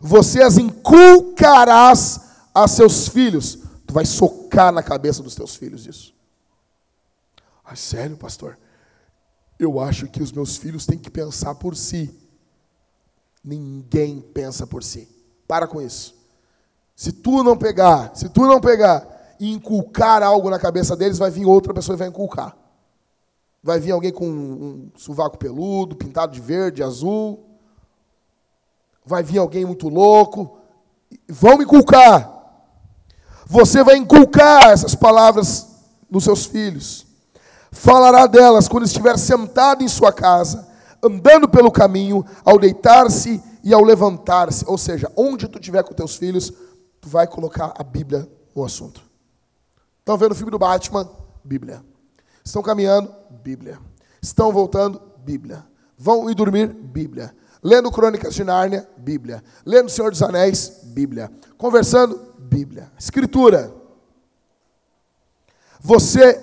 [0.00, 2.20] Você as inculcarás
[2.54, 3.58] a seus filhos.
[3.86, 6.14] Tu vai socar na cabeça dos teus filhos isso.
[7.62, 8.58] Ah, sério, pastor?
[9.58, 12.10] Eu acho que os meus filhos têm que pensar por si.
[13.44, 15.06] Ninguém pensa por si.
[15.46, 16.14] Para com isso.
[16.96, 21.30] Se tu não pegar, se tu não pegar e inculcar algo na cabeça deles, vai
[21.30, 22.63] vir outra pessoa e vai inculcar.
[23.64, 27.46] Vai vir alguém com um sovaco peludo, pintado de verde, azul.
[29.06, 30.58] Vai vir alguém muito louco.
[31.26, 32.30] Vão me inculcar.
[33.46, 35.66] Você vai inculcar essas palavras
[36.10, 37.06] nos seus filhos.
[37.72, 40.68] Falará delas quando estiver sentado em sua casa,
[41.02, 44.66] andando pelo caminho, ao deitar-se e ao levantar-se.
[44.68, 46.52] Ou seja, onde tu estiver com teus filhos,
[47.00, 49.00] tu vai colocar a Bíblia no assunto.
[50.00, 51.08] Estão vendo o filme do Batman?
[51.42, 51.82] Bíblia.
[52.44, 53.23] Estão caminhando?
[53.44, 53.78] Bíblia.
[54.22, 55.02] Estão voltando?
[55.18, 55.66] Bíblia.
[55.98, 56.68] Vão ir dormir?
[56.68, 57.36] Bíblia.
[57.62, 58.88] Lendo Crônicas de Nárnia?
[58.96, 59.44] Bíblia.
[59.66, 60.80] Lendo Senhor dos Anéis?
[60.84, 61.30] Bíblia.
[61.58, 62.32] Conversando?
[62.38, 62.90] Bíblia.
[62.98, 63.70] Escritura.
[65.78, 66.42] Você,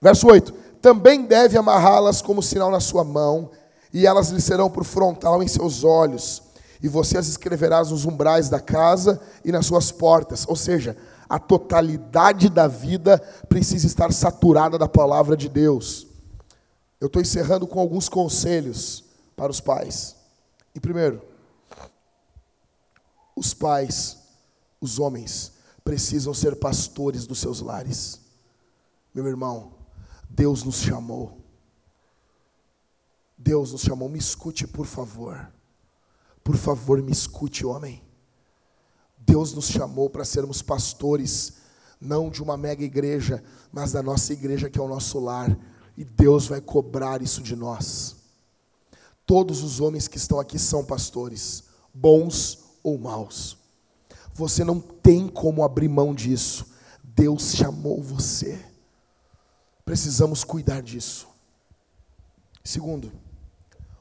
[0.00, 3.52] verso 8: também deve amarrá-las como sinal na sua mão,
[3.92, 6.42] e elas lhe serão por frontal em seus olhos,
[6.82, 10.44] e você as escreverás nos umbrais da casa e nas suas portas.
[10.48, 10.96] Ou seja,
[11.28, 13.18] a totalidade da vida
[13.48, 16.06] precisa estar saturada da palavra de Deus.
[17.00, 19.04] Eu estou encerrando com alguns conselhos
[19.36, 20.16] para os pais.
[20.74, 21.22] E primeiro,
[23.36, 24.18] os pais
[24.80, 25.52] os homens
[25.84, 28.20] precisam ser pastores dos seus lares.
[29.14, 29.72] Meu irmão,
[30.28, 31.38] Deus nos chamou.
[33.36, 34.08] Deus nos chamou.
[34.08, 35.52] Me escute, por favor.
[36.44, 38.02] Por favor, me escute, homem.
[39.28, 41.52] Deus nos chamou para sermos pastores,
[42.00, 45.54] não de uma mega igreja, mas da nossa igreja que é o nosso lar.
[45.98, 48.16] E Deus vai cobrar isso de nós.
[49.26, 53.58] Todos os homens que estão aqui são pastores, bons ou maus.
[54.32, 56.66] Você não tem como abrir mão disso.
[57.04, 58.58] Deus chamou você.
[59.84, 61.28] Precisamos cuidar disso.
[62.64, 63.12] Segundo,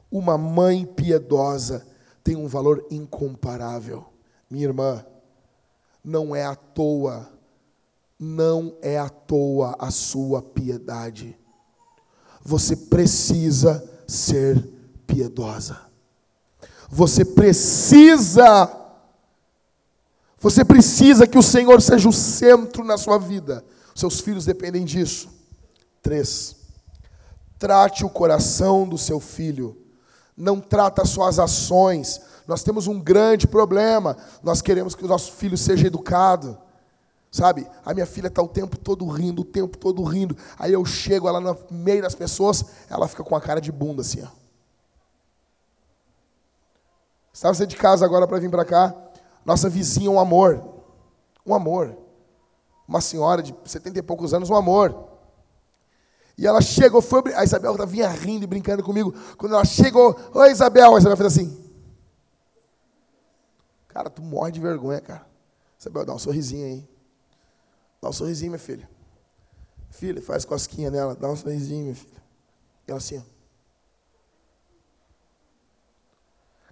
[0.09, 1.86] uma mãe piedosa
[2.23, 4.05] tem um valor incomparável.
[4.49, 5.05] Minha irmã,
[6.04, 7.30] não é à toa,
[8.20, 11.38] não é à toa a sua piedade.
[12.43, 14.58] Você precisa ser
[15.06, 15.82] piedosa.
[16.89, 18.74] Você precisa
[20.39, 23.66] você precisa que o Senhor seja o centro na sua vida.
[23.95, 25.30] Seus filhos dependem disso.
[26.02, 26.56] Três.
[27.58, 29.76] Trate o coração do seu filho.
[30.36, 32.22] Não trata só as ações.
[32.48, 34.16] Nós temos um grande problema.
[34.41, 36.58] Nós queremos que o nosso filho seja educado.
[37.30, 37.68] Sabe?
[37.86, 40.36] A minha filha está o tempo todo rindo, o tempo todo rindo.
[40.58, 44.02] Aí eu chego lá no meio das pessoas, ela fica com a cara de bunda
[44.02, 44.28] assim, ó.
[47.34, 48.95] Estava você de casa agora para vir para cá?
[49.45, 50.64] Nossa vizinha, um amor.
[51.45, 51.95] Um amor.
[52.88, 55.08] Uma senhora de setenta e poucos anos, um amor.
[56.38, 57.22] E ela chegou, foi.
[57.36, 59.14] A Isabel vinha rindo e brincando comigo.
[59.38, 61.66] Quando ela chegou, oi Isabel, a Isabel fez assim.
[63.98, 65.26] Cara, tu morre de vergonha, cara.
[65.80, 66.88] Isabel, dá um sorrisinho aí.
[68.00, 68.88] Dá um sorrisinho, minha filha.
[69.89, 72.22] Filha, faz cosquinha nela, dá um sorrisinho, minha filha.
[72.88, 73.24] E ela assim, ó.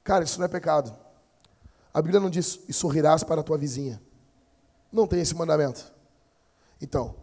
[0.03, 0.95] Cara, isso não é pecado.
[1.91, 3.99] A Bíblia não diz, e sorrirás para a tua vizinha.
[4.91, 5.91] Não tem esse mandamento.
[6.79, 7.16] Então,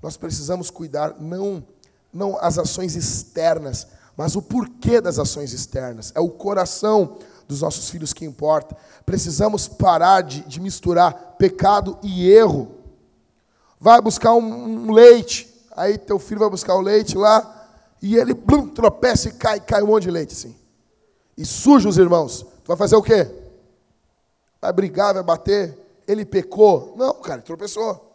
[0.00, 1.62] nós precisamos cuidar não,
[2.10, 6.12] não as ações externas, mas o porquê das ações externas.
[6.14, 8.76] É o coração dos nossos filhos que importa.
[9.04, 12.72] Precisamos parar de, de misturar pecado e erro.
[13.78, 17.68] Vai buscar um, um, leite, aí teu filho vai buscar o leite lá,
[18.00, 20.56] e ele blum, tropeça e cai, cai um monte de leite assim.
[21.36, 22.46] E suja os irmãos.
[22.62, 23.44] Tu vai fazer o quê?
[24.64, 26.94] vai brigar, vai bater, ele pecou.
[26.96, 28.10] Não, cara, tropeçou.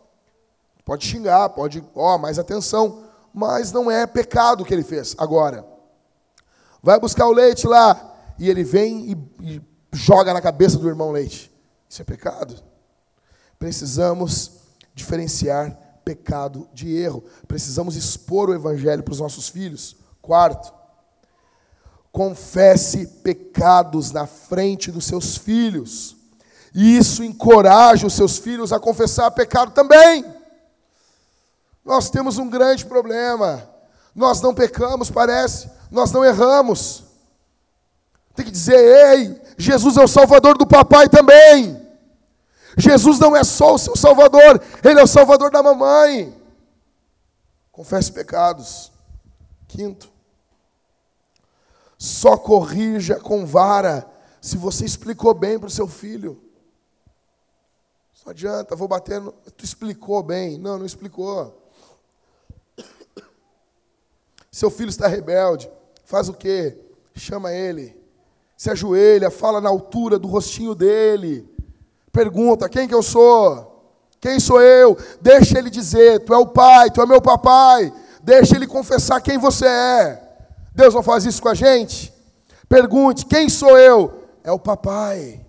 [0.83, 5.15] Pode xingar, pode, ó, mais atenção, mas não é pecado que ele fez.
[5.19, 5.63] Agora,
[6.81, 9.61] vai buscar o leite lá e ele vem e, e
[9.91, 11.51] joga na cabeça do irmão leite.
[11.89, 12.55] Isso é pecado.
[13.57, 14.51] Precisamos
[14.95, 17.23] diferenciar pecado de erro.
[17.47, 19.97] Precisamos expor o evangelho para os nossos filhos.
[20.21, 20.73] Quarto,
[22.11, 26.15] confesse pecados na frente dos seus filhos.
[26.73, 30.23] E isso encoraja os seus filhos a confessar pecado também.
[31.83, 33.67] Nós temos um grande problema.
[34.13, 35.69] Nós não pecamos, parece.
[35.89, 37.08] Nós não erramos.
[38.39, 41.85] Tem que dizer, ei, Jesus é o salvador do papai também.
[42.77, 46.33] Jesus não é só o seu salvador, ele é o salvador da mamãe.
[47.69, 48.93] Confesse pecados.
[49.67, 50.09] Quinto,
[51.97, 54.09] só corrija com vara
[54.39, 56.41] se você explicou bem para o seu filho.
[58.23, 59.19] Não adianta, vou bater.
[59.19, 59.33] No...
[59.33, 60.57] Tu explicou bem.
[60.57, 61.69] Não, não explicou.
[64.49, 65.69] Seu filho está rebelde.
[66.05, 66.77] Faz o quê?
[67.13, 67.98] Chama ele.
[68.59, 71.49] Se ajoelha, fala na altura do rostinho dele.
[72.11, 73.95] Pergunta: quem que eu sou?
[74.19, 74.97] Quem sou eu?
[75.21, 77.93] Deixa ele dizer: Tu é o pai, tu é meu papai.
[78.21, 80.21] Deixa ele confessar quem você é.
[80.75, 82.13] Deus não faz isso com a gente?
[82.67, 84.25] Pergunte: Quem sou eu?
[84.43, 85.39] É o papai.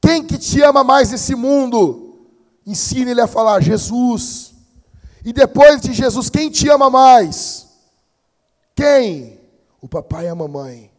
[0.00, 2.26] Quem que te ama mais nesse mundo?
[2.66, 4.54] Ensine ele a falar Jesus.
[5.22, 7.68] E depois de Jesus, quem te ama mais?
[8.74, 9.39] Quem?
[9.80, 10.92] O papai e a mamãe.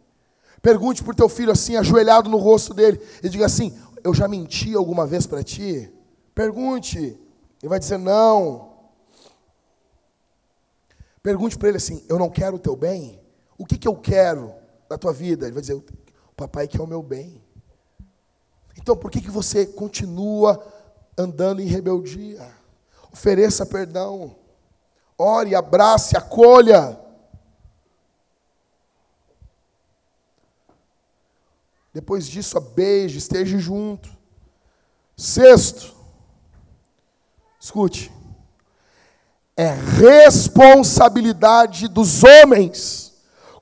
[0.61, 4.27] Pergunte para o teu filho assim, ajoelhado no rosto dele, e diga assim: Eu já
[4.27, 5.91] menti alguma vez para ti?
[6.35, 6.97] Pergunte.
[7.61, 8.71] Ele vai dizer não.
[11.23, 13.19] Pergunte para ele assim: Eu não quero o teu bem?
[13.57, 14.53] O que, que eu quero
[14.89, 15.45] da tua vida?
[15.45, 15.83] Ele vai dizer: O
[16.35, 17.41] papai quer o meu bem.
[18.77, 20.63] Então por que, que você continua
[21.17, 22.47] andando em rebeldia?
[23.11, 24.35] Ofereça perdão.
[25.17, 26.99] Ore, abrace, acolha.
[31.93, 34.09] Depois disso, beije, esteja junto.
[35.15, 35.95] Sexto,
[37.59, 38.11] escute,
[39.55, 43.13] é responsabilidade dos homens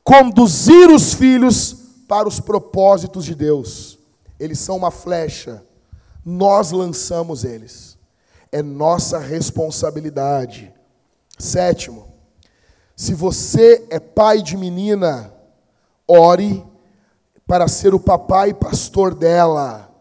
[0.04, 1.76] conduzir os filhos
[2.08, 4.00] para os propósitos de Deus.
[4.40, 5.64] Eles são uma flecha,
[6.24, 7.98] nós lançamos eles.
[8.52, 10.74] É nossa responsabilidade.
[11.38, 12.08] Sétimo,
[12.96, 15.32] se você é pai de menina,
[16.08, 16.66] ore
[17.50, 19.92] para ser o papai pastor dela.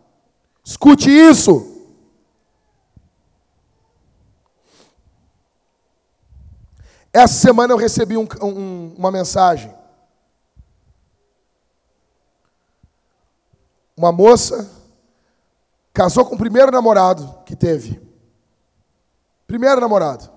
[0.62, 1.86] Escute isso.
[7.10, 9.74] Essa semana eu recebi um, um, uma mensagem.
[13.96, 14.70] Uma moça
[15.94, 17.98] casou com o primeiro namorado que teve.
[19.46, 20.30] Primeiro namorado.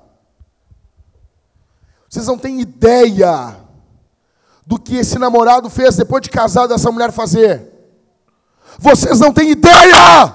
[2.09, 3.69] Vocês não têm ideia
[4.71, 7.67] do que esse namorado fez depois de casado essa mulher fazer.
[8.79, 10.33] Vocês não têm ideia!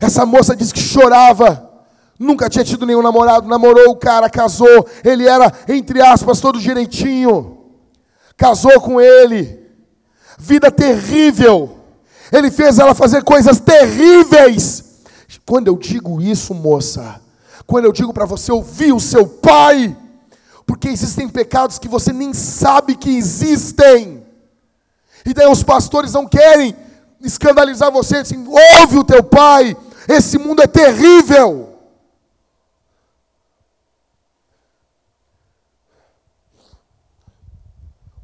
[0.00, 1.70] Essa moça disse que chorava
[2.18, 4.86] Nunca tinha tido nenhum namorado, namorou o cara, casou.
[5.04, 7.58] Ele era, entre aspas, todo direitinho.
[8.36, 9.60] Casou com ele.
[10.38, 11.78] Vida terrível.
[12.30, 15.02] Ele fez ela fazer coisas terríveis.
[15.44, 17.20] Quando eu digo isso, moça,
[17.66, 19.96] quando eu digo para você ouvir o seu pai,
[20.66, 24.26] porque existem pecados que você nem sabe que existem.
[25.24, 26.74] E daí os pastores não querem
[27.20, 29.76] escandalizar você, assim, ouve o teu pai,
[30.08, 31.72] esse mundo é terrível.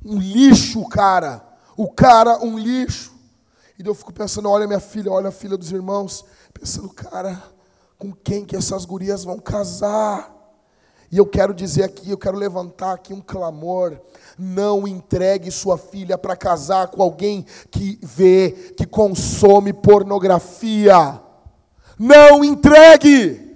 [0.08, 1.44] um lixo, cara.
[1.76, 3.12] O cara, um lixo.
[3.78, 6.24] E eu fico pensando, olha minha filha, olha a filha dos irmãos.
[6.52, 7.40] Pensando, cara,
[7.98, 10.34] com quem que essas gurias vão casar?
[11.10, 13.98] E eu quero dizer aqui, eu quero levantar aqui um clamor.
[14.38, 21.20] Não entregue sua filha para casar com alguém que vê, que consome pornografia.
[21.98, 23.48] Não entregue!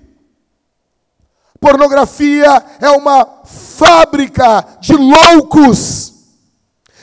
[1.60, 6.12] Pornografia é uma fábrica de loucos.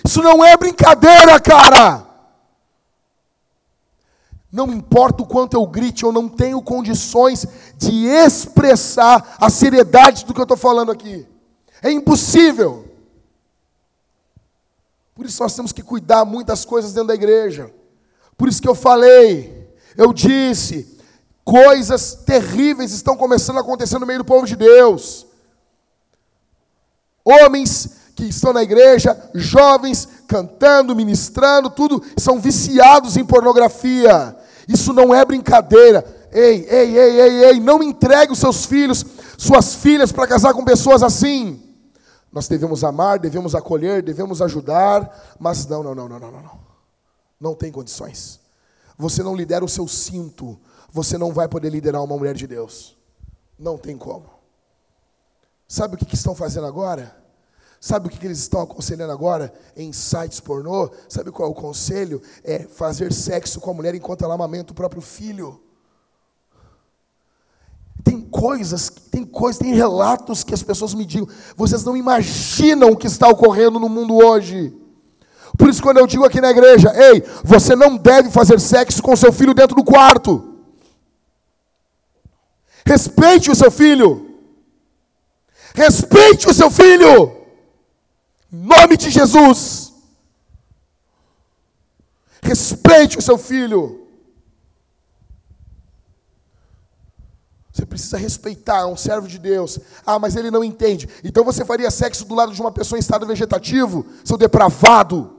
[0.04, 2.09] Isso não é brincadeira, cara.
[4.52, 7.46] Não importa o quanto eu grite, eu não tenho condições
[7.78, 11.28] de expressar a seriedade do que eu estou falando aqui.
[11.82, 12.86] É impossível.
[15.14, 17.72] Por isso nós temos que cuidar muitas coisas dentro da igreja.
[18.36, 20.98] Por isso que eu falei, eu disse,
[21.44, 25.28] coisas terríveis estão começando a acontecer no meio do povo de Deus.
[27.24, 34.36] Homens que estão na igreja, jovens cantando, ministrando, tudo, são viciados em pornografia.
[34.70, 36.06] Isso não é brincadeira.
[36.32, 39.04] Ei, ei, ei, ei, ei, não entregue os seus filhos,
[39.36, 41.60] suas filhas para casar com pessoas assim.
[42.32, 46.60] Nós devemos amar, devemos acolher, devemos ajudar, mas não, não, não, não, não, não.
[47.41, 48.40] Não tem condições.
[48.96, 50.60] Você não lidera o seu cinto,
[50.91, 52.96] você não vai poder liderar uma mulher de Deus.
[53.58, 54.30] Não tem como.
[55.68, 57.19] Sabe o que, que estão fazendo agora?
[57.81, 60.91] Sabe o que eles estão aconselhando agora em sites pornô?
[61.07, 62.22] Sabe qual é o conselho?
[62.43, 65.61] É fazer sexo com a mulher enquanto ela amamenta o próprio filho.
[68.03, 71.27] Tem coisas, tem coisas, tem relatos que as pessoas me digam.
[71.56, 74.76] Vocês não imaginam o que está ocorrendo no mundo hoje.
[75.57, 79.15] Por isso, quando eu digo aqui na igreja, ei, você não deve fazer sexo com
[79.15, 80.57] seu filho dentro do quarto.
[82.85, 84.38] Respeite o seu filho.
[85.73, 87.39] Respeite o seu filho.
[88.52, 89.94] Nome de Jesus.
[92.42, 94.08] Respeite o seu filho.
[97.72, 99.80] Você precisa respeitar, um servo de Deus.
[100.06, 101.08] Ah, mas ele não entende.
[101.24, 105.36] Então você faria sexo do lado de uma pessoa em estado vegetativo, seu depravado.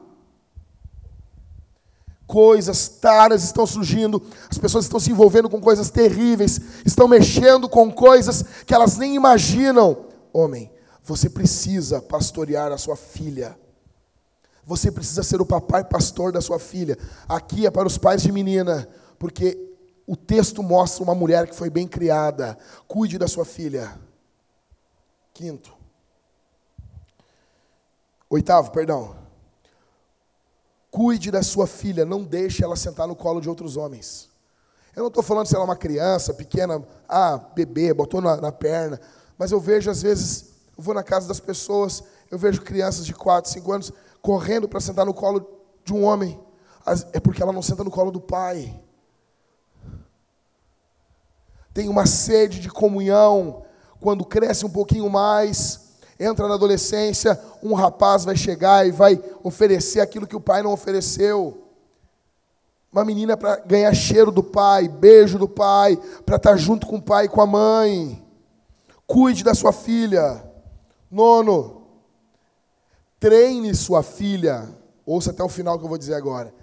[2.26, 7.90] Coisas taras estão surgindo, as pessoas estão se envolvendo com coisas terríveis, estão mexendo com
[7.90, 10.06] coisas que elas nem imaginam.
[10.32, 10.70] Homem,
[11.10, 13.58] você precisa pastorear a sua filha.
[14.64, 16.96] Você precisa ser o papai pastor da sua filha.
[17.28, 18.88] Aqui é para os pais de menina,
[19.18, 19.58] porque
[20.06, 22.56] o texto mostra uma mulher que foi bem criada.
[22.86, 23.98] Cuide da sua filha.
[25.34, 25.74] Quinto.
[28.28, 29.16] Oitavo, perdão.
[30.92, 34.28] Cuide da sua filha, não deixe ela sentar no colo de outros homens.
[34.94, 38.52] Eu não estou falando se ela é uma criança pequena, ah, bebê, botou na, na
[38.52, 39.00] perna.
[39.36, 40.50] Mas eu vejo, às vezes,
[40.80, 43.92] eu vou na casa das pessoas, eu vejo crianças de 4, 5 anos
[44.22, 45.46] correndo para sentar no colo
[45.84, 46.40] de um homem.
[47.12, 48.80] É porque ela não senta no colo do pai.
[51.74, 53.62] Tem uma sede de comunhão.
[54.00, 60.00] Quando cresce um pouquinho mais, entra na adolescência, um rapaz vai chegar e vai oferecer
[60.00, 61.62] aquilo que o pai não ofereceu.
[62.90, 66.96] Uma menina para ganhar cheiro do pai, beijo do pai, para estar tá junto com
[66.96, 68.26] o pai e com a mãe.
[69.06, 70.48] Cuide da sua filha.
[71.10, 71.86] Nono,
[73.18, 74.68] treine sua filha.
[75.04, 76.54] Ouça até o final que eu vou dizer agora.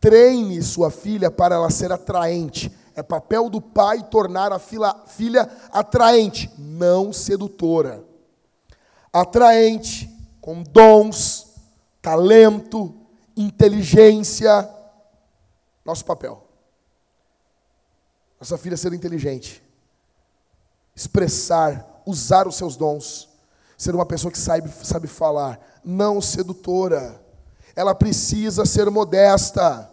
[0.00, 2.72] Treine sua filha para ela ser atraente.
[2.94, 8.04] É papel do pai tornar a filha atraente, não sedutora.
[9.12, 10.08] Atraente,
[10.40, 11.54] com dons,
[12.00, 12.94] talento,
[13.36, 14.68] inteligência
[15.84, 16.44] nosso papel.
[18.38, 19.62] Nossa filha ser inteligente,
[20.94, 23.28] expressar, usar os seus dons,
[23.78, 27.18] ser uma pessoa que sabe, sabe falar, não sedutora.
[27.76, 29.88] Ela precisa ser modesta.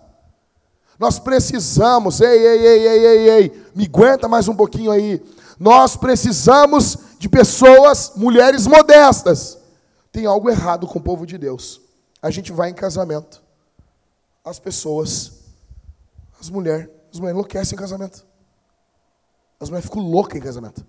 [1.00, 5.24] Nós precisamos, ei, ei, ei, ei, ei, ei, me aguenta mais um pouquinho aí.
[5.60, 9.60] Nós precisamos de pessoas, mulheres modestas.
[10.12, 11.80] Tem algo errado com o povo de Deus.
[12.22, 13.44] A gente vai em casamento,
[14.44, 15.46] as pessoas
[16.40, 18.26] as mulheres, as mulheres enlouquecem em casamento.
[19.60, 20.86] As mulheres ficam loucas em casamento.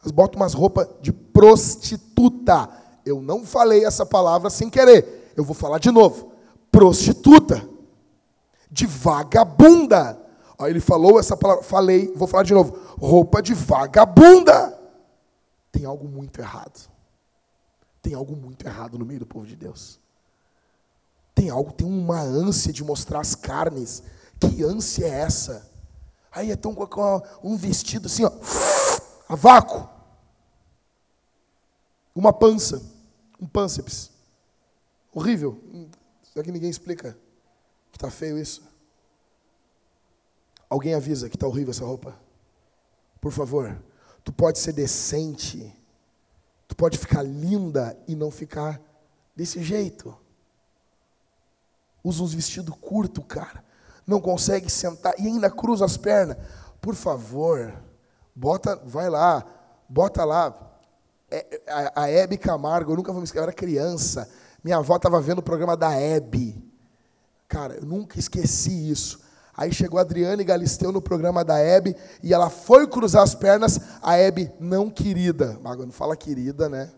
[0.00, 2.68] Elas botam umas roupas de prostituta.
[3.04, 5.32] Eu não falei essa palavra sem querer.
[5.36, 6.32] Eu vou falar de novo.
[6.70, 7.68] Prostituta.
[8.70, 10.20] De vagabunda.
[10.58, 12.76] Aí ele falou essa palavra, falei, vou falar de novo.
[12.98, 14.78] Roupa de vagabunda.
[15.70, 16.90] Tem algo muito errado.
[18.02, 20.00] Tem algo muito errado no meio do povo de Deus.
[21.34, 24.02] Tem algo, tem uma ânsia de mostrar as carnes
[24.38, 25.68] que ânsia é essa?
[26.30, 28.30] Aí é tão com um vestido assim, ó,
[29.28, 29.88] a vácuo.
[32.14, 32.82] Uma pança,
[33.40, 34.10] um pânceps.
[35.12, 35.60] Horrível.
[36.22, 37.16] Será que ninguém explica
[37.90, 38.62] que está feio isso?
[40.68, 42.18] Alguém avisa que está horrível essa roupa?
[43.20, 43.80] Por favor,
[44.24, 45.74] tu pode ser decente,
[46.66, 48.80] tu pode ficar linda e não ficar
[49.34, 50.16] desse jeito.
[52.04, 53.68] Usa uns vestidos curtos, cara
[54.08, 56.38] não consegue sentar e ainda cruza as pernas.
[56.80, 57.74] Por favor,
[58.38, 59.44] bota, vai lá,
[59.88, 60.54] bota lá.
[61.30, 64.30] É, a, a Hebe Camargo, eu nunca vou me esquecer, eu era criança.
[64.62, 66.64] Minha avó estava vendo o programa da Hebe.
[67.48, 69.20] Cara, eu nunca esqueci isso.
[69.56, 73.80] Aí chegou a Adriane Galisteu no programa da Hebe e ela foi cruzar as pernas.
[74.00, 75.58] A Hebe, não querida.
[75.60, 76.90] Mago, não fala querida, né?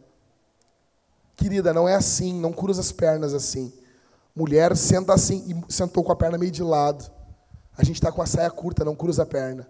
[1.35, 3.73] Querida, não é assim, não cruza as pernas assim.
[4.37, 7.11] Mulher senta assim e sentou com a perna meio de lado.
[7.77, 9.67] A gente está com a saia curta, não cruza a perna.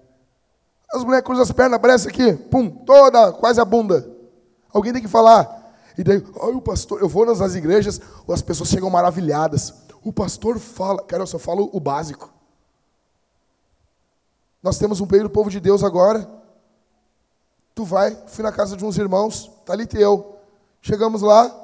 [0.92, 4.10] As mulheres cruzam as pernas, aparece aqui, pum, toda, quase a bunda.
[4.72, 5.74] Alguém tem que falar.
[5.96, 9.74] E daí, ai, o pastor, eu vou nas, igrejas, as pessoas chegam maravilhadas.
[10.02, 12.32] O pastor fala, cara, eu só falo o básico.
[14.62, 16.28] Nós temos um período do povo de Deus agora.
[17.74, 20.36] Tu vai, fui na casa de uns irmãos, tá ali teu.
[20.82, 21.54] Chegamos lá,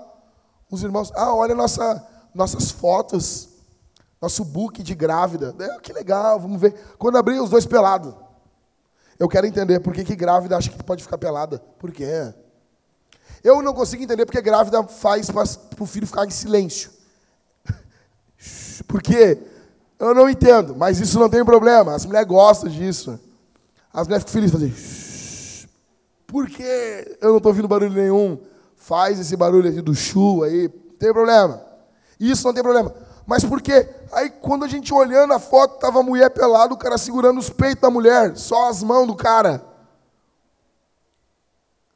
[0.70, 3.48] os irmãos, ah, olha nossa nossas fotos,
[4.20, 5.54] nosso book de grávida.
[5.58, 6.74] É, que legal, vamos ver.
[6.98, 8.14] Quando abrir os dois pelados.
[9.18, 11.58] Eu quero entender por que, que grávida acha que pode ficar pelada.
[11.78, 12.32] Por quê?
[13.42, 15.44] Eu não consigo entender porque grávida faz para
[15.78, 16.90] o filho ficar em silêncio.
[18.86, 19.38] Por quê?
[19.98, 21.94] Eu não entendo, mas isso não tem problema.
[21.94, 23.18] As mulheres gostam disso.
[23.92, 25.68] As mulheres ficam felizes fazer.
[26.26, 28.38] Por que eu não estou ouvindo barulho nenhum?
[28.74, 31.64] Faz esse barulho aqui do chu aí, não tem problema.
[32.18, 32.94] Isso não tem problema.
[33.26, 33.88] Mas por quê?
[34.12, 37.50] Aí quando a gente olhando a foto, tava a mulher pelada, o cara segurando os
[37.50, 39.66] peitos da mulher, só as mãos do cara.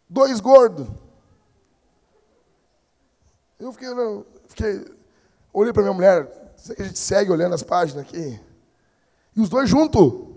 [0.09, 0.89] Dois gordos.
[3.61, 4.85] Eu fiquei, não, fiquei
[5.53, 8.41] olhei para minha mulher, sei que a gente segue olhando as páginas aqui.
[9.37, 10.29] E os dois juntos.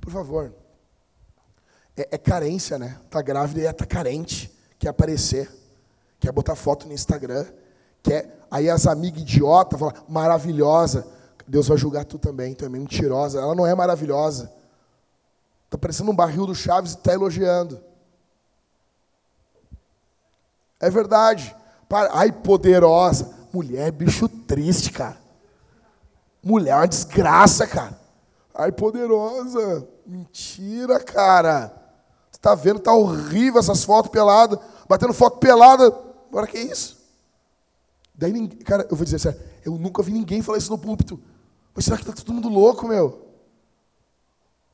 [0.00, 0.54] Por favor.
[1.94, 2.98] É, é carência, né?
[3.10, 5.50] Tá grávida e é tá carente, quer aparecer,
[6.18, 7.46] quer botar foto no Instagram
[8.02, 11.06] Quer, aí as amigas idiota falam, maravilhosa.
[11.46, 13.40] Deus vai julgar tu também, tu é mentirosa.
[13.40, 14.52] Ela não é maravilhosa.
[15.64, 17.80] Está parecendo um barril do Chaves e está elogiando.
[20.78, 21.54] É verdade.
[22.12, 23.30] Ai, poderosa.
[23.52, 25.18] Mulher é bicho triste, cara.
[26.42, 27.98] Mulher é uma desgraça, cara.
[28.54, 29.86] Ai, poderosa.
[30.06, 31.72] Mentira, cara.
[32.30, 34.58] Você tá vendo, tá horrível essas fotos peladas.
[34.88, 35.92] Batendo foto pelada.
[36.28, 36.99] Agora que é isso?
[38.20, 41.18] Daí, cara, eu vou dizer sério, eu nunca vi ninguém falar isso no púlpito.
[41.74, 43.30] Mas será que tá todo mundo louco, meu?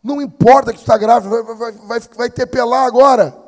[0.02, 3.40] Não importa que tu está grávida, vai, vai, vai, vai ter pelar agora.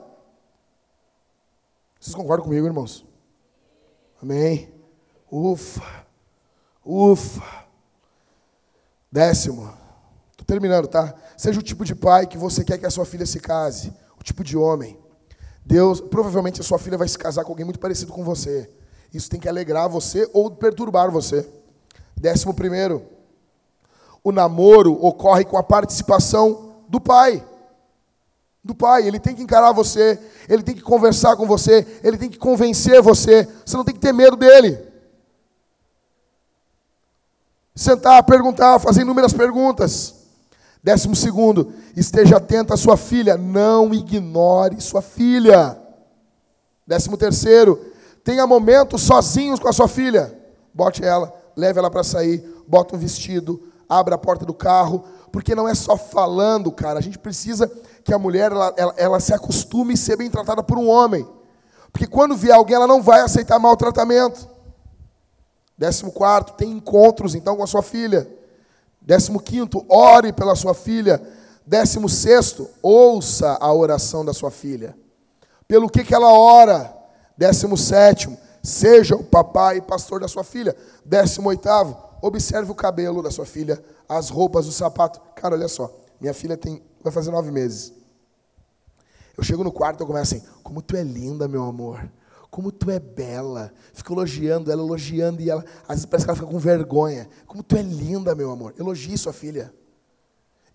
[1.99, 3.05] Vocês concordam comigo, irmãos?
[4.23, 4.73] Amém.
[5.29, 6.07] Ufa.
[6.85, 7.66] Ufa.
[9.11, 9.75] Décimo.
[10.31, 11.12] Estou terminando, tá?
[11.37, 13.93] Seja o tipo de pai que você quer que a sua filha se case.
[14.16, 14.97] O tipo de homem.
[15.66, 18.77] Deus, provavelmente a sua filha vai se casar com alguém muito parecido com você.
[19.12, 21.48] Isso tem que alegrar você ou perturbar você.
[22.16, 23.02] Décimo primeiro.
[24.22, 27.44] O namoro ocorre com a participação do pai.
[28.62, 29.06] Do pai.
[29.06, 30.18] Ele tem que encarar você,
[30.48, 33.48] ele tem que conversar com você, ele tem que convencer você.
[33.64, 34.86] Você não tem que ter medo dele.
[37.74, 40.14] Sentar, perguntar, fazer inúmeras perguntas.
[40.82, 45.76] Décimo segundo, esteja atento à sua filha, não ignore sua filha.
[46.86, 47.88] Décimo terceiro,
[48.28, 50.38] tenha momentos sozinhos com a sua filha.
[50.74, 55.02] Bote ela, leve ela para sair, bota um vestido, abra a porta do carro,
[55.32, 56.98] porque não é só falando, cara.
[56.98, 57.72] A gente precisa
[58.05, 61.26] que a mulher ela, ela, ela se acostume a ser bem tratada por um homem.
[61.90, 64.46] Porque quando vier alguém, ela não vai aceitar maltratamento.
[65.78, 68.30] Décimo quarto, tem encontros então com a sua filha.
[69.00, 71.18] Décimo quinto, ore pela sua filha.
[71.66, 74.94] Décimo sexto, ouça a oração da sua filha.
[75.66, 76.98] Pelo que, que ela ora?
[77.39, 80.77] Décimo sétimo, seja o papai e pastor da sua filha.
[81.05, 85.20] Décimo oitavo, observe o cabelo da sua filha, as roupas, o sapato.
[85.36, 87.93] Cara, olha só, minha filha tem, vai fazer nove meses.
[89.36, 92.10] Eu chego no quarto e começo assim, como tu é linda, meu amor.
[92.51, 93.73] Como tu é bela.
[93.93, 97.28] Fico elogiando ela, elogiando, e ela, às vezes parece que ela fica com vergonha.
[97.47, 98.74] Como tu é linda, meu amor.
[98.77, 99.73] Elogie sua filha.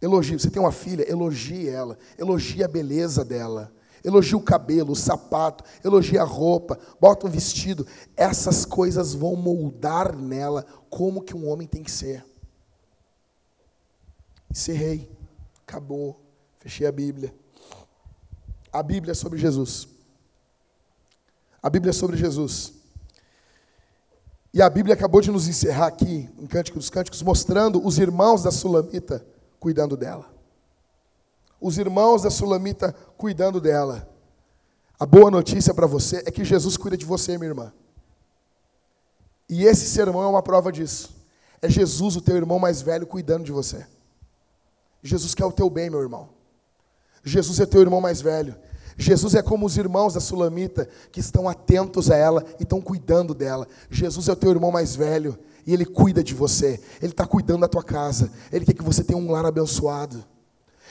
[0.01, 0.39] Elogie.
[0.39, 1.97] Você tem uma filha, elogie ela.
[2.17, 3.69] Elogie a beleza dela.
[4.03, 7.87] Elogie o cabelo, o sapato, elogie a roupa, bota um vestido.
[8.17, 12.25] Essas coisas vão moldar nela como que um homem tem que ser.
[14.51, 15.09] Encerrei.
[15.65, 16.19] Acabou.
[16.59, 17.33] Fechei a Bíblia.
[18.71, 19.87] A Bíblia é sobre Jesus.
[21.61, 22.73] A Bíblia é sobre Jesus.
[24.53, 28.43] E a Bíblia acabou de nos encerrar aqui, em Cântico dos Cânticos, mostrando os irmãos
[28.43, 29.25] da Sulamita
[29.59, 30.32] cuidando dela.
[31.63, 34.05] Os irmãos da Sulamita cuidando dela.
[34.99, 37.71] A boa notícia para você é que Jesus cuida de você, minha irmã.
[39.47, 41.15] E esse sermão é uma prova disso.
[41.61, 43.87] É Jesus, o teu irmão mais velho, cuidando de você.
[45.01, 46.27] Jesus quer o teu bem, meu irmão.
[47.23, 48.57] Jesus é teu irmão mais velho.
[48.97, 53.33] Jesus é como os irmãos da Sulamita que estão atentos a ela e estão cuidando
[53.33, 53.69] dela.
[53.89, 56.81] Jesus é o teu irmão mais velho e ele cuida de você.
[57.01, 58.29] Ele está cuidando da tua casa.
[58.51, 60.25] Ele quer que você tenha um lar abençoado.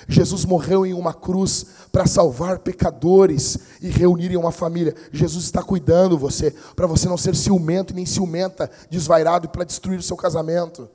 [0.08, 4.94] Jesus morreu em uma cruz para salvar pecadores e reunir em uma família.
[5.12, 9.98] Jesus está cuidando você para você não ser ciumento e nem ciumenta, desvairado para destruir
[9.98, 10.88] o seu casamento.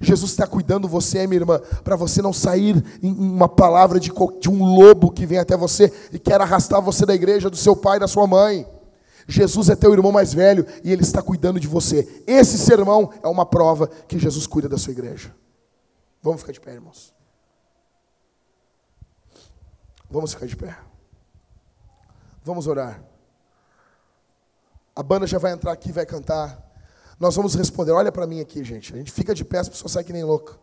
[0.00, 4.50] Jesus está cuidando você, minha irmã, para você não sair em uma palavra de, de
[4.50, 7.98] um lobo que vem até você e quer arrastar você da igreja, do seu pai,
[8.00, 8.66] da sua mãe.
[9.26, 12.22] Jesus é teu irmão mais velho e ele está cuidando de você.
[12.26, 15.34] Esse sermão é uma prova que Jesus cuida da sua igreja.
[16.22, 17.13] Vamos ficar de pé, irmãos.
[20.10, 20.76] Vamos ficar de pé.
[22.44, 23.02] Vamos orar.
[24.94, 26.62] A banda já vai entrar aqui, vai cantar.
[27.18, 27.92] Nós vamos responder.
[27.92, 28.92] Olha para mim aqui, gente.
[28.94, 30.58] A gente fica de pé, as pessoas saem que nem louca.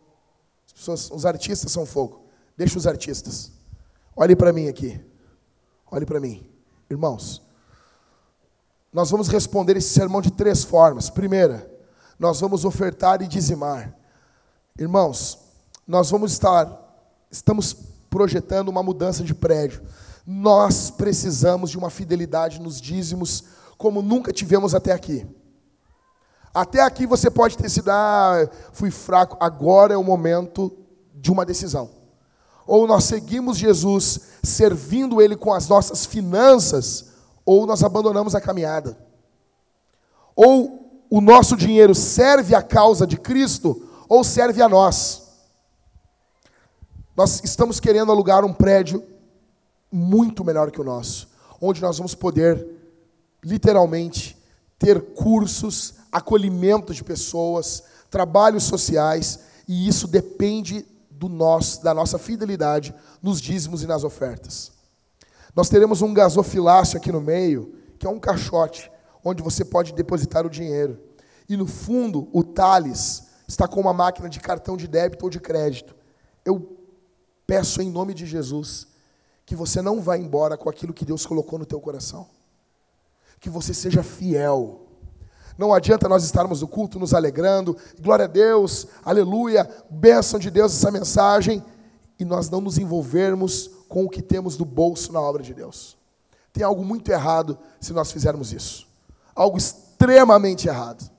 [0.66, 2.24] As pessoas, os artistas são fogo.
[2.56, 3.52] Deixa os artistas.
[4.16, 5.00] Olhe para mim aqui.
[5.90, 6.48] Olhe para mim.
[6.88, 7.42] Irmãos,
[8.92, 11.10] nós vamos responder esse sermão de três formas.
[11.10, 11.70] Primeira,
[12.18, 13.94] nós vamos ofertar e dizimar.
[14.78, 15.38] Irmãos,
[15.86, 16.66] nós vamos estar,
[17.30, 17.76] estamos
[18.12, 19.80] projetando uma mudança de prédio.
[20.26, 23.44] Nós precisamos de uma fidelidade nos dízimos
[23.78, 25.26] como nunca tivemos até aqui.
[26.52, 30.70] Até aqui você pode ter sido, ah, fui fraco, agora é o momento
[31.14, 31.88] de uma decisão.
[32.66, 37.06] Ou nós seguimos Jesus servindo Ele com as nossas finanças,
[37.46, 38.94] ou nós abandonamos a caminhada.
[40.36, 45.21] Ou o nosso dinheiro serve à causa de Cristo, ou serve a nós.
[47.14, 49.04] Nós estamos querendo alugar um prédio
[49.90, 51.28] muito melhor que o nosso,
[51.60, 52.66] onde nós vamos poder,
[53.44, 54.38] literalmente,
[54.78, 62.94] ter cursos, acolhimento de pessoas, trabalhos sociais, e isso depende do nosso, da nossa fidelidade
[63.20, 64.72] nos dízimos e nas ofertas.
[65.54, 68.90] Nós teremos um gasofilácio aqui no meio, que é um caixote,
[69.22, 70.98] onde você pode depositar o dinheiro.
[71.46, 75.38] E no fundo, o Thales está com uma máquina de cartão de débito ou de
[75.38, 75.94] crédito.
[76.42, 76.81] Eu
[77.46, 78.86] peço em nome de Jesus
[79.44, 82.26] que você não vá embora com aquilo que Deus colocou no teu coração.
[83.40, 84.86] Que você seja fiel.
[85.58, 90.74] Não adianta nós estarmos no culto nos alegrando, glória a Deus, aleluia, bênção de Deus
[90.74, 91.62] essa mensagem,
[92.18, 95.98] e nós não nos envolvermos com o que temos do bolso na obra de Deus.
[96.52, 98.86] Tem algo muito errado se nós fizermos isso.
[99.34, 101.10] Algo extremamente errado.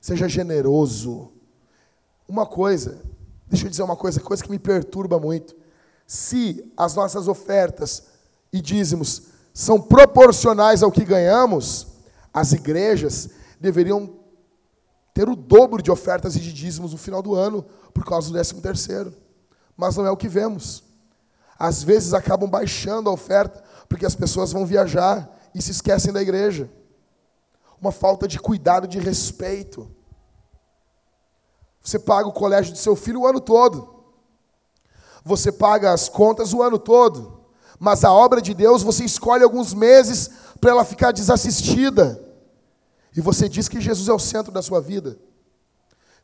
[0.00, 1.32] Seja generoso.
[2.28, 3.02] Uma coisa,
[3.46, 5.54] deixa eu dizer uma coisa, coisa que me perturba muito.
[6.06, 8.04] Se as nossas ofertas
[8.52, 11.86] e dízimos são proporcionais ao que ganhamos,
[12.32, 14.14] as igrejas deveriam
[15.14, 17.64] ter o dobro de ofertas e de dízimos no final do ano,
[17.94, 19.14] por causa do décimo terceiro.
[19.74, 20.84] Mas não é o que vemos.
[21.58, 26.20] Às vezes acabam baixando a oferta, porque as pessoas vão viajar e se esquecem da
[26.20, 26.70] igreja.
[27.80, 29.90] Uma falta de cuidado, de respeito.
[31.86, 33.88] Você paga o colégio do seu filho o ano todo.
[35.24, 37.40] Você paga as contas o ano todo.
[37.78, 40.28] Mas a obra de Deus, você escolhe alguns meses
[40.60, 42.20] para ela ficar desassistida.
[43.16, 45.16] E você diz que Jesus é o centro da sua vida.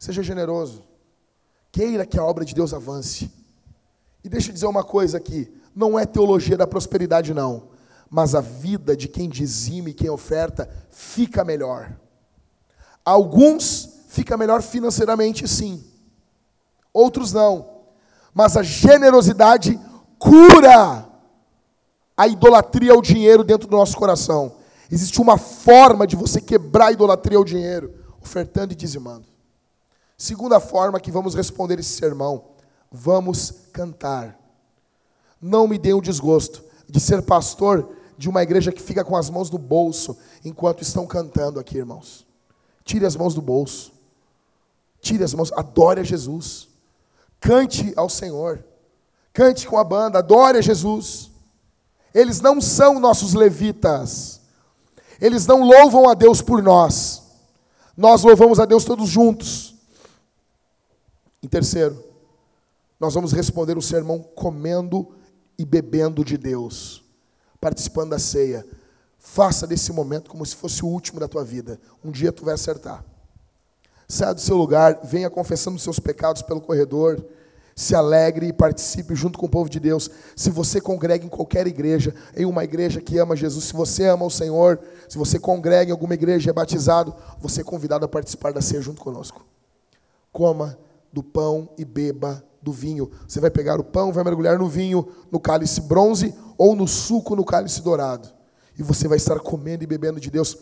[0.01, 0.83] Seja generoso.
[1.71, 3.31] Queira que a obra de Deus avance.
[4.25, 7.69] E deixa eu dizer uma coisa aqui: não é teologia da prosperidade, não.
[8.11, 11.97] Mas a vida de quem dizime, quem oferta, fica melhor.
[13.05, 15.83] Alguns fica melhor financeiramente, sim.
[16.93, 17.67] Outros não.
[18.35, 19.81] Mas a generosidade
[20.19, 21.09] cura
[22.15, 24.57] a idolatria ao dinheiro dentro do nosso coração.
[24.91, 29.27] Existe uma forma de você quebrar a idolatria ao dinheiro, ofertando e dizimando.
[30.19, 32.45] Segunda forma que vamos responder esse sermão,
[32.91, 34.39] vamos cantar.
[35.41, 39.31] Não me dê o desgosto de ser pastor de uma igreja que fica com as
[39.31, 42.27] mãos no bolso enquanto estão cantando aqui, irmãos.
[42.85, 44.02] Tire as mãos do bolso.
[45.03, 46.69] Tire as mãos, adore a Jesus.
[47.41, 48.65] Cante ao Senhor.
[49.33, 51.31] Cante com a banda, adore a Jesus.
[52.15, 54.41] Eles não são nossos levitas.
[55.21, 57.21] Eles não louvam a Deus por nós.
[57.97, 59.75] Nós louvamos a Deus todos juntos.
[61.43, 62.03] Em terceiro,
[63.01, 65.17] nós vamos responder o sermão comendo
[65.59, 67.05] e bebendo de Deus,
[67.61, 68.65] participando da ceia.
[69.19, 71.81] Faça desse momento como se fosse o último da tua vida.
[72.05, 73.05] Um dia tu vai acertar.
[74.13, 77.25] Saia do seu lugar, venha confessando os seus pecados pelo corredor,
[77.75, 80.11] se alegre e participe junto com o povo de Deus.
[80.37, 84.27] Se você congrega em qualquer igreja, em uma igreja que ama Jesus, se você ama
[84.27, 84.79] o Senhor,
[85.09, 88.61] se você congrega em alguma igreja e é batizado, você é convidado a participar da
[88.61, 89.47] ceia junto conosco.
[90.31, 90.79] Coma
[91.11, 93.11] do pão e beba do vinho.
[93.27, 97.35] Você vai pegar o pão, vai mergulhar no vinho, no cálice bronze ou no suco
[97.35, 98.29] no cálice dourado.
[98.79, 100.59] E você vai estar comendo e bebendo de Deus.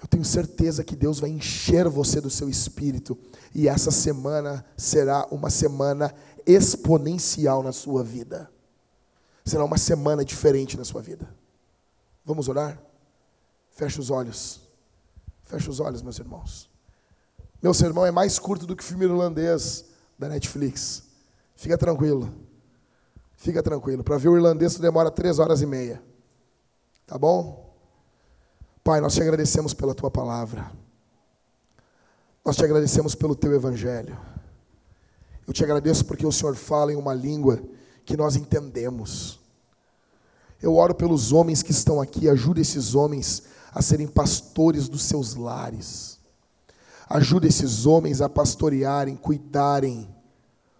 [0.00, 3.18] Eu tenho certeza que Deus vai encher você do seu espírito.
[3.54, 6.14] E essa semana será uma semana
[6.46, 8.50] exponencial na sua vida.
[9.44, 11.34] Será uma semana diferente na sua vida.
[12.24, 12.80] Vamos orar?
[13.70, 14.60] Feche os olhos.
[15.44, 16.70] Feche os olhos, meus irmãos.
[17.60, 19.86] Meu sermão é mais curto do que o filme irlandês
[20.18, 21.04] da Netflix.
[21.56, 22.32] Fica tranquilo.
[23.36, 24.04] Fica tranquilo.
[24.04, 26.02] Para ver o irlandês demora três horas e meia.
[27.06, 27.67] Tá bom?
[28.88, 30.72] Pai, nós te agradecemos pela tua palavra.
[32.42, 34.18] Nós te agradecemos pelo teu evangelho.
[35.46, 37.62] Eu te agradeço porque o Senhor fala em uma língua
[38.06, 39.40] que nós entendemos.
[40.62, 43.42] Eu oro pelos homens que estão aqui, ajude esses homens
[43.74, 46.18] a serem pastores dos seus lares.
[47.10, 50.08] Ajude esses homens a pastorearem, cuidarem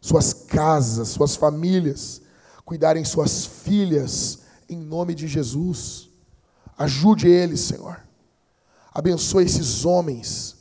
[0.01, 2.23] suas casas, suas famílias,
[2.65, 6.08] cuidarem suas filhas, em nome de Jesus.
[6.79, 8.01] Ajude eles, Senhor.
[8.95, 10.57] Abençoe esses homens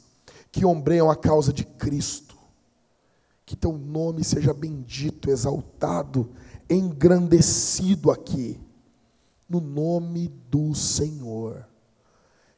[0.52, 2.36] que ombreiam a causa de Cristo.
[3.46, 6.32] Que teu nome seja bendito, exaltado,
[6.68, 8.60] engrandecido aqui,
[9.48, 11.66] no nome do Senhor.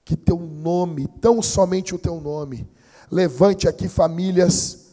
[0.06, 2.68] Que teu nome, tão somente o teu nome,
[3.12, 4.88] levante aqui famílias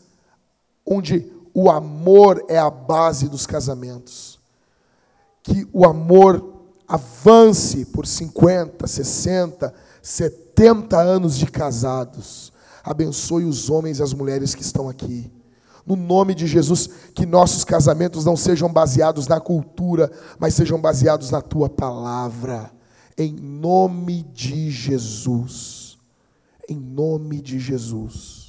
[0.84, 4.38] onde o amor é a base dos casamentos.
[5.43, 6.55] Que o amor
[6.86, 12.52] avance por 50, 60, 70 anos de casados.
[12.82, 15.30] Abençoe os homens e as mulheres que estão aqui.
[15.84, 21.30] No nome de Jesus, que nossos casamentos não sejam baseados na cultura, mas sejam baseados
[21.30, 22.70] na tua palavra.
[23.16, 25.96] Em nome de Jesus.
[26.68, 28.45] Em nome de Jesus.